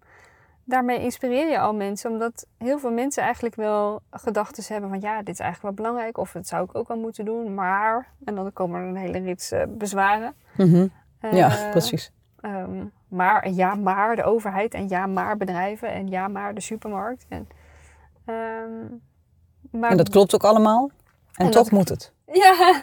daarmee 0.71 1.01
inspireer 1.01 1.51
je 1.51 1.59
al 1.59 1.75
mensen, 1.75 2.11
omdat 2.11 2.47
heel 2.59 2.79
veel 2.79 2.91
mensen 2.93 3.23
eigenlijk 3.23 3.55
wel 3.55 4.03
gedachten 4.11 4.65
hebben 4.69 4.91
van 4.91 5.01
ja, 5.01 5.19
dit 5.19 5.35
is 5.35 5.41
eigenlijk 5.41 5.77
wel 5.77 5.87
belangrijk, 5.87 6.19
of 6.19 6.33
dat 6.33 6.47
zou 6.47 6.65
ik 6.65 6.75
ook 6.75 6.89
wel 6.89 6.97
moeten 6.97 7.25
doen, 7.25 7.55
maar. 7.55 8.09
En 8.25 8.35
dan 8.35 8.53
komen 8.53 8.81
er 8.81 8.89
een 8.89 8.97
hele 8.97 9.19
rits 9.19 9.53
uh, 9.53 9.63
bezwaren. 9.69 10.35
Mm 10.57 10.73
-hmm. 10.73 10.91
uh, 11.21 11.33
ja, 11.33 11.69
precies. 11.71 12.13
Um, 12.41 12.93
maar, 13.09 13.51
ja, 13.51 13.75
maar 13.75 14.17
de 14.17 14.23
overheid 14.23 14.75
en 14.75 14.89
ja, 14.89 15.07
maar 15.07 15.37
bedrijven 15.37 15.93
en 15.93 16.09
ja, 16.09 16.29
maar 16.29 16.55
de 16.55 16.61
supermarkt. 16.61 17.27
En, 17.29 17.49
um, 18.27 19.03
maar, 19.71 19.91
en 19.91 19.97
dat 19.97 20.09
klopt 20.09 20.35
ook 20.35 20.45
allemaal. 20.45 20.91
En, 21.35 21.47
en 21.47 21.51
toch 21.51 21.63
dat, 21.63 21.73
moet 21.73 21.89
het. 21.89 22.13
Ja, 22.33 22.83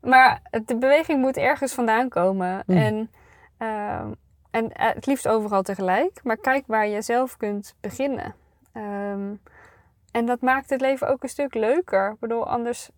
maar 0.00 0.42
de 0.64 0.76
beweging 0.76 1.20
moet 1.20 1.36
ergens 1.36 1.72
vandaan 1.72 2.08
komen. 2.08 2.62
Mm. 2.66 2.76
En 2.76 3.10
um, 3.58 4.14
en 4.50 4.72
eh, 4.72 4.94
het 4.94 5.06
liefst 5.06 5.28
overal 5.28 5.62
tegelijk. 5.62 6.20
Maar 6.22 6.36
kijk 6.36 6.64
waar 6.66 6.86
je 6.86 7.02
zelf 7.02 7.36
kunt 7.36 7.74
beginnen. 7.80 8.34
Ehm, 8.72 9.34
en 10.10 10.26
dat 10.26 10.40
maakt 10.40 10.70
het 10.70 10.80
leven 10.80 11.08
ook 11.08 11.22
een 11.22 11.28
stuk 11.28 11.54
leuker. 11.54 12.10
Ik 12.10 12.18
bedoel, 12.18 12.46
anders... 12.48 12.90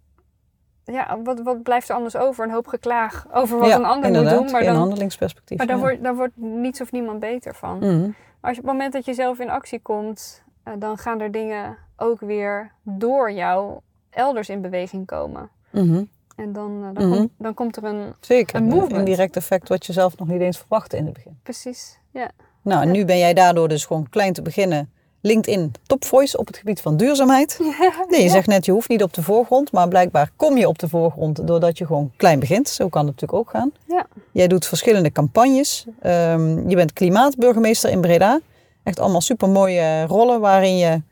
Ja, 0.85 1.23
wat, 1.23 1.41
wat 1.41 1.63
blijft 1.63 1.89
er 1.89 1.95
anders 1.95 2.17
over? 2.17 2.45
Een 2.45 2.51
hoop 2.51 2.67
geklaag 2.67 3.27
over 3.33 3.59
wat 3.59 3.71
een 3.73 3.85
ander 3.85 4.11
moet 4.11 4.31
doen. 4.31 4.51
Maar 4.51 4.65
dan, 4.65 4.77
handelingsperspectief. 4.77 5.59
Maar 5.59 5.67
daar, 5.67 5.79
wordt, 5.79 6.09
wordt 6.15 6.37
niets 6.37 6.81
of 6.81 6.93
niemand 6.93 7.21
beter 7.21 7.55
van. 7.55 7.79
Maar 7.79 8.51
als 8.51 8.57
je, 8.57 8.63
op 8.63 8.69
het 8.69 8.77
moment 8.77 8.93
dat 8.93 9.05
je 9.05 9.15
zelf 9.15 9.39
in 9.39 9.51
actie 9.51 9.81
komt... 9.81 10.43
eh, 10.63 10.73
dan 10.79 10.99
gaan 10.99 11.21
er 11.21 11.31
dingen 11.31 11.77
ook 11.97 12.21
weer 12.21 12.73
door 12.83 13.33
jou 13.33 13.81
elders 14.11 14.49
in 14.49 14.61
beweging 14.61 15.07
komen. 15.07 15.51
Mhm. 15.71 16.05
En 16.40 16.53
dan, 16.53 16.85
eh, 16.88 16.94
dan, 16.94 17.09
Mhm. 17.09 17.16
komt, 17.18 17.31
dan 17.38 17.55
komt 17.55 17.76
er 17.76 17.85
een... 17.85 18.14
Zeker. 18.20 18.57
Een 18.57 18.64
movement. 18.64 18.92
indirect 18.92 19.37
effect 19.37 19.68
wat 19.68 19.87
je 19.87 19.92
zelf 19.92 20.18
nog 20.18 20.29
niet 20.29 20.40
eens 20.40 20.59
verwachtte 20.59 20.96
in 20.96 21.05
het 21.05 21.14
begin. 21.14 21.38
Precies, 21.42 21.98
ja. 22.12 22.31
Nou, 22.62 22.83
en 22.83 22.90
nu 22.90 23.05
ben 23.05 23.18
jij 23.18 23.35
daardoor 23.35 23.68
dus 23.68 23.85
gewoon 23.85 24.09
klein 24.09 24.33
te 24.33 24.42
beginnen. 24.42 24.90
LinkedIn 25.22 25.72
top 25.87 26.05
voice 26.05 26.38
op 26.38 26.46
het 26.46 26.57
gebied 26.57 26.81
van 26.81 26.96
duurzaamheid. 26.96 27.59
Nee, 28.11 28.22
je 28.22 28.29
zegt 28.29 28.46
net, 28.46 28.64
je 28.64 28.72
hoeft 28.72 28.88
niet 28.88 29.03
op 29.03 29.14
de 29.14 29.22
voorgrond. 29.22 29.72
Maar 29.72 29.88
blijkbaar 29.88 30.31
kom 30.37 30.57
je 30.57 30.68
op 30.68 30.79
de 30.79 30.88
voorgrond 30.88 31.46
doordat 31.46 31.79
je 31.79 31.87
gewoon 31.87 32.12
klein 32.16 32.38
begint. 32.40 32.68
Zo 32.68 32.88
kan 32.88 33.07
het 33.07 33.11
natuurlijk 33.20 33.38
ook 33.40 33.50
gaan. 33.50 33.72
Ja. 33.87 34.07
Jij 34.33 34.46
doet 34.48 34.66
verschillende 34.66 35.12
campagnes. 35.12 35.87
Ehm, 36.00 36.68
je 36.68 36.76
bent 36.76 36.92
klimaatburgemeester 36.92 37.90
in 37.90 38.00
Breda. 38.00 38.40
Echt 38.83 38.98
allemaal 39.00 39.20
supermooie 39.20 40.05
rollen 40.07 40.40
waarin 40.40 40.76
je, 40.76 41.03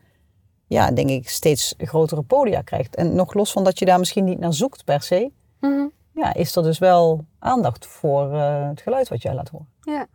ja, 0.69 0.91
denk 0.91 1.09
ik, 1.09 1.29
steeds 1.29 1.73
grotere 1.77 2.21
podia 2.21 2.61
krijgt. 2.61 2.95
En 2.95 3.15
nog 3.15 3.33
los 3.33 3.51
van 3.51 3.63
dat 3.63 3.79
je 3.79 3.85
daar 3.85 3.99
misschien 3.99 4.23
niet 4.23 4.39
naar 4.39 4.53
zoekt 4.53 4.83
per 4.85 5.01
se. 5.01 5.31
Mhm. 5.59 5.87
Ja, 6.11 6.33
is 6.33 6.55
er 6.55 6.63
dus 6.63 6.77
wel 6.79 7.25
aandacht 7.39 7.85
voor 7.85 8.33
eh, 8.33 8.67
het 8.67 8.81
geluid 8.81 9.07
wat 9.09 9.21
jij 9.21 9.33
laat 9.33 9.49
horen. 9.49 9.67
Ja. 9.81 10.05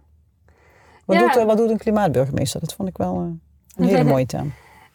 Wat, 1.05 1.17
Ja. 1.17 1.23
doet, 1.23 1.37
eh, 1.37 1.45
wat 1.45 1.57
doet 1.57 1.71
een 1.71 1.79
klimaatburgemeester? 1.79 2.61
Dat 2.61 2.75
vond 2.75 2.89
ik 2.89 2.97
wel 2.97 3.15
eh, 3.15 3.23
een 3.77 3.89
hele 3.89 4.05
mooie 4.15 4.27
term. 4.27 4.53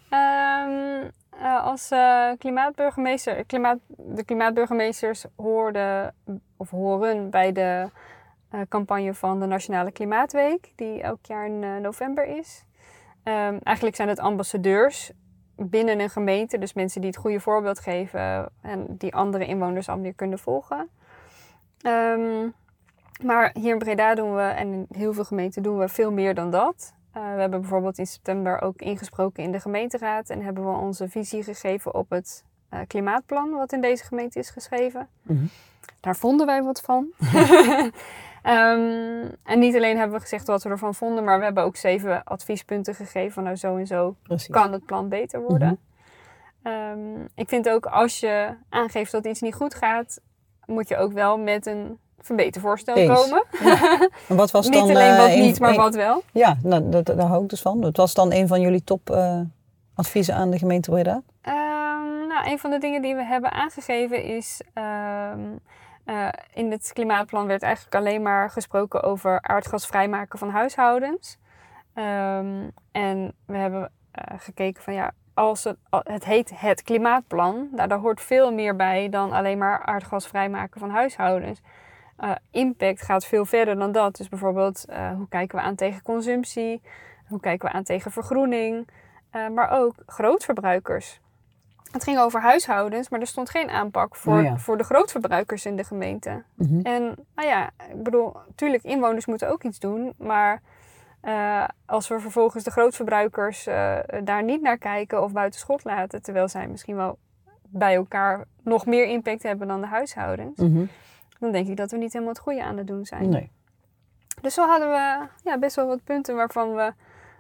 Ehm, 0.10 1.08
eh, 1.30 1.64
als 1.66 1.92
klimaatburgemeester, 2.38 3.46
klimaat, 3.46 3.78
de 3.88 4.24
klimaatburgemeesters 4.24 5.26
hoorden 5.36 6.14
of 6.58 6.70
horen 6.70 7.30
bij 7.30 7.52
de 7.52 7.90
campagne 8.70 9.14
van 9.14 9.40
de 9.40 9.46
Nationale 9.46 9.92
Klimaatweek, 9.92 10.72
die 10.76 11.02
elk 11.02 11.26
jaar 11.26 11.46
in 11.46 11.82
november 11.82 12.26
is. 12.38 12.64
Ehm, 13.24 13.58
eigenlijk 13.64 13.96
zijn 13.96 14.08
het 14.08 14.20
ambassadeurs 14.20 15.12
binnen 15.60 16.00
een 16.00 16.10
gemeente, 16.10 16.58
dus 16.58 16.74
mensen 16.74 17.02
die 17.02 17.10
het 17.10 17.20
goede 17.20 17.40
voorbeeld 17.40 17.80
geven 17.80 18.50
en 18.62 18.86
die 18.98 19.16
andere 19.16 19.46
inwoners 19.46 19.90
al 19.90 20.00
weer 20.00 20.14
kunnen 20.14 20.40
volgen. 20.40 20.90
Ehm, 21.82 22.50
maar 23.24 23.50
hier 23.54 23.72
in 23.72 23.78
Breda 23.78 24.16
doen 24.16 24.36
we, 24.36 24.42
en 24.42 24.74
in 24.74 24.86
heel 24.92 25.14
veel 25.14 25.24
gemeenten 25.24 25.64
doen 25.64 25.78
we 25.78 25.88
veel 25.88 26.12
meer 26.12 26.34
dan 26.34 26.52
dat. 26.52 26.94
Uh, 27.18 27.34
we 27.34 27.40
hebben 27.40 27.62
bijvoorbeeld 27.62 27.98
in 27.98 28.08
september 28.08 28.62
ook 28.62 28.82
ingesproken 28.82 29.44
in 29.44 29.52
de 29.52 29.60
gemeenteraad 29.60 30.30
en 30.30 30.42
hebben 30.42 30.64
we 30.64 30.78
onze 30.78 31.10
visie 31.10 31.44
gegeven 31.44 31.94
op 31.94 32.10
het 32.10 32.46
uh, 32.74 32.80
klimaatplan 32.88 33.52
wat 33.52 33.72
in 33.72 33.82
deze 33.82 34.04
gemeente 34.04 34.40
is 34.40 34.50
geschreven. 34.50 35.08
Mhm. 35.22 35.46
Daar 36.00 36.16
vonden 36.16 36.46
wij 36.46 36.64
wat 36.64 36.82
van. 36.82 37.08
um, 38.44 39.32
en 39.44 39.60
niet 39.60 39.76
alleen 39.76 39.98
hebben 39.98 40.16
we 40.16 40.22
gezegd 40.22 40.48
wat 40.48 40.64
we 40.64 40.70
ervan 40.70 40.96
vonden, 40.96 41.24
maar 41.24 41.38
we 41.38 41.44
hebben 41.44 41.64
ook 41.64 41.76
zeven 41.76 42.24
adviespunten 42.24 42.96
gegeven 42.96 43.32
van 43.32 43.44
nou 43.44 43.56
zo 43.56 43.78
en 43.78 43.88
zo 43.88 44.16
Precies. 44.24 44.48
kan 44.50 44.72
het 44.74 44.86
plan 44.86 45.10
beter 45.10 45.42
worden. 45.42 45.80
um, 46.64 47.28
ik 47.36 47.50
vind 47.50 47.70
ook 47.70 47.86
als 47.86 48.20
je 48.20 48.56
aangeeft 48.70 49.12
dat 49.12 49.26
iets 49.26 49.42
niet 49.42 49.56
goed 49.56 49.76
gaat, 49.76 50.20
moet 50.66 50.88
je 50.88 50.98
ook 50.98 51.14
wel 51.14 51.38
met 51.38 51.66
een 51.66 51.98
verbetervoorstel 52.20 52.96
Eens. 52.96 53.22
komen. 53.22 53.44
Ja. 53.64 54.10
En 54.30 54.36
wat 54.36 54.52
was 54.52 54.66
niet 54.70 54.80
dan, 54.80 54.90
alleen 54.90 55.18
wat 55.18 55.28
eh, 55.30 55.40
niet, 55.40 55.60
maar 55.60 55.70
een- 55.70 55.76
wat 55.76 55.96
wel. 55.96 56.24
Ja, 56.32 56.58
nou, 56.64 56.90
dat, 56.90 57.06
daar 57.06 57.20
hou 57.28 57.44
ik 57.44 57.50
dus 57.50 57.62
van. 57.62 57.82
Wat 57.82 57.98
was 57.98 58.14
dan 58.14 58.34
een 58.34 58.48
van 58.48 58.62
jullie 58.62 58.84
top 58.84 59.10
eh, 59.10 59.40
adviezen 59.96 60.36
aan 60.36 60.50
de 60.52 60.58
gemeente 60.58 60.90
Breda? 60.92 61.22
Ehm, 61.42 62.28
nou, 62.28 62.50
een 62.52 62.60
van 62.60 62.70
de 62.72 62.78
dingen 62.78 63.02
die 63.02 63.16
we 63.16 63.24
hebben 63.24 63.52
aangegeven 63.52 64.24
is. 64.24 64.62
Eh, 66.10 66.28
in 66.54 66.72
het 66.72 66.92
klimaatplan 66.94 67.48
werd 67.48 67.62
eigenlijk 67.62 67.96
alleen 67.96 68.22
maar 68.22 68.50
gesproken 68.50 69.04
over 69.04 69.42
aardgasvrijmaken 69.42 70.40
van 70.40 70.50
huishoudens. 70.50 71.38
Ehm, 71.94 72.70
en 72.92 73.34
we 73.46 73.58
hebben 73.58 73.92
eh, 74.12 74.40
gekeken 74.40 74.84
van 74.84 74.94
ja, 74.94 75.12
als 75.34 75.64
het, 75.64 75.78
het 75.90 76.26
heet 76.26 76.52
het 76.60 76.84
klimaatplan, 76.84 77.70
nou, 77.72 77.88
daar 77.88 78.00
hoort 78.00 78.22
veel 78.22 78.54
meer 78.54 78.76
bij 78.76 79.10
dan 79.10 79.32
alleen 79.32 79.58
maar 79.58 79.86
aardgas 79.86 80.28
vrijmaken 80.28 80.80
van 80.80 80.90
huishoudens. 80.90 81.62
Eh, 82.18 82.32
impact 82.52 83.02
gaat 83.02 83.26
veel 83.26 83.46
verder 83.46 83.76
dan 83.76 83.92
dat. 83.92 84.16
Dus 84.16 84.30
bijvoorbeeld, 84.30 84.86
hoe 85.16 85.28
kijken 85.30 85.58
we 85.58 85.64
aan 85.64 85.76
tegen 85.76 86.02
consumptie? 86.02 86.82
Hoe 87.28 87.40
kijken 87.40 87.70
we 87.70 87.76
aan 87.76 87.84
tegen 87.84 88.12
vergroening? 88.12 88.90
Maar 89.32 89.70
ook 89.70 89.94
grootverbruikers. 90.06 91.20
Het 91.92 92.04
ging 92.04 92.20
over 92.20 92.42
huishoudens, 92.42 93.10
maar 93.10 93.20
er 93.20 93.28
stond 93.28 93.50
geen 93.50 93.70
aanpak 93.70 94.16
voor, 94.16 94.38
Oh 94.38 94.44
ja. 94.44 94.58
voor 94.58 94.78
de 94.78 94.84
grootverbruikers 94.84 95.66
in 95.66 95.76
de 95.76 95.84
gemeente. 95.84 96.44
Mhm. 96.56 96.80
En 96.80 97.04
nou 97.36 97.48
ja, 97.48 97.70
ik 97.90 98.04
bedoel, 98.04 98.38
natuurlijk, 98.48 98.84
inwoners 98.84 99.26
moeten 99.26 99.50
ook 99.50 99.64
iets 99.64 99.80
doen. 99.80 100.14
Maar 100.18 100.62
eh, 101.22 101.64
als 101.86 102.08
we 102.08 102.20
vervolgens 102.20 102.64
de 102.64 102.72
grootverbruikers 102.72 103.68
eh, 103.68 103.98
daar 104.24 104.44
niet 104.44 104.62
naar 104.62 104.78
kijken 104.78 105.24
of 105.24 105.32
buiten 105.32 105.60
schot 105.60 105.84
laten, 105.84 106.22
terwijl 106.22 106.48
zij 106.48 106.68
misschien 106.68 106.96
wel 106.96 107.18
bij 107.68 107.96
elkaar 107.96 108.46
nog 108.64 108.86
meer 108.86 109.06
impact 109.06 109.44
hebben 109.44 109.68
dan 109.68 109.82
de 109.82 109.88
huishoudens, 109.88 110.58
Mhm. 110.60 110.86
dan 111.40 111.52
denk 111.52 111.68
ik 111.68 111.78
dat 111.78 111.92
we 111.92 111.98
niet 111.98 112.14
helemaal 112.14 112.34
het 112.34 112.42
goede 112.44 112.64
aan 112.64 112.78
het 112.78 112.88
doen 112.88 113.06
zijn. 113.06 113.30
Nee. 113.30 113.52
Dus 114.42 114.54
zo 114.54 114.68
hadden 114.68 114.90
we 114.90 115.28
ja, 115.44 115.58
best 115.60 115.76
wel 115.76 115.88
wat 115.88 116.04
punten 116.04 116.36
waarvan 116.36 116.76
we 116.76 116.94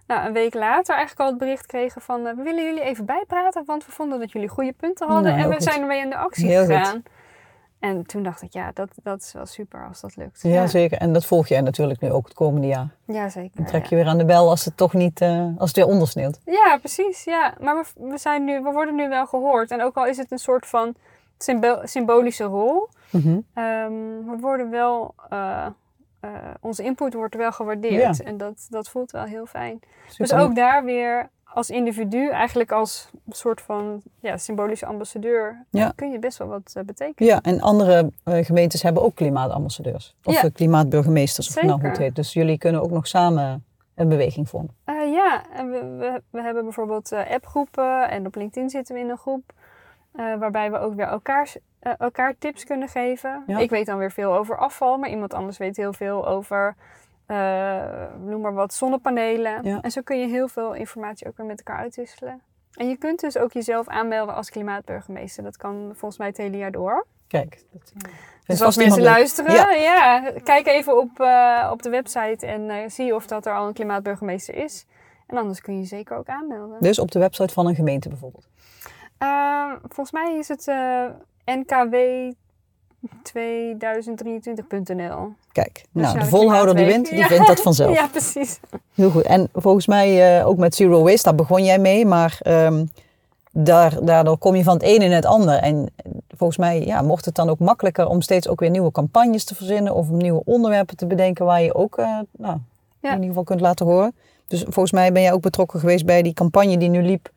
nou, 0.09 0.27
een 0.27 0.33
week 0.33 0.53
later 0.53 0.95
eigenlijk 0.95 1.19
al 1.21 1.27
het 1.27 1.37
bericht 1.37 1.65
kregen 1.65 2.01
van 2.01 2.27
eh, 2.27 2.35
we 2.35 2.43
willen 2.43 2.63
jullie 2.63 2.81
even 2.81 3.05
bijpraten, 3.05 3.63
want 3.65 3.85
we 3.85 3.91
vonden 3.91 4.19
dat 4.19 4.31
jullie 4.31 4.47
goede 4.47 4.73
punten 4.73 5.07
hadden 5.07 5.23
Nou, 5.25 5.35
en 5.35 5.41
heel 5.41 5.49
we 5.49 5.55
goed. 5.55 5.63
zijn 5.71 5.81
ermee 5.81 5.99
in 6.01 6.09
de 6.09 6.17
actie 6.17 6.47
Heel 6.47 6.65
goed. 6.65 6.73
gegaan. 6.75 7.03
En 7.79 8.05
toen 8.05 8.23
dacht 8.23 8.41
ik, 8.41 8.53
ja, 8.53 8.71
dat, 8.73 8.89
dat 9.03 9.21
is 9.21 9.33
wel 9.33 9.45
super 9.45 9.87
als 9.87 10.01
dat 10.01 10.15
lukt. 10.15 10.39
Ja, 10.41 10.67
zeker. 10.67 10.97
En 10.97 11.13
dat 11.13 11.25
volg 11.25 11.47
jij 11.47 11.61
natuurlijk 11.61 12.01
nu 12.01 12.11
ook 12.11 12.25
het 12.25 12.33
komende 12.33 12.67
jaar. 12.67 12.87
Ja, 13.05 13.29
zeker. 13.29 13.51
Dan 13.55 13.65
trek 13.65 13.81
ja. 13.83 13.87
je 13.89 13.95
weer 13.95 14.07
aan 14.11 14.17
de 14.17 14.25
bel 14.25 14.49
als 14.49 14.65
het 14.65 14.77
toch 14.77 14.93
niet, 14.93 15.21
eh, 15.21 15.45
als 15.57 15.67
het 15.69 15.75
weer 15.75 15.87
ondersneeuwt. 15.87 16.39
Ja, 16.45 16.77
precies. 16.79 17.23
Ja. 17.23 17.53
Maar 17.59 17.75
we, 17.75 18.07
we, 18.09 18.17
zijn 18.17 18.43
nu, 18.43 18.61
we 18.61 18.71
worden 18.71 18.95
nu 18.95 19.09
wel 19.09 19.25
gehoord. 19.25 19.71
En 19.71 19.81
ook 19.81 19.95
al 19.95 20.05
is 20.05 20.17
het 20.17 20.31
een 20.31 20.37
soort 20.39 20.65
van 20.65 20.95
symbo- 21.37 21.81
symbolische 21.83 22.43
rol, 22.43 22.89
Mhm. 23.11 23.39
ehm, 23.53 23.91
we 24.25 24.35
worden 24.39 24.69
wel, 24.69 25.13
eh, 25.29 25.65
eh, 26.19 26.31
onze 26.61 26.83
input 26.83 27.13
wordt 27.13 27.35
wel 27.35 27.51
gewaardeerd. 27.51 28.17
Ja. 28.17 28.23
En 28.25 28.37
dat, 28.37 28.67
dat 28.69 28.89
voelt 28.89 29.11
wel 29.11 29.23
heel 29.23 29.45
fijn. 29.45 29.79
Dus 30.17 30.33
ook 30.33 30.55
daar 30.55 30.83
weer 30.83 31.29
als 31.53 31.69
individu, 31.69 32.29
eigenlijk 32.29 32.71
als 32.71 33.09
soort 33.29 33.61
van 33.61 34.01
ja, 34.19 34.37
symbolische 34.37 34.85
ambassadeur, 34.85 35.65
Ja. 35.69 35.91
kun 35.95 36.11
je 36.11 36.19
best 36.19 36.37
wel 36.37 36.47
wat 36.47 36.71
eh, 36.73 36.83
betekenen. 36.83 37.29
Ja, 37.33 37.41
en 37.41 37.61
andere 37.61 38.11
eh, 38.23 38.45
gemeentes 38.45 38.83
hebben 38.83 39.03
ook 39.03 39.15
klimaatambassadeurs. 39.15 40.15
Of 40.23 40.41
Ja. 40.41 40.49
klimaatburgemeesters, 40.49 41.47
of 41.47 41.53
het 41.55 41.63
nou 41.63 41.75
hoe 41.75 41.81
het 41.87 41.95
Zeker. 41.95 42.07
heet. 42.07 42.15
Dus 42.15 42.33
jullie 42.33 42.57
kunnen 42.57 42.81
ook 42.81 42.91
nog 42.91 43.07
samen 43.07 43.65
een 43.95 44.09
beweging 44.09 44.49
vormen. 44.49 44.77
Ja, 45.11 45.43
en 45.53 45.69
we, 45.71 45.95
we, 45.97 46.21
we 46.29 46.41
hebben 46.41 46.63
bijvoorbeeld 46.63 47.11
appgroepen 47.11 48.09
en 48.09 48.25
op 48.25 48.35
LinkedIn 48.35 48.69
zitten 48.69 48.95
we 48.95 49.01
in 49.01 49.09
een 49.09 49.17
groep. 49.17 49.53
Eh, 50.19 50.39
waarbij 50.39 50.71
we 50.71 50.79
ook 50.79 50.95
weer 50.95 51.05
elkaar, 51.05 51.53
eh, 51.79 51.93
elkaar 51.97 52.35
tips 52.39 52.63
kunnen 52.63 52.87
geven. 52.87 53.43
Ja. 53.47 53.57
Ik 53.57 53.69
weet 53.69 53.85
dan 53.85 53.97
weer 53.97 54.11
veel 54.11 54.33
over 54.37 54.57
afval, 54.57 54.97
maar 54.97 55.09
iemand 55.09 55.33
anders 55.33 55.57
weet 55.57 55.77
heel 55.77 55.93
veel 55.93 56.27
over, 56.27 56.75
eh, 57.25 58.03
noem 58.25 58.41
maar 58.41 58.53
wat, 58.53 58.73
zonnepanelen. 58.73 59.63
Ja. 59.63 59.81
En 59.81 59.91
zo 59.91 60.01
kun 60.01 60.19
je 60.19 60.27
heel 60.27 60.47
veel 60.47 60.73
informatie 60.73 61.27
ook 61.27 61.37
weer 61.37 61.45
met 61.45 61.57
elkaar 61.57 61.81
uitwisselen. 61.81 62.41
En 62.73 62.89
je 62.89 62.97
kunt 62.97 63.19
dus 63.19 63.37
ook 63.37 63.51
jezelf 63.51 63.87
aanmelden 63.87 64.35
als 64.35 64.49
klimaatburgemeester. 64.49 65.43
Dat 65.43 65.57
kan 65.57 65.89
volgens 65.95 66.17
mij 66.17 66.27
het 66.27 66.37
hele 66.37 66.57
jaar 66.57 66.71
door. 66.71 67.05
Kijk. 67.27 67.63
Dat, 67.71 67.93
Dus 68.45 68.61
als 68.61 68.77
mensen 68.77 69.01
luisteren, 69.01 69.53
Ja. 69.53 69.71
ja. 69.71 70.31
kijk 70.43 70.67
even 70.67 70.97
op, 70.99 71.19
eh, 71.19 71.69
op 71.71 71.81
de 71.81 71.89
website 71.89 72.45
en 72.45 72.69
eh, 72.69 72.89
zie 72.89 73.15
of 73.15 73.27
dat 73.27 73.45
er 73.45 73.53
al 73.53 73.67
een 73.67 73.73
klimaatburgemeester 73.73 74.55
is. 74.55 74.85
En 75.27 75.37
anders 75.37 75.61
kun 75.61 75.73
je 75.73 75.79
je 75.79 75.85
zeker 75.85 76.17
ook 76.17 76.27
aanmelden. 76.27 76.77
Dus 76.79 76.99
op 76.99 77.11
de 77.11 77.19
website 77.19 77.53
van 77.53 77.67
een 77.67 77.75
gemeente 77.75 78.09
bijvoorbeeld. 78.09 78.47
Eh, 79.19 79.71
volgens 79.81 80.11
mij 80.11 80.35
is 80.37 80.47
het 80.47 80.67
eh, 80.67 81.05
nkw 81.45 81.95
2023.nl. 83.23 85.33
Kijk, 85.51 85.85
nou, 85.91 86.19
de 86.19 86.25
volhouder 86.25 86.75
die 86.75 86.85
wint, 86.85 87.09
die 87.09 87.25
vindt 87.25 87.47
dat 87.47 87.61
vanzelf. 87.61 87.95
Ja, 87.99 88.07
precies. 88.07 88.59
Heel 88.93 89.09
goed. 89.09 89.23
En 89.23 89.49
volgens 89.53 89.87
mij 89.87 90.39
eh, 90.39 90.47
ook 90.47 90.57
met 90.57 90.75
Zero 90.75 91.03
Waste, 91.03 91.23
daar 91.23 91.35
begon 91.35 91.63
jij 91.63 91.79
mee. 91.79 92.05
Maar 92.05 92.37
ehm, 92.41 92.85
daar, 93.51 94.05
daardoor 94.05 94.37
kom 94.37 94.55
je 94.55 94.63
van 94.63 94.73
het 94.73 94.83
een 94.83 95.01
in 95.01 95.11
het 95.11 95.25
ander. 95.25 95.55
En 95.55 95.93
volgens 96.35 96.59
mij 96.59 96.85
ja, 96.85 97.01
mocht 97.01 97.25
het 97.25 97.35
dan 97.35 97.49
ook 97.49 97.59
makkelijker 97.59 98.07
om 98.07 98.21
steeds 98.21 98.47
ook 98.47 98.59
weer 98.59 98.69
nieuwe 98.69 98.91
campagnes 98.91 99.43
te 99.43 99.55
verzinnen. 99.55 99.95
Of 99.95 100.09
om 100.09 100.17
nieuwe 100.17 100.41
onderwerpen 100.45 100.97
te 100.97 101.05
bedenken 101.05 101.45
waar 101.45 101.61
je 101.61 101.75
ook 101.75 101.97
eh, 101.97 102.17
nou, 102.37 102.57
Ja. 102.99 103.09
in 103.09 103.13
ieder 103.13 103.27
geval 103.27 103.43
kunt 103.43 103.61
laten 103.61 103.85
horen. 103.85 104.15
Dus 104.47 104.61
volgens 104.61 104.91
mij 104.91 105.11
ben 105.11 105.21
jij 105.21 105.33
ook 105.33 105.41
betrokken 105.41 105.79
geweest 105.79 106.05
bij 106.05 106.21
die 106.21 106.33
campagne 106.33 106.77
die 106.77 106.89
nu 106.89 107.01
liep 107.01 107.29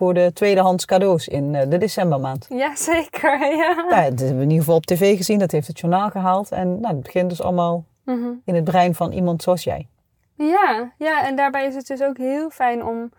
voor 0.00 0.14
de 0.14 0.30
tweedehands 0.32 0.84
cadeaus 0.84 1.28
in 1.28 1.54
eh, 1.54 1.68
de 1.68 1.78
decembermaand. 1.78 2.46
Ja, 2.48 2.76
zeker. 2.76 3.38
Ja. 3.56 3.86
Ja, 3.90 4.10
dat 4.10 4.18
hebben 4.18 4.36
we 4.36 4.42
in 4.42 4.50
ieder 4.50 4.58
geval 4.58 4.76
op 4.76 4.86
tv 4.86 5.16
gezien. 5.16 5.38
Dat 5.38 5.50
heeft 5.50 5.66
het 5.66 5.80
journaal 5.80 6.10
gehaald. 6.10 6.50
En 6.50 6.80
nou, 6.80 6.94
het 6.94 7.02
begint 7.02 7.28
dus 7.30 7.42
allemaal 7.42 7.84
Mhm. 8.04 8.30
in 8.44 8.54
het 8.54 8.64
brein 8.64 8.94
van 8.94 9.12
iemand 9.12 9.42
zoals 9.42 9.64
jij. 9.64 9.88
Ja, 10.34 10.92
ja, 10.98 11.26
en 11.26 11.36
daarbij 11.36 11.66
is 11.66 11.74
het 11.74 11.86
dus 11.86 12.02
ook 12.02 12.16
heel 12.16 12.50
fijn 12.50 12.84
om 12.84 13.10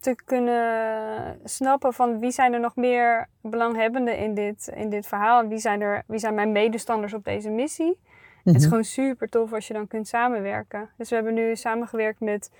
te 0.00 0.14
kunnen 0.24 1.38
snappen 1.44 1.92
van 1.92 2.18
wie 2.18 2.30
zijn 2.30 2.52
er 2.52 2.60
nog 2.60 2.76
meer 2.76 3.28
belanghebbenden 3.40 4.18
in 4.18 4.34
dit, 4.34 4.72
in 4.74 4.90
dit 4.90 5.06
verhaal. 5.06 5.40
En 5.42 5.48
wie 5.48 5.58
zijn, 5.58 5.80
er, 5.80 6.02
wie 6.06 6.18
zijn 6.18 6.34
mijn 6.34 6.52
medestanders 6.52 7.14
op 7.14 7.24
deze 7.24 7.50
missie. 7.50 7.98
Het 8.44 8.54
is 8.54 8.60
mhm. 8.60 8.68
gewoon 8.68 8.84
super 8.84 9.28
tof 9.28 9.52
als 9.52 9.66
je 9.66 9.74
dan 9.74 9.86
kunt 9.86 10.08
samenwerken. 10.08 10.88
Dus 10.96 11.08
we 11.08 11.14
hebben 11.14 11.34
nu 11.34 11.56
samengewerkt 11.56 12.20
met 12.20 12.50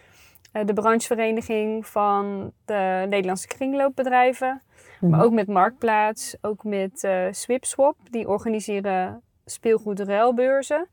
de 0.53 0.73
branchevereniging 0.73 1.87
van 1.87 2.53
de 2.65 3.07
Nederlandse 3.09 3.47
kringloopbedrijven. 3.47 4.63
Maar 5.01 5.11
mhm. 5.11 5.21
ook 5.21 5.33
met 5.33 5.47
Marktplaats, 5.47 6.37
ook 6.41 6.65
met 6.65 7.03
uh, 7.05 7.27
Swipswap. 7.31 7.97
Die 8.11 8.29
organiseren 8.29 9.23
speelgoedruilbeurzen. 9.45 10.87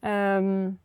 Um, 0.00 0.80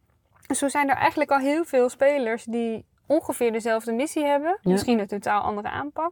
zo 0.56 0.68
zijn 0.68 0.90
er 0.90 0.96
eigenlijk 0.96 1.32
al 1.32 1.40
heel 1.40 1.66
veel 1.66 1.90
spelers 1.90 2.44
die 2.44 2.86
ongeveer 3.06 3.52
dezelfde 3.52 3.92
missie 3.92 4.26
hebben. 4.26 4.58
Misschien 4.62 5.00
een 5.00 5.08
totaal 5.08 5.42
andere 5.42 5.70
aanpak. 5.70 6.12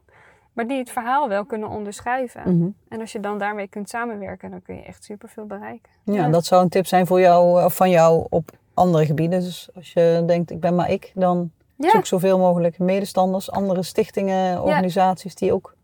Maar 0.52 0.66
die 0.66 0.78
het 0.78 0.90
verhaal 0.90 1.28
wel 1.28 1.44
kunnen 1.44 1.68
onderschrijven. 1.68 2.56
Mhm. 2.56 2.68
En 2.88 3.00
als 3.00 3.12
je 3.12 3.20
dan 3.20 3.38
daarmee 3.38 3.68
kunt 3.68 3.88
samenwerken, 3.88 4.50
dan 4.50 4.62
kun 4.62 4.74
je 4.74 4.82
echt 4.82 5.04
superveel 5.04 5.46
bereiken. 5.46 5.92
Ja, 6.04 6.28
dat 6.28 6.44
zou 6.44 6.62
een 6.62 6.68
tip 6.68 6.86
zijn 6.86 7.06
voor 7.06 7.20
jou, 7.20 7.64
of 7.64 7.76
van 7.76 7.90
jou 7.90 8.26
op 8.30 8.50
andere 8.74 9.06
gebieden. 9.06 9.40
Dus 9.40 9.68
als 9.74 9.92
je 9.92 10.22
denkt, 10.26 10.50
ik 10.50 10.60
ben 10.60 10.74
maar 10.74 10.90
ik, 10.90 11.12
dan 11.14 11.50
zoek 11.78 12.06
zoveel 12.06 12.38
mogelijk 12.38 12.78
medestanders, 12.78 13.50
andere 13.50 13.82
stichtingen, 13.82 14.62
organisaties 14.62 15.34
die 15.34 15.52
ook 15.52 15.74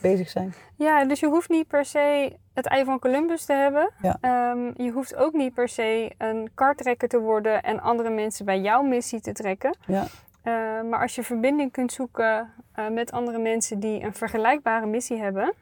bezig 0.00 0.28
zijn. 0.28 0.54
Ja, 0.76 1.04
dus 1.04 1.20
je 1.20 1.26
hoeft 1.26 1.48
niet 1.48 1.66
per 1.66 1.84
se 1.84 2.36
het 2.52 2.66
ei 2.66 2.84
van 2.84 2.98
Columbus 2.98 3.44
te 3.44 3.52
hebben. 3.52 3.90
Ehm, 4.20 4.82
je 4.82 4.90
hoeft 4.90 5.14
ook 5.14 5.32
niet 5.32 5.54
per 5.54 5.68
se 5.68 6.12
een 6.18 6.50
kartrekker 6.54 7.08
te 7.08 7.18
worden 7.18 7.62
en 7.62 7.80
andere 7.80 8.10
mensen 8.10 8.44
bij 8.44 8.60
jouw 8.60 8.82
missie 8.82 9.20
te 9.20 9.32
trekken. 9.32 9.76
Ja. 9.86 10.06
Eh, 10.42 10.52
maar 10.90 11.00
als 11.00 11.14
je 11.14 11.22
verbinding 11.22 11.72
kunt 11.72 11.92
zoeken 11.92 12.52
uh, 12.78 12.88
met 12.88 13.12
andere 13.12 13.38
mensen 13.38 13.80
die 13.80 14.02
een 14.02 14.14
vergelijkbare 14.14 14.86
missie 14.86 15.18
hebben, 15.18 15.54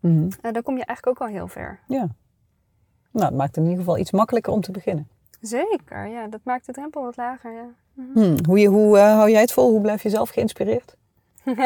mm 0.00 0.28
dan 0.40 0.62
kom 0.62 0.76
je 0.76 0.84
eigenlijk 0.84 1.06
ook 1.06 1.28
al 1.28 1.34
heel 1.34 1.48
ver. 1.48 1.78
Ja. 1.86 2.08
Nou, 3.10 3.26
het 3.26 3.34
maakt 3.34 3.56
in 3.56 3.62
ieder 3.62 3.78
geval 3.78 3.98
iets 3.98 4.10
makkelijker 4.10 4.52
om 4.52 4.60
te 4.60 4.70
beginnen. 4.70 5.08
Zeker, 5.40 6.06
ja. 6.06 6.26
Dat 6.26 6.40
maakt 6.44 6.66
de 6.66 6.72
drempel 6.72 7.02
wat 7.02 7.16
lager, 7.16 7.52
ja. 7.52 7.66
Mm 7.94 8.36
Hoe, 8.46 8.58
je, 8.58 8.68
hoe 8.68 8.98
hou 8.98 9.30
jij 9.30 9.40
het 9.40 9.52
vol? 9.52 9.70
Hoe 9.70 9.80
blijf 9.80 10.02
je 10.02 10.08
zelf 10.08 10.30
geïnspireerd? 10.30 10.96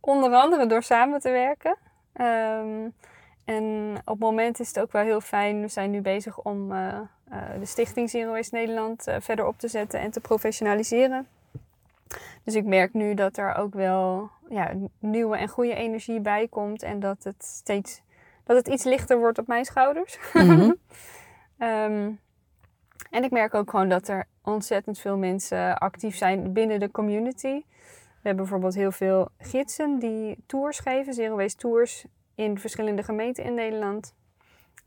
onder 0.00 0.32
andere 0.32 0.66
door 0.66 0.82
samen 0.82 1.20
te 1.20 1.30
werken. 1.30 1.76
Ehm, 2.12 2.88
en 3.44 3.96
op 4.04 4.04
het 4.04 4.18
moment 4.18 4.60
is 4.60 4.68
het 4.68 4.80
ook 4.80 4.92
wel 4.92 5.02
heel 5.02 5.20
fijn. 5.20 5.60
We 5.60 5.68
zijn 5.68 5.90
nu 5.90 6.00
bezig 6.00 6.38
om 6.38 6.72
uh, 6.72 6.98
de 7.58 7.66
stichting 7.66 8.10
Zero 8.10 8.32
Waste 8.32 8.54
Nederland 8.54 9.04
verder 9.18 9.46
op 9.46 9.58
te 9.58 9.68
zetten 9.68 10.00
en 10.00 10.10
te 10.10 10.20
professionaliseren. 10.20 11.26
Dus 12.44 12.54
ik 12.54 12.64
merk 12.64 12.94
nu 12.94 13.14
dat 13.14 13.36
er 13.36 13.54
ook 13.54 13.74
wel 13.74 14.30
ja, 14.48 14.70
nieuwe 14.98 15.36
en 15.36 15.48
goede 15.48 15.74
energie 15.74 16.20
bij 16.20 16.48
komt. 16.48 16.82
En 16.82 17.00
dat 17.00 17.24
het 17.24 17.44
steeds 17.44 18.02
dat 18.44 18.56
het 18.56 18.68
iets 18.68 18.84
lichter 18.84 19.18
wordt 19.18 19.38
op 19.38 19.46
mijn 19.46 19.64
schouders. 19.64 20.18
Mm 20.32 20.76
en 23.12 23.24
ik 23.24 23.30
merk 23.30 23.54
ook 23.54 23.70
gewoon 23.70 23.88
dat 23.88 24.08
er 24.08 24.26
ontzettend 24.42 24.98
veel 24.98 25.16
mensen 25.16 25.78
actief 25.78 26.16
zijn 26.16 26.52
binnen 26.52 26.80
de 26.80 26.90
community. 26.90 27.62
We 28.22 28.28
hebben 28.28 28.42
bijvoorbeeld 28.44 28.74
heel 28.74 28.92
veel 28.92 29.28
gidsen 29.38 29.98
die 29.98 30.44
tours 30.46 30.78
geven, 30.78 31.14
zero 31.14 31.36
waste 31.36 31.58
tours 31.58 32.04
in 32.34 32.58
verschillende 32.58 33.02
gemeenten 33.02 33.44
in 33.44 33.54
Nederland. 33.54 34.14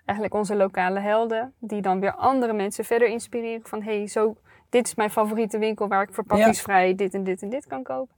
Eigenlijk 0.05 0.37
onze 0.37 0.55
lokale 0.55 0.99
helden, 0.99 1.53
die 1.59 1.81
dan 1.81 1.99
weer 1.99 2.13
andere 2.13 2.53
mensen 2.53 2.85
verder 2.85 3.07
inspireren 3.07 3.67
van 3.67 3.81
hey, 3.81 4.07
zo, 4.07 4.35
dit 4.69 4.87
is 4.87 4.95
mijn 4.95 5.09
favoriete 5.09 5.57
winkel 5.57 5.87
waar 5.87 6.01
ik 6.01 6.13
verpakkingsvrij 6.13 6.95
dit 6.95 7.13
en 7.13 7.23
dit 7.23 7.41
en 7.41 7.49
dit 7.49 7.67
kan 7.67 7.83
kopen. 7.83 8.15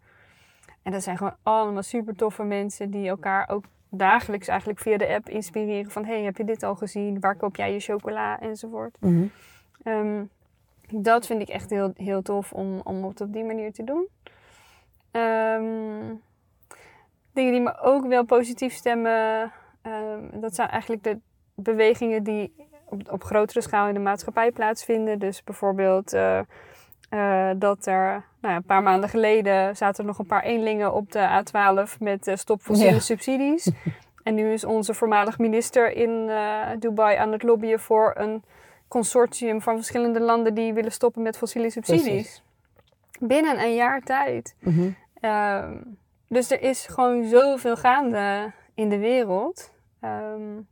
En 0.84 0.92
dat 0.92 1.04
zijn 1.04 1.18
gewoon 1.18 1.36
allemaal 1.44 1.84
super 1.84 2.16
toffe 2.16 2.44
mensen 2.44 2.92
die 2.92 3.08
elkaar 3.08 3.50
ook 3.50 3.66
dagelijks 3.90 4.48
eigenlijk 4.48 4.80
via 4.80 4.98
de 4.98 5.08
app 5.08 5.30
inspireren 5.30 5.92
van 5.92 6.06
hey, 6.06 6.22
heb 6.22 6.38
je 6.38 6.44
dit 6.44 6.64
al 6.64 6.76
gezien? 6.76 7.20
Waar 7.20 7.36
koop 7.36 7.56
jij 7.56 7.74
je 7.74 7.80
chocola? 7.80 8.40
Enzovoort. 8.40 8.98
Mhm. 9.00 9.26
Ehm, 9.88 10.24
dat 10.92 11.26
vind 11.26 11.42
ik 11.42 11.50
echt 11.50 11.70
heel, 11.70 11.92
heel 11.96 12.22
tof 12.22 12.54
om, 12.54 12.82
om 12.84 13.04
het 13.04 13.22
op 13.22 13.34
die 13.34 13.44
manier 13.44 13.74
te 13.74 13.84
doen. 13.84 14.08
Um, 15.12 16.22
dingen 17.34 17.52
die 17.52 17.62
me 17.62 17.80
ook 17.82 18.08
wel 18.08 18.26
positief 18.26 18.74
stemmen, 18.74 19.52
um, 19.84 20.42
dat 20.42 20.56
zijn 20.56 20.70
eigenlijk 20.70 21.04
de 21.04 21.20
bewegingen 21.56 22.24
die 22.24 22.54
op, 22.86 23.12
op, 23.12 23.24
grotere 23.24 23.62
schaal 23.62 23.88
in 23.88 23.94
de 23.94 24.00
maatschappij 24.00 24.52
plaatsvinden. 24.52 25.20
Dus 25.20 25.44
bijvoorbeeld 25.44 26.14
uh, 26.14 26.40
uh, 27.14 27.50
dat 27.56 27.86
er 27.86 28.26
nou 28.42 28.54
ja, 28.54 28.56
een 28.56 28.64
paar 28.64 28.84
maanden 28.84 29.10
geleden 29.10 29.76
zaten 29.76 30.00
er 30.00 30.10
nog 30.10 30.20
een 30.20 30.26
paar 30.26 30.44
eenlingen 30.44 30.94
op 30.94 31.12
de 31.12 31.44
A12 31.44 31.98
met 32.00 32.28
uh, 32.28 32.36
stop 32.36 32.62
fossiele 32.62 33.00
subsidies. 33.00 33.72
En 34.24 34.36
nu 34.36 34.52
is 34.52 34.64
onze 34.64 34.94
voormalig 34.94 35.38
minister 35.38 35.92
in 35.92 36.32
Dubai 36.80 37.18
aan 37.18 37.32
het 37.32 37.44
lobbyen 37.44 37.80
voor 37.80 38.14
een 38.18 38.44
consortium 38.88 39.62
van 39.62 39.76
verschillende 39.76 40.20
landen 40.20 40.54
die 40.54 40.74
willen 40.74 40.92
stoppen 40.92 41.22
met 41.22 41.38
fossiele 41.38 41.70
subsidies. 41.70 42.44
Binnen 43.20 43.60
een 43.60 43.76
jaar 43.76 44.02
tijd. 44.02 44.56
Mm 44.60 44.96
Ehm, 45.20 45.78
dus 46.28 46.52
er 46.52 46.62
is 46.62 46.86
gewoon 46.86 47.24
zoveel 47.28 47.76
gaande 47.76 48.52
in 48.74 48.90
de 48.90 48.98
wereld. 48.98 49.72
Um, 50.02 50.68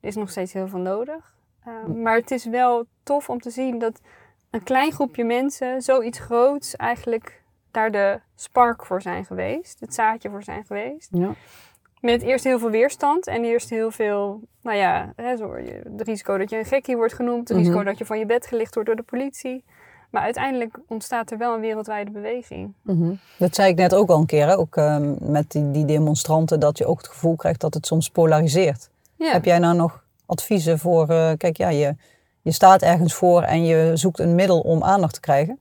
er 0.00 0.08
is 0.08 0.14
nog 0.14 0.30
steeds 0.30 0.52
heel 0.52 0.68
veel 0.68 0.78
nodig. 0.78 1.34
Um, 1.68 2.02
maar 2.02 2.16
het 2.16 2.30
is 2.30 2.44
wel 2.44 2.86
tof 3.02 3.30
om 3.30 3.40
te 3.40 3.50
zien 3.50 3.78
dat 3.78 4.00
een 4.50 4.62
klein 4.62 4.92
groepje 4.92 5.24
mensen 5.24 5.82
zoiets 5.82 6.18
groots 6.18 6.76
eigenlijk 6.76 7.42
daar 7.70 7.90
de 7.90 8.20
spark 8.34 8.86
voor 8.86 9.02
zijn 9.02 9.24
geweest. 9.24 9.80
Het 9.80 9.94
zaadje 9.94 10.30
voor 10.30 10.42
zijn 10.42 10.64
geweest. 10.64 11.08
Ja. 11.12 11.34
Met 12.02 12.22
eerst 12.22 12.44
heel 12.44 12.58
veel 12.58 12.70
weerstand 12.70 13.26
en 13.26 13.44
eerst 13.44 13.70
heel 13.70 13.90
veel, 13.90 14.40
nou 14.62 14.76
ja, 14.76 15.12
hè, 15.16 15.36
zo, 15.36 15.54
het 15.96 16.02
risico 16.02 16.38
dat 16.38 16.50
je 16.50 16.58
een 16.58 16.64
gekkie 16.64 16.96
wordt 16.96 17.12
genoemd, 17.12 17.48
het 17.48 17.56
risico 17.56 17.76
mhm. 17.76 17.84
dat 17.84 17.98
je 17.98 18.04
van 18.04 18.18
je 18.18 18.26
bed 18.26 18.46
gelicht 18.46 18.74
wordt 18.74 18.88
door 18.88 18.98
de 18.98 19.02
politie. 19.02 19.64
Maar 20.10 20.22
uiteindelijk 20.22 20.78
ontstaat 20.88 21.30
er 21.30 21.38
wel 21.38 21.54
een 21.54 21.60
wereldwijde 21.60 22.10
beweging. 22.10 22.72
Mhm. 22.82 23.14
Dat 23.38 23.54
zei 23.54 23.70
ik 23.70 23.76
net 23.76 23.94
ook 23.94 24.08
al 24.08 24.18
een 24.18 24.26
keer, 24.26 24.46
hè? 24.46 24.58
ook 24.58 24.76
ehm, 24.76 25.14
met 25.20 25.50
die, 25.50 25.70
die, 25.70 25.84
demonstranten, 25.84 26.60
dat 26.60 26.78
je 26.78 26.86
ook 26.86 26.98
het 26.98 27.08
gevoel 27.08 27.36
krijgt 27.36 27.60
dat 27.60 27.74
het 27.74 27.86
soms 27.86 28.10
polariseert. 28.10 28.90
Heb 29.18 29.44
jij 29.44 29.58
nou 29.58 29.76
nog 29.76 30.04
adviezen 30.26 30.78
voor, 30.78 31.10
uh, 31.10 31.30
kijk 31.36 31.56
ja, 31.56 31.68
je, 31.68 31.96
je 32.42 32.52
staat 32.52 32.82
ergens 32.82 33.14
voor 33.14 33.42
en 33.42 33.64
je 33.64 33.90
zoekt 33.94 34.18
een 34.18 34.34
middel 34.34 34.60
om 34.60 34.82
aandacht 34.82 35.14
te 35.14 35.20
krijgen. 35.20 35.58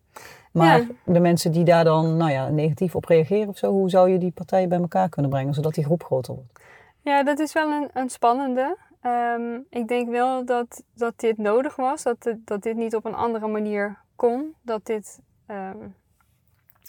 Maar 0.51 0.87
de 1.05 1.19
mensen 1.19 1.51
die 1.51 1.63
daar 1.63 1.83
dan 1.83 2.17
nou 2.17 2.31
ja, 2.31 2.49
negatief 2.49 2.95
op 2.95 3.05
reageren 3.05 3.47
of 3.47 3.57
zo, 3.57 3.71
hoe 3.71 3.89
zou 3.89 4.09
je 4.09 4.17
die 4.17 4.31
partijen 4.31 4.69
bij 4.69 4.79
elkaar 4.79 5.09
kunnen 5.09 5.31
brengen, 5.31 5.53
zodat 5.53 5.73
die 5.73 5.83
groep 5.83 6.03
groter 6.03 6.33
wordt? 6.33 6.59
Ja, 7.01 7.23
dat 7.23 7.39
is 7.39 7.53
wel 7.53 7.71
een, 7.71 7.89
een 7.93 8.09
spannende. 8.09 8.77
Ehm, 9.01 9.59
ik 9.69 9.87
denk 9.87 10.09
wel 10.09 10.45
dat, 10.45 10.83
dat 10.93 11.19
dit 11.19 11.37
nodig 11.37 11.75
was, 11.75 12.03
dat, 12.03 12.35
dat 12.45 12.63
dit 12.63 12.75
niet 12.75 12.95
op 12.95 13.05
een 13.05 13.15
andere 13.15 13.47
manier 13.47 13.97
kon, 14.15 14.55
dat 14.61 14.85
dit 14.85 15.19
um, 15.47 15.95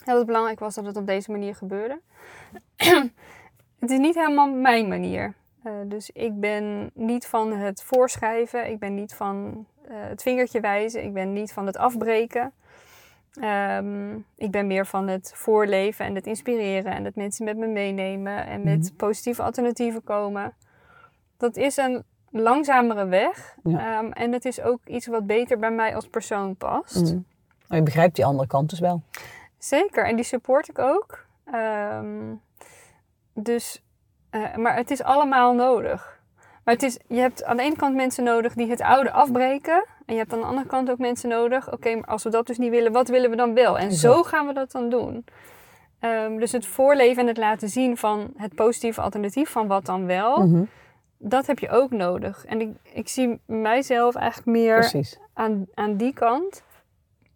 dat 0.05 0.17
het 0.17 0.25
belangrijk 0.25 0.59
was 0.59 0.75
dat 0.75 0.85
het 0.85 0.97
op 0.97 1.07
deze 1.07 1.31
manier 1.31 1.55
gebeurde. 1.55 1.99
het 3.79 3.91
is 3.91 3.97
niet 3.97 4.15
helemaal 4.15 4.49
mijn 4.49 4.87
manier. 4.87 5.33
Uh, 5.63 5.73
dus 5.85 6.09
ik 6.09 6.39
ben 6.39 6.91
niet 6.93 7.27
van 7.27 7.51
het 7.51 7.83
voorschrijven, 7.83 8.69
ik 8.69 8.79
ben 8.79 8.95
niet 8.95 9.13
van 9.13 9.65
uh, 9.89 9.95
het 9.97 10.21
vingertje 10.21 10.59
wijzen, 10.59 11.03
ik 11.03 11.13
ben 11.13 11.33
niet 11.33 11.53
van 11.53 11.65
het 11.65 11.77
afbreken. 11.77 12.53
Um, 13.41 14.25
ik 14.35 14.51
ben 14.51 14.67
meer 14.67 14.85
van 14.85 15.07
het 15.07 15.31
voorleven 15.35 16.05
en 16.05 16.15
het 16.15 16.27
inspireren 16.27 16.91
en 16.91 17.03
dat 17.03 17.15
mensen 17.15 17.45
met 17.45 17.57
me 17.57 17.67
meenemen 17.67 18.45
en 18.45 18.63
met 18.63 18.79
mm 18.79 18.97
positieve 18.97 19.43
alternatieven 19.43 20.03
komen. 20.03 20.53
Dat 21.37 21.57
is 21.57 21.77
een 21.77 22.03
langzamere 22.29 23.05
weg. 23.05 23.55
Ehm, 23.63 24.11
en 24.11 24.31
het 24.31 24.45
is 24.45 24.61
ook 24.61 24.79
iets 24.85 25.07
wat 25.07 25.25
beter 25.25 25.59
bij 25.59 25.71
mij 25.71 25.95
als 25.95 26.07
persoon 26.07 26.55
past. 26.55 27.13
Mm. 27.13 27.25
je 27.67 27.83
begrijpt 27.83 28.15
die 28.15 28.25
andere 28.25 28.47
kant 28.47 28.69
dus 28.69 28.79
wel. 28.79 29.01
Zeker, 29.57 30.05
en 30.05 30.15
die 30.15 30.25
support 30.25 30.69
ik 30.69 30.79
ook. 30.79 31.25
Um, 31.53 32.41
dus, 33.33 33.83
uh, 34.31 34.55
maar 34.55 34.75
het 34.75 34.91
is 34.91 35.03
allemaal 35.03 35.53
nodig. 35.53 36.21
Maar 36.63 36.73
het 36.73 36.83
is, 36.83 36.99
je 37.07 37.19
hebt 37.19 37.43
aan 37.43 37.57
de 37.57 37.63
ene 37.63 37.75
kant 37.75 37.95
mensen 37.95 38.23
nodig 38.23 38.53
die 38.53 38.69
het 38.69 38.81
oude 38.81 39.11
afbreken. 39.11 39.85
En 40.05 40.13
je 40.13 40.19
hebt 40.19 40.33
aan 40.33 40.39
de 40.39 40.45
andere 40.45 40.67
kant 40.67 40.89
ook 40.91 40.97
mensen 40.97 41.29
nodig. 41.29 41.71
Oké, 41.71 41.95
maar 41.95 42.07
als 42.07 42.23
we 42.23 42.29
dat 42.29 42.47
dus 42.47 42.57
niet 42.57 42.69
willen, 42.69 42.91
wat 42.91 43.07
willen 43.07 43.29
we 43.29 43.35
dan 43.35 43.53
wel? 43.53 43.77
En 43.77 43.91
zo 43.91 44.23
gaan 44.23 44.47
we 44.47 44.53
dat 44.53 44.71
dan 44.71 44.89
doen. 44.89 45.25
Um, 45.99 46.39
dus 46.39 46.51
het 46.51 46.65
voorleven 46.65 47.21
en 47.21 47.27
het 47.27 47.37
laten 47.37 47.69
zien 47.69 47.97
van 47.97 48.33
het 48.37 48.55
positieve 48.55 49.01
alternatief 49.01 49.49
van 49.49 49.67
wat 49.67 49.85
dan 49.85 50.05
wel. 50.05 50.47
Mm 50.47 50.67
dat 51.23 51.47
heb 51.47 51.59
je 51.59 51.69
ook 51.69 51.91
nodig. 51.91 52.45
En 52.45 52.61
ik, 52.61 52.69
ik 52.93 53.07
zie 53.07 53.39
mijzelf 53.45 54.15
eigenlijk 54.15 54.47
meer 54.57 55.07
aan, 55.33 55.65
aan 55.73 55.97
die 55.97 56.13
kant. 56.13 56.63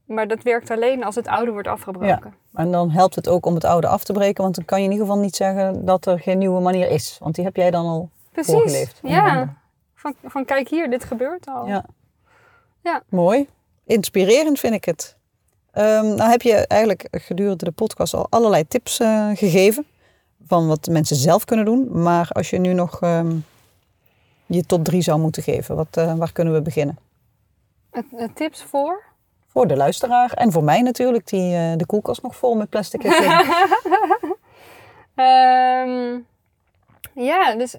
Maar 0.06 0.28
dat 0.28 0.44
werkt 0.44 0.72
alleen 0.72 1.04
als 1.04 1.16
het 1.16 1.28
oude 1.28 1.52
wordt 1.52 1.68
afgebroken. 1.68 2.34
Ja, 2.52 2.62
en 2.62 2.72
dan 2.72 2.90
helpt 2.90 3.16
het 3.16 3.28
ook 3.28 3.46
om 3.46 3.54
het 3.54 3.64
oude 3.64 3.88
af 3.88 4.04
te 4.04 4.14
breken. 4.14 4.44
Want 4.44 4.56
dan 4.56 4.66
kan 4.66 4.80
je 4.80 4.86
in 4.86 4.92
ieder 4.92 5.06
geval 5.08 5.22
niet 5.22 5.36
zeggen 5.36 5.86
dat 5.86 6.06
er 6.06 6.20
geen 6.20 6.38
nieuwe 6.38 6.62
manier 6.62 6.90
is. 6.90 7.18
Want 7.20 7.36
die 7.36 7.44
heb 7.44 7.56
jij 7.56 7.72
dan 7.72 7.86
al 7.86 8.10
Precies, 8.32 8.54
voorgeleefd. 8.54 9.00
ja. 9.04 9.56
Van, 9.96 10.16
van 10.24 10.46
kijk 10.46 10.70
hier, 10.70 10.90
dit 10.90 11.04
gebeurt 11.04 11.48
al. 11.48 11.68
Ja. 11.68 11.86
Ja. 12.84 13.04
Mooi. 13.10 13.48
inspirerend 13.86 14.60
vind 14.60 14.74
ik 14.74 14.86
het. 14.86 15.16
Um, 15.74 16.16
nou 16.16 16.30
heb 16.30 16.42
je 16.42 16.68
eigenlijk 16.68 17.08
gedurende 17.12 17.66
de 17.66 17.72
podcast 17.72 18.14
al 18.14 18.28
allerlei 18.30 18.68
tips 18.68 19.00
uh, 19.00 19.30
gegeven 19.34 19.86
van 20.48 20.68
wat 20.68 20.88
mensen 20.88 21.16
zelf 21.16 21.46
kunnen 21.46 21.66
doen. 21.66 22.02
Maar 22.02 22.30
als 22.32 22.50
je 22.50 22.58
nu 22.58 22.74
nog 22.74 23.02
um, 23.02 23.46
je 24.46 24.66
top 24.66 24.84
drie 24.84 25.02
zou 25.02 25.20
moeten 25.20 25.44
geven, 25.44 25.76
wat, 25.76 25.98
uh, 25.98 26.14
waar 26.14 26.32
kunnen 26.32 26.54
we 26.54 26.62
beginnen? 26.62 26.98
tips 28.34 28.64
voor? 28.64 29.04
Voor 29.48 29.68
de 29.68 29.76
luisteraar 29.76 30.34
en 30.34 30.52
voor 30.52 30.64
mij 30.64 30.82
natuurlijk, 30.82 31.28
die 31.28 31.54
uh, 31.54 31.74
de 31.76 31.86
koelkast 31.86 32.22
nog 32.22 32.36
vol 32.36 32.56
met 32.56 32.70
plastic 32.70 33.02
heeft. 33.04 33.20
um, 35.16 36.26
ja, 37.30 37.56
dus 37.56 37.76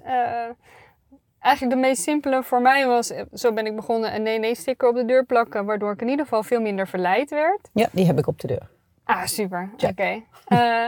Eigenlijk 1.39 1.75
de 1.75 1.81
meest 1.81 2.01
simpele 2.01 2.43
voor 2.43 2.61
mij 2.61 2.87
was, 2.87 3.11
zo 3.33 3.53
ben 3.53 3.65
ik 3.65 3.75
begonnen, 3.75 4.15
een 4.15 4.23
nee-nee-sticker 4.23 4.89
op 4.89 4.95
de 4.95 5.05
deur 5.05 5.25
plakken, 5.25 5.65
waardoor 5.65 5.91
ik 5.91 6.01
in 6.01 6.09
ieder 6.09 6.25
geval 6.25 6.43
veel 6.43 6.61
minder 6.61 6.87
verleid 6.87 7.29
werd. 7.29 7.69
Ja, 7.73 7.87
die 7.91 8.05
heb 8.05 8.17
ik 8.17 8.27
op 8.27 8.39
de 8.39 8.47
deur. 8.47 8.69
Ah, 9.03 9.25
super. 9.25 9.69
Oké. 9.73 9.87
Okay. 9.87 10.25
Uh, 10.49 10.85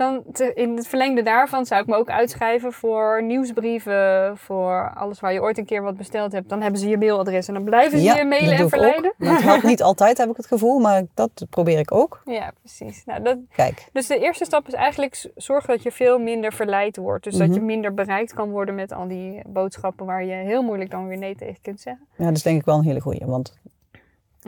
dan 0.00 0.24
in 0.54 0.76
het 0.76 0.88
verlengde 0.88 1.22
daarvan 1.22 1.66
zou 1.66 1.80
ik 1.80 1.86
me 1.86 1.96
ook 1.96 2.10
uitschrijven 2.10 2.72
voor 2.72 3.22
nieuwsbrieven, 3.22 4.36
voor 4.36 4.92
alles 4.94 5.20
waar 5.20 5.32
je 5.32 5.40
ooit 5.40 5.58
een 5.58 5.64
keer 5.64 5.82
wat 5.82 5.96
besteld 5.96 6.32
hebt. 6.32 6.48
Dan 6.48 6.60
hebben 6.60 6.80
ze 6.80 6.88
je 6.88 6.98
mailadres 6.98 7.48
en 7.48 7.54
dan 7.54 7.64
blijven 7.64 7.98
ze 7.98 8.04
je 8.04 8.24
mailen 8.24 8.56
en 8.56 8.68
verleiden. 8.68 9.14
Dat 9.18 9.42
helpt 9.42 9.62
niet 9.62 9.82
altijd, 9.82 10.18
heb 10.18 10.30
ik 10.30 10.36
het 10.36 10.46
gevoel, 10.46 10.78
maar 10.78 11.04
dat 11.14 11.46
probeer 11.50 11.78
ik 11.78 11.92
ook. 11.92 12.20
Ja, 12.40 12.52
precies. 12.60 13.04
Nou, 13.04 13.22
dat, 13.22 13.38
Kijk. 13.52 13.88
Dus 13.92 14.06
de 14.06 14.18
eerste 14.18 14.44
stap 14.44 14.66
is 14.66 14.72
eigenlijk 14.72 15.30
zorgen 15.36 15.68
dat 15.68 15.82
je 15.82 15.92
veel 15.92 16.18
minder 16.18 16.52
verleid 16.52 16.96
wordt. 16.96 17.24
Dus 17.24 17.36
dat 17.36 17.48
je 17.48 17.56
mhm. 17.60 17.64
minder 17.64 17.94
bereikt 17.94 18.34
kan 18.34 18.50
worden 18.50 18.74
met 18.74 18.92
al 18.92 19.08
die 19.08 19.42
boodschappen 19.46 20.06
waar 20.06 20.24
je 20.24 20.32
heel 20.32 20.62
moeilijk 20.62 20.90
dan 20.90 21.08
weer 21.08 21.18
nee 21.18 21.34
tegen 21.34 21.62
kunt 21.62 21.80
zeggen. 21.80 22.06
Ja, 22.16 22.24
dat 22.24 22.36
is 22.36 22.42
denk 22.42 22.58
ik 22.58 22.64
wel 22.64 22.78
een 22.78 22.84
hele 22.84 23.00
goeie, 23.00 23.26
want 23.26 23.58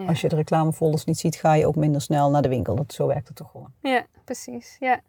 Als 0.06 0.20
je 0.20 0.28
de 0.28 0.36
reclamefolders 0.36 1.04
niet 1.04 1.18
ziet, 1.18 1.36
ga 1.36 1.54
je 1.54 1.66
ook 1.66 1.76
minder 1.76 2.00
snel 2.00 2.30
naar 2.30 2.42
de 2.42 2.48
winkel. 2.48 2.74
Dat, 2.74 2.92
zo 2.92 3.06
werkt 3.06 3.28
het 3.28 3.36
toch 3.36 3.50
gewoon. 3.50 3.72
Ja, 3.80 4.06
precies. 4.24 4.76
Ja. 4.80 5.00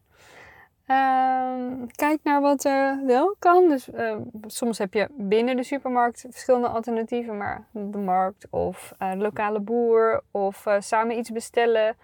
Uh, 0.88 1.88
kijk 1.96 2.20
naar 2.24 2.42
wat 2.42 2.64
er 2.64 3.06
wel 3.06 3.36
kan. 3.40 3.70
Dus 3.70 3.90
uh, 3.90 4.16
soms 4.48 4.78
heb 4.78 4.94
je 4.94 5.08
binnen 5.12 5.56
de 5.56 5.64
supermarkt 5.64 6.26
verschillende 6.30 6.68
alternatieven, 6.68 7.38
maar 7.38 7.68
de 7.72 7.98
markt 7.98 8.48
of 8.50 8.94
uh, 9.00 9.12
de 9.12 9.18
lokale 9.18 9.60
boer 9.60 10.24
of 10.32 10.66
uh, 10.66 10.76
samen 10.80 11.18
iets 11.18 11.32
bestellen. 11.32 11.96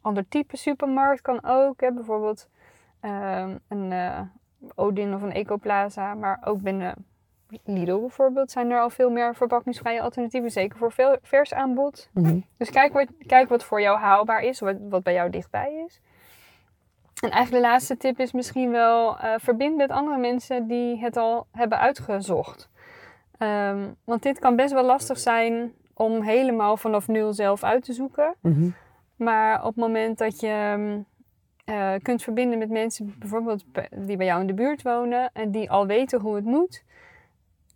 Ander 0.00 0.28
type 0.28 0.56
supermarkt 0.56 1.20
kan 1.20 1.44
ook. 1.44 1.80
Hè? 1.80 1.92
Bijvoorbeeld 1.92 2.48
ehm, 3.00 3.56
een 3.68 3.92
Odin 4.74 5.14
of 5.14 5.22
een 5.22 5.32
Ecoplaza, 5.32 6.14
maar 6.14 6.40
ook 6.44 6.60
binnen 6.60 6.94
Lidl 7.64 7.98
bijvoorbeeld 8.00 8.50
zijn 8.50 8.70
er 8.70 8.80
al 8.80 8.90
veel 8.90 9.10
meer 9.10 9.34
verpakkingsvrije 9.34 10.00
alternatieven, 10.00 10.50
zeker 10.50 10.78
voor 10.78 10.92
veel 10.92 11.16
vers 11.22 11.54
aanbod. 11.54 12.08
Mm 12.12 12.24
-hmm. 12.24 12.44
Dus 12.56 12.70
kijk 12.70 12.92
wat, 12.92 13.06
kijk 13.26 13.48
wat 13.48 13.64
voor 13.64 13.80
jou 13.80 13.98
haalbaar 13.98 14.42
is, 14.42 14.60
wat, 14.60 14.76
wat 14.88 15.02
bij 15.02 15.14
jou 15.14 15.30
dichtbij 15.30 15.84
is. 15.86 16.00
En 17.22 17.30
eigenlijk 17.30 17.64
de 17.64 17.70
laatste 17.70 17.96
tip 17.96 18.20
is 18.20 18.32
misschien 18.32 18.70
wel 18.70 19.16
uh, 19.16 19.34
verbind 19.36 19.76
met 19.76 19.90
andere 19.90 20.18
mensen 20.18 20.66
die 20.66 20.98
het 20.98 21.16
al 21.16 21.46
hebben 21.52 21.78
uitgezocht. 21.78 22.68
Um, 23.38 23.96
want 24.04 24.22
dit 24.22 24.38
kan 24.38 24.56
best 24.56 24.72
wel 24.72 24.84
lastig 24.84 25.18
zijn 25.18 25.72
om 25.94 26.22
helemaal 26.22 26.76
vanaf 26.76 27.08
nul 27.08 27.32
zelf 27.32 27.64
uit 27.64 27.84
te 27.84 27.92
zoeken. 27.92 28.34
Mhm. 28.40 28.68
Maar 29.16 29.58
op 29.58 29.66
het 29.66 29.76
moment 29.76 30.18
dat 30.18 30.40
je 30.40 30.86
uh, 31.64 31.92
kunt 32.02 32.22
verbinden 32.22 32.58
met 32.58 32.70
mensen, 32.70 33.14
bijvoorbeeld 33.18 33.64
die 33.90 34.16
bij 34.16 34.26
jou 34.26 34.40
in 34.40 34.46
de 34.46 34.54
buurt 34.54 34.82
wonen 34.82 35.30
en 35.32 35.50
die 35.50 35.70
al 35.70 35.86
weten 35.86 36.20
hoe 36.20 36.34
het 36.34 36.44
moet. 36.44 36.84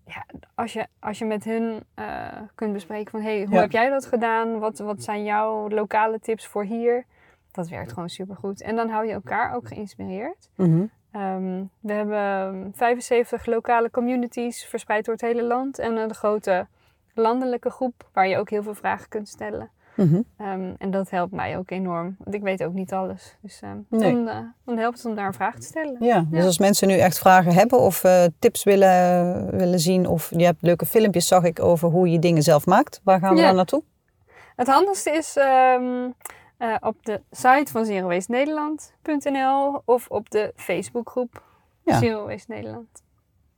Ja, 0.06 0.24
als 0.54 0.72
je, 0.72 0.86
als 0.98 1.18
je 1.18 1.24
met 1.24 1.44
hun 1.44 1.82
uh, 1.98 2.26
kunt 2.54 2.72
bespreken 2.72 3.10
van 3.10 3.22
hey, 3.22 3.46
hoe 3.48 3.58
heb 3.58 3.72
jij 3.72 3.88
dat 3.88 4.06
gedaan? 4.06 4.58
Wat, 4.58 4.78
wat 4.78 5.02
zijn 5.02 5.24
jouw 5.24 5.68
lokale 5.68 6.20
tips 6.20 6.46
voor 6.46 6.64
hier? 6.64 7.04
Dat 7.52 7.68
werkt 7.68 7.92
gewoon 7.92 8.08
supergoed. 8.08 8.62
En 8.62 8.76
dan 8.76 8.88
hou 8.88 9.06
je 9.06 9.12
elkaar 9.12 9.54
ook 9.54 9.68
geïnspireerd. 9.68 10.48
Mhm. 10.56 10.84
Ehm, 11.10 11.64
we 11.80 11.92
hebben 11.92 12.70
75 12.74 13.46
lokale 13.46 13.90
communities 13.90 14.64
verspreid 14.64 15.04
door 15.04 15.14
het 15.14 15.22
hele 15.22 15.42
land. 15.42 15.78
En 15.78 15.96
een 15.96 16.14
grote 16.14 16.66
landelijke 17.14 17.70
groep 17.70 18.08
waar 18.12 18.28
je 18.28 18.36
ook 18.36 18.50
heel 18.50 18.62
veel 18.62 18.74
vragen 18.74 19.08
kunt 19.08 19.28
stellen. 19.28 19.70
Mhm. 19.94 20.20
Ehm, 20.36 20.72
en 20.78 20.90
dat 20.90 21.10
helpt 21.10 21.32
mij 21.32 21.58
ook 21.58 21.70
enorm, 21.70 22.16
want 22.18 22.34
ik 22.34 22.42
weet 22.42 22.64
ook 22.64 22.72
niet 22.72 22.92
alles. 22.92 23.36
Dus 23.42 23.60
um, 23.64 23.86
dan, 23.88 24.28
uh, 24.28 24.38
dan, 24.64 24.78
helpt 24.78 24.96
het 24.96 25.06
om 25.06 25.14
daar 25.14 25.26
een 25.26 25.32
vraag 25.32 25.54
te 25.54 25.66
stellen. 25.66 25.96
Ja, 26.00 26.26
dus 26.30 26.44
als 26.44 26.58
mensen 26.58 26.88
nu 26.88 26.98
echt 26.98 27.18
vragen 27.18 27.52
hebben 27.52 27.78
of 27.78 28.04
uh, 28.04 28.24
tips 28.38 28.64
willen, 28.64 29.56
willen 29.56 29.80
zien... 29.80 30.06
of 30.06 30.30
je 30.36 30.44
hebt 30.44 30.62
leuke 30.62 30.86
filmpjes, 30.86 31.26
zag 31.26 31.44
ik, 31.44 31.62
over 31.62 31.88
hoe 31.88 32.10
je 32.10 32.18
dingen 32.18 32.42
zelf 32.42 32.66
maakt. 32.66 33.00
Waar 33.04 33.20
gaan 33.20 33.34
we 33.34 33.40
dan 33.40 33.54
naartoe? 33.54 33.82
Het 34.56 34.68
handigste 34.68 35.10
is 35.10 35.36
uh, 36.60 36.76
op 36.80 37.04
de 37.04 37.20
site 37.30 37.72
van 37.72 37.84
zerowastnederland.nl 37.84 39.82
of 39.84 40.08
op 40.08 40.30
de 40.30 40.52
Facebookgroep 40.56 41.42
ja. 41.84 41.98
Zero 41.98 42.26
Waste 42.26 42.52
Nederland. 42.52 43.02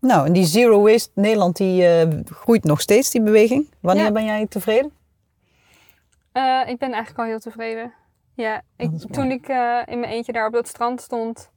Nou, 0.01 0.27
en 0.27 0.33
die 0.33 0.45
Zero 0.45 0.83
Waste 0.83 1.11
Nederland 1.15 1.57
die 1.57 1.83
uh, 1.83 2.21
groeit 2.25 2.65
nog 2.65 2.81
steeds, 2.81 3.11
die 3.11 3.23
beweging. 3.23 3.69
Wanneer 3.81 4.13
ben 4.13 4.25
jij 4.25 4.47
tevreden? 4.47 4.93
Uh, 6.33 6.61
ik 6.67 6.79
ben 6.79 6.93
eigenlijk 6.93 7.19
al 7.19 7.25
heel 7.25 7.39
tevreden. 7.39 7.93
Ja, 8.35 8.63
ik, 8.77 8.91
toen 9.11 9.31
ik 9.31 9.49
in 9.87 10.01
mijn 10.01 10.05
eentje 10.05 10.33
daar 10.33 10.47
op 10.47 10.53
dat 10.53 10.69
strand 10.69 11.01
stond, 11.01 11.51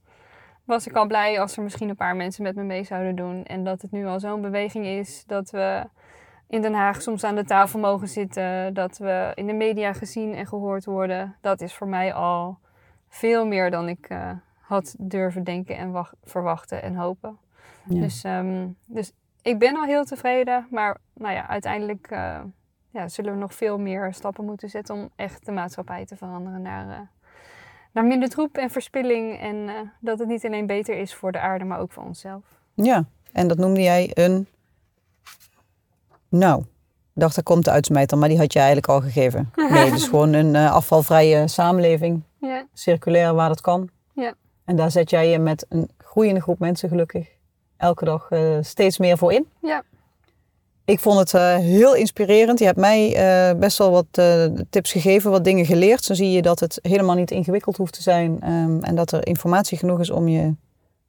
was 0.64 0.88
ik 0.88 0.96
al 0.96 1.08
blij 1.08 1.39
als 1.39 1.58
er 1.58 1.64
misschien 1.64 1.89
een 1.89 1.96
paar 1.96 2.16
mensen 2.16 2.43
met 2.43 2.56
me 2.56 2.64
mee 2.64 2.84
zouden 2.84 3.16
doen. 3.16 3.43
En 3.43 3.64
dat 3.64 3.82
het 3.82 3.91
nu 3.91 4.06
al 4.06 4.20
zo'n 4.20 4.41
beweging 4.41 4.86
is 4.86 5.24
dat 5.28 5.50
we 5.50 5.84
in 6.48 6.62
Den 6.62 6.74
Haag 6.74 7.02
soms 7.02 7.24
aan 7.24 7.36
de 7.36 7.46
tafel 7.46 7.80
mogen 7.80 8.08
zitten, 8.08 8.74
dat 8.74 8.98
we 8.98 9.32
in 9.36 9.48
de 9.48 9.54
media 9.54 9.93
gezien 9.93 10.34
en 10.34 10.48
gehoord 10.48 10.86
worden, 10.86 11.36
dat 11.41 11.62
is 11.62 11.74
voor 11.74 11.88
mij 11.88 12.14
al 12.14 12.58
veel 13.08 13.46
meer 13.46 13.72
dan 13.72 13.89
ik 13.89 14.10
uh, 14.10 14.32
had 14.60 14.96
durven 14.98 15.43
denken 15.43 15.78
en 15.78 16.08
verwachten 16.24 16.82
en 16.82 16.96
hopen. 16.96 17.38
Dus, 17.84 18.24
um, 18.24 18.76
dus 18.86 19.12
ik 19.41 19.60
ben 19.60 19.76
al 19.76 19.84
heel 19.84 20.04
tevreden, 20.04 20.68
maar 20.70 20.98
nou 21.14 21.34
ja, 21.34 21.48
uiteindelijk 21.48 22.12
uh, 22.12 22.39
ja, 22.89 23.08
zullen 23.08 23.34
we 23.34 23.39
nog 23.39 23.54
veel 23.54 23.80
meer 23.80 24.14
stappen 24.14 24.46
moeten 24.46 24.70
zetten 24.70 24.96
om 24.96 25.10
echt 25.16 25.46
de 25.46 25.52
maatschappij 25.52 26.06
te 26.06 26.16
veranderen 26.16 26.62
naar, 26.62 26.88
uh, 26.88 27.00
naar 27.91 28.06
minder 28.06 28.30
troep 28.30 28.58
en 28.58 28.70
verspilling. 28.70 29.39
En 29.39 29.70
dat 30.00 30.20
het 30.20 30.28
niet 30.28 30.46
alleen 30.46 30.66
beter 30.66 30.98
is 30.98 31.14
voor 31.14 31.32
de 31.32 31.39
aarde, 31.39 31.66
maar 31.66 31.80
ook 31.80 31.91
voor 31.91 32.04
onszelf. 32.04 32.43
Ja, 32.74 33.04
en 33.32 33.48
dat 33.48 33.58
noemde 33.58 33.82
jij 33.82 34.12
een 34.14 34.48
nou, 36.38 36.60
ik 37.16 37.22
dacht, 37.22 37.36
dat 37.36 37.44
komt 37.44 37.66
de 37.66 37.72
uitsmijter, 37.72 38.18
maar 38.18 38.30
die 38.30 38.38
had 38.38 38.54
je 38.54 38.60
eigenlijk 38.60 38.90
al 38.90 39.02
gegeven. 39.02 39.52
Nee, 39.70 39.92
dus 39.92 40.08
gewoon 40.08 40.34
een 40.34 40.54
uh, 40.54 40.72
afvalvrije 40.72 41.48
samenleving. 41.48 42.24
Ja. 42.40 42.66
Circulair 42.74 43.34
waar 43.34 43.48
dat 43.48 43.62
kan. 43.62 43.90
Ja. 44.14 44.34
En 44.66 44.76
daar 44.76 44.92
zet 44.92 45.10
jij 45.10 45.30
je 45.30 45.40
met 45.40 45.66
een 45.70 45.90
groeiende 45.98 46.42
groep 46.42 46.60
mensen 46.60 46.90
gelukkig 46.90 47.28
elke 47.78 48.06
dag 48.06 48.32
uh, 48.32 48.58
steeds 48.62 48.98
meer 48.98 49.18
voor 49.18 49.34
in. 49.34 49.48
Ja. 49.62 49.84
Ik 50.86 51.00
vond 51.00 51.20
het 51.20 51.34
uh, 51.34 51.56
heel 51.56 51.96
inspirerend. 51.96 52.60
Je 52.60 52.66
hebt 52.66 52.78
mij 52.78 53.16
best 53.60 53.78
wel 53.78 53.92
wat 53.92 54.06
tips 54.70 54.92
gegeven, 54.92 55.32
wat 55.32 55.44
dingen 55.44 55.66
geleerd. 55.66 56.04
Zo 56.04 56.14
zie 56.14 56.32
je 56.32 56.42
dat 56.42 56.60
het 56.60 56.80
helemaal 56.82 57.16
niet 57.16 57.32
ingewikkeld 57.32 57.78
hoeft 57.78 57.94
te 57.94 58.02
zijn. 58.02 58.52
Um, 58.54 58.84
en 58.84 58.96
dat 58.96 59.12
er 59.12 59.28
informatie 59.28 59.78
genoeg 59.78 60.00
is 60.00 60.10
om 60.10 60.28
je 60.28 60.54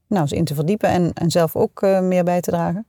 nou, 0.07 0.23
eens 0.23 0.33
in 0.33 0.45
te 0.45 0.55
verdiepen 0.55 0.89
en, 0.89 1.13
en 1.13 1.31
zelf 1.31 1.57
ook 1.57 1.81
meer 1.81 2.25
bij 2.25 2.41
te 2.41 2.51
dragen. 2.51 2.87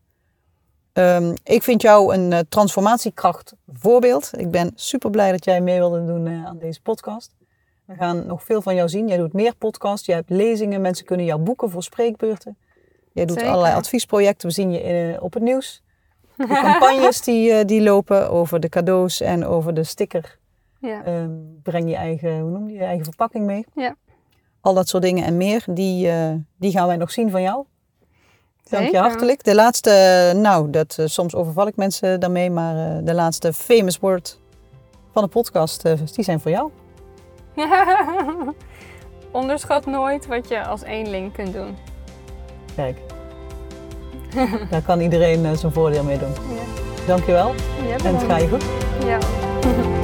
Um, 0.98 1.34
ik 1.44 1.64
vind 1.64 1.82
jou 1.82 2.14
een 2.14 2.32
uh, 2.32 2.40
transformatiekracht 2.50 3.54
voorbeeld. 3.74 4.32
Ik 4.38 4.52
ben 4.52 4.72
super 4.76 5.10
blij 5.10 5.32
dat 5.32 5.46
jij 5.46 5.62
mee 5.62 5.78
wilde 5.78 6.06
doen 6.06 6.26
uh, 6.26 6.46
aan 6.46 6.58
deze 6.58 6.82
podcast. 6.82 7.36
We 7.86 7.96
gaan 7.96 8.26
nog 8.26 8.44
veel 8.44 8.62
van 8.62 8.76
jou 8.76 8.90
zien. 8.90 9.08
Jij 9.08 9.18
doet 9.18 9.34
meer 9.34 9.56
podcasts, 9.56 10.06
jij 10.06 10.16
hebt 10.16 10.30
lezingen, 10.30 10.82
mensen 10.82 11.06
kunnen 11.06 11.26
jou 11.26 11.40
boeken 11.40 11.70
voor 11.70 11.84
spreekbeurten. 11.84 12.58
Jij 13.14 13.26
doet 13.26 13.44
allerlei 13.44 13.76
adviesprojecten, 13.76 14.48
we 14.48 14.54
zien 14.54 14.72
je 14.72 14.82
in, 14.82 15.10
uh, 15.10 15.24
op 15.24 15.34
het 15.34 15.44
nieuws. 15.44 15.84
De 16.36 16.48
campagnes 16.62 17.22
die, 17.22 17.66
die 17.66 17.82
lopen 17.82 18.30
over 18.30 18.60
de 18.60 18.70
cadeaus 18.70 19.22
en 19.22 19.46
over 19.46 19.74
de 19.74 19.84
sticker. 19.84 20.38
Ja. 20.80 21.08
Um, 21.08 21.60
breng 21.64 21.90
je 21.90 21.96
eigen, 21.96 22.40
hoe 22.40 22.50
noem 22.50 22.70
je, 22.70 22.74
je 22.74 22.84
eigen 22.84 23.06
verpakking 23.06 23.46
mee. 23.46 23.66
Ja. 23.76 23.96
Al 24.62 24.74
dat 24.74 24.88
soort 24.88 25.04
dingen 25.04 25.24
en 25.24 25.38
meer, 25.38 25.64
die, 25.70 26.12
die 26.58 26.72
gaan 26.72 26.88
wij 26.88 26.98
nog 26.98 27.12
zien 27.12 27.32
van 27.32 27.42
jou. 27.42 27.66
Dank 28.70 28.92
je 28.92 28.98
hartelijk. 28.98 29.44
De 29.44 29.56
laatste, 29.56 30.32
nou, 30.36 30.70
dat, 30.70 30.98
uh, 31.00 31.06
soms 31.06 31.36
overval 31.36 31.68
ik 31.68 31.76
mensen 31.76 32.20
daarmee, 32.20 32.50
maar 32.50 32.76
uh, 32.76 32.98
de 33.04 33.14
laatste 33.14 33.54
famous 33.54 34.00
word 34.00 34.40
van 35.14 35.24
de 35.24 35.30
podcast, 35.30 35.86
uh, 35.86 35.94
die 36.14 36.24
zijn 36.24 36.40
voor 36.40 36.52
jou. 36.52 36.72
Onderschat 39.32 39.86
nooit 39.86 40.28
wat 40.28 40.48
je 40.48 40.66
als 40.66 40.84
eenling 40.84 41.34
kunt 41.34 41.54
doen. 41.54 41.78
Kijk, 42.76 42.98
daar 44.70 44.82
kan 44.82 45.00
iedereen 45.00 45.58
zijn 45.58 45.72
voordeel 45.72 46.04
mee 46.04 46.18
doen. 46.18 46.32
Ja. 46.32 47.06
Dankjewel. 47.08 47.54
Ja, 47.88 48.06
en 48.06 48.16
het 48.16 48.24
ga 48.24 48.38
je 48.38 48.48
goed. 48.48 48.64
Ja. 49.06 49.20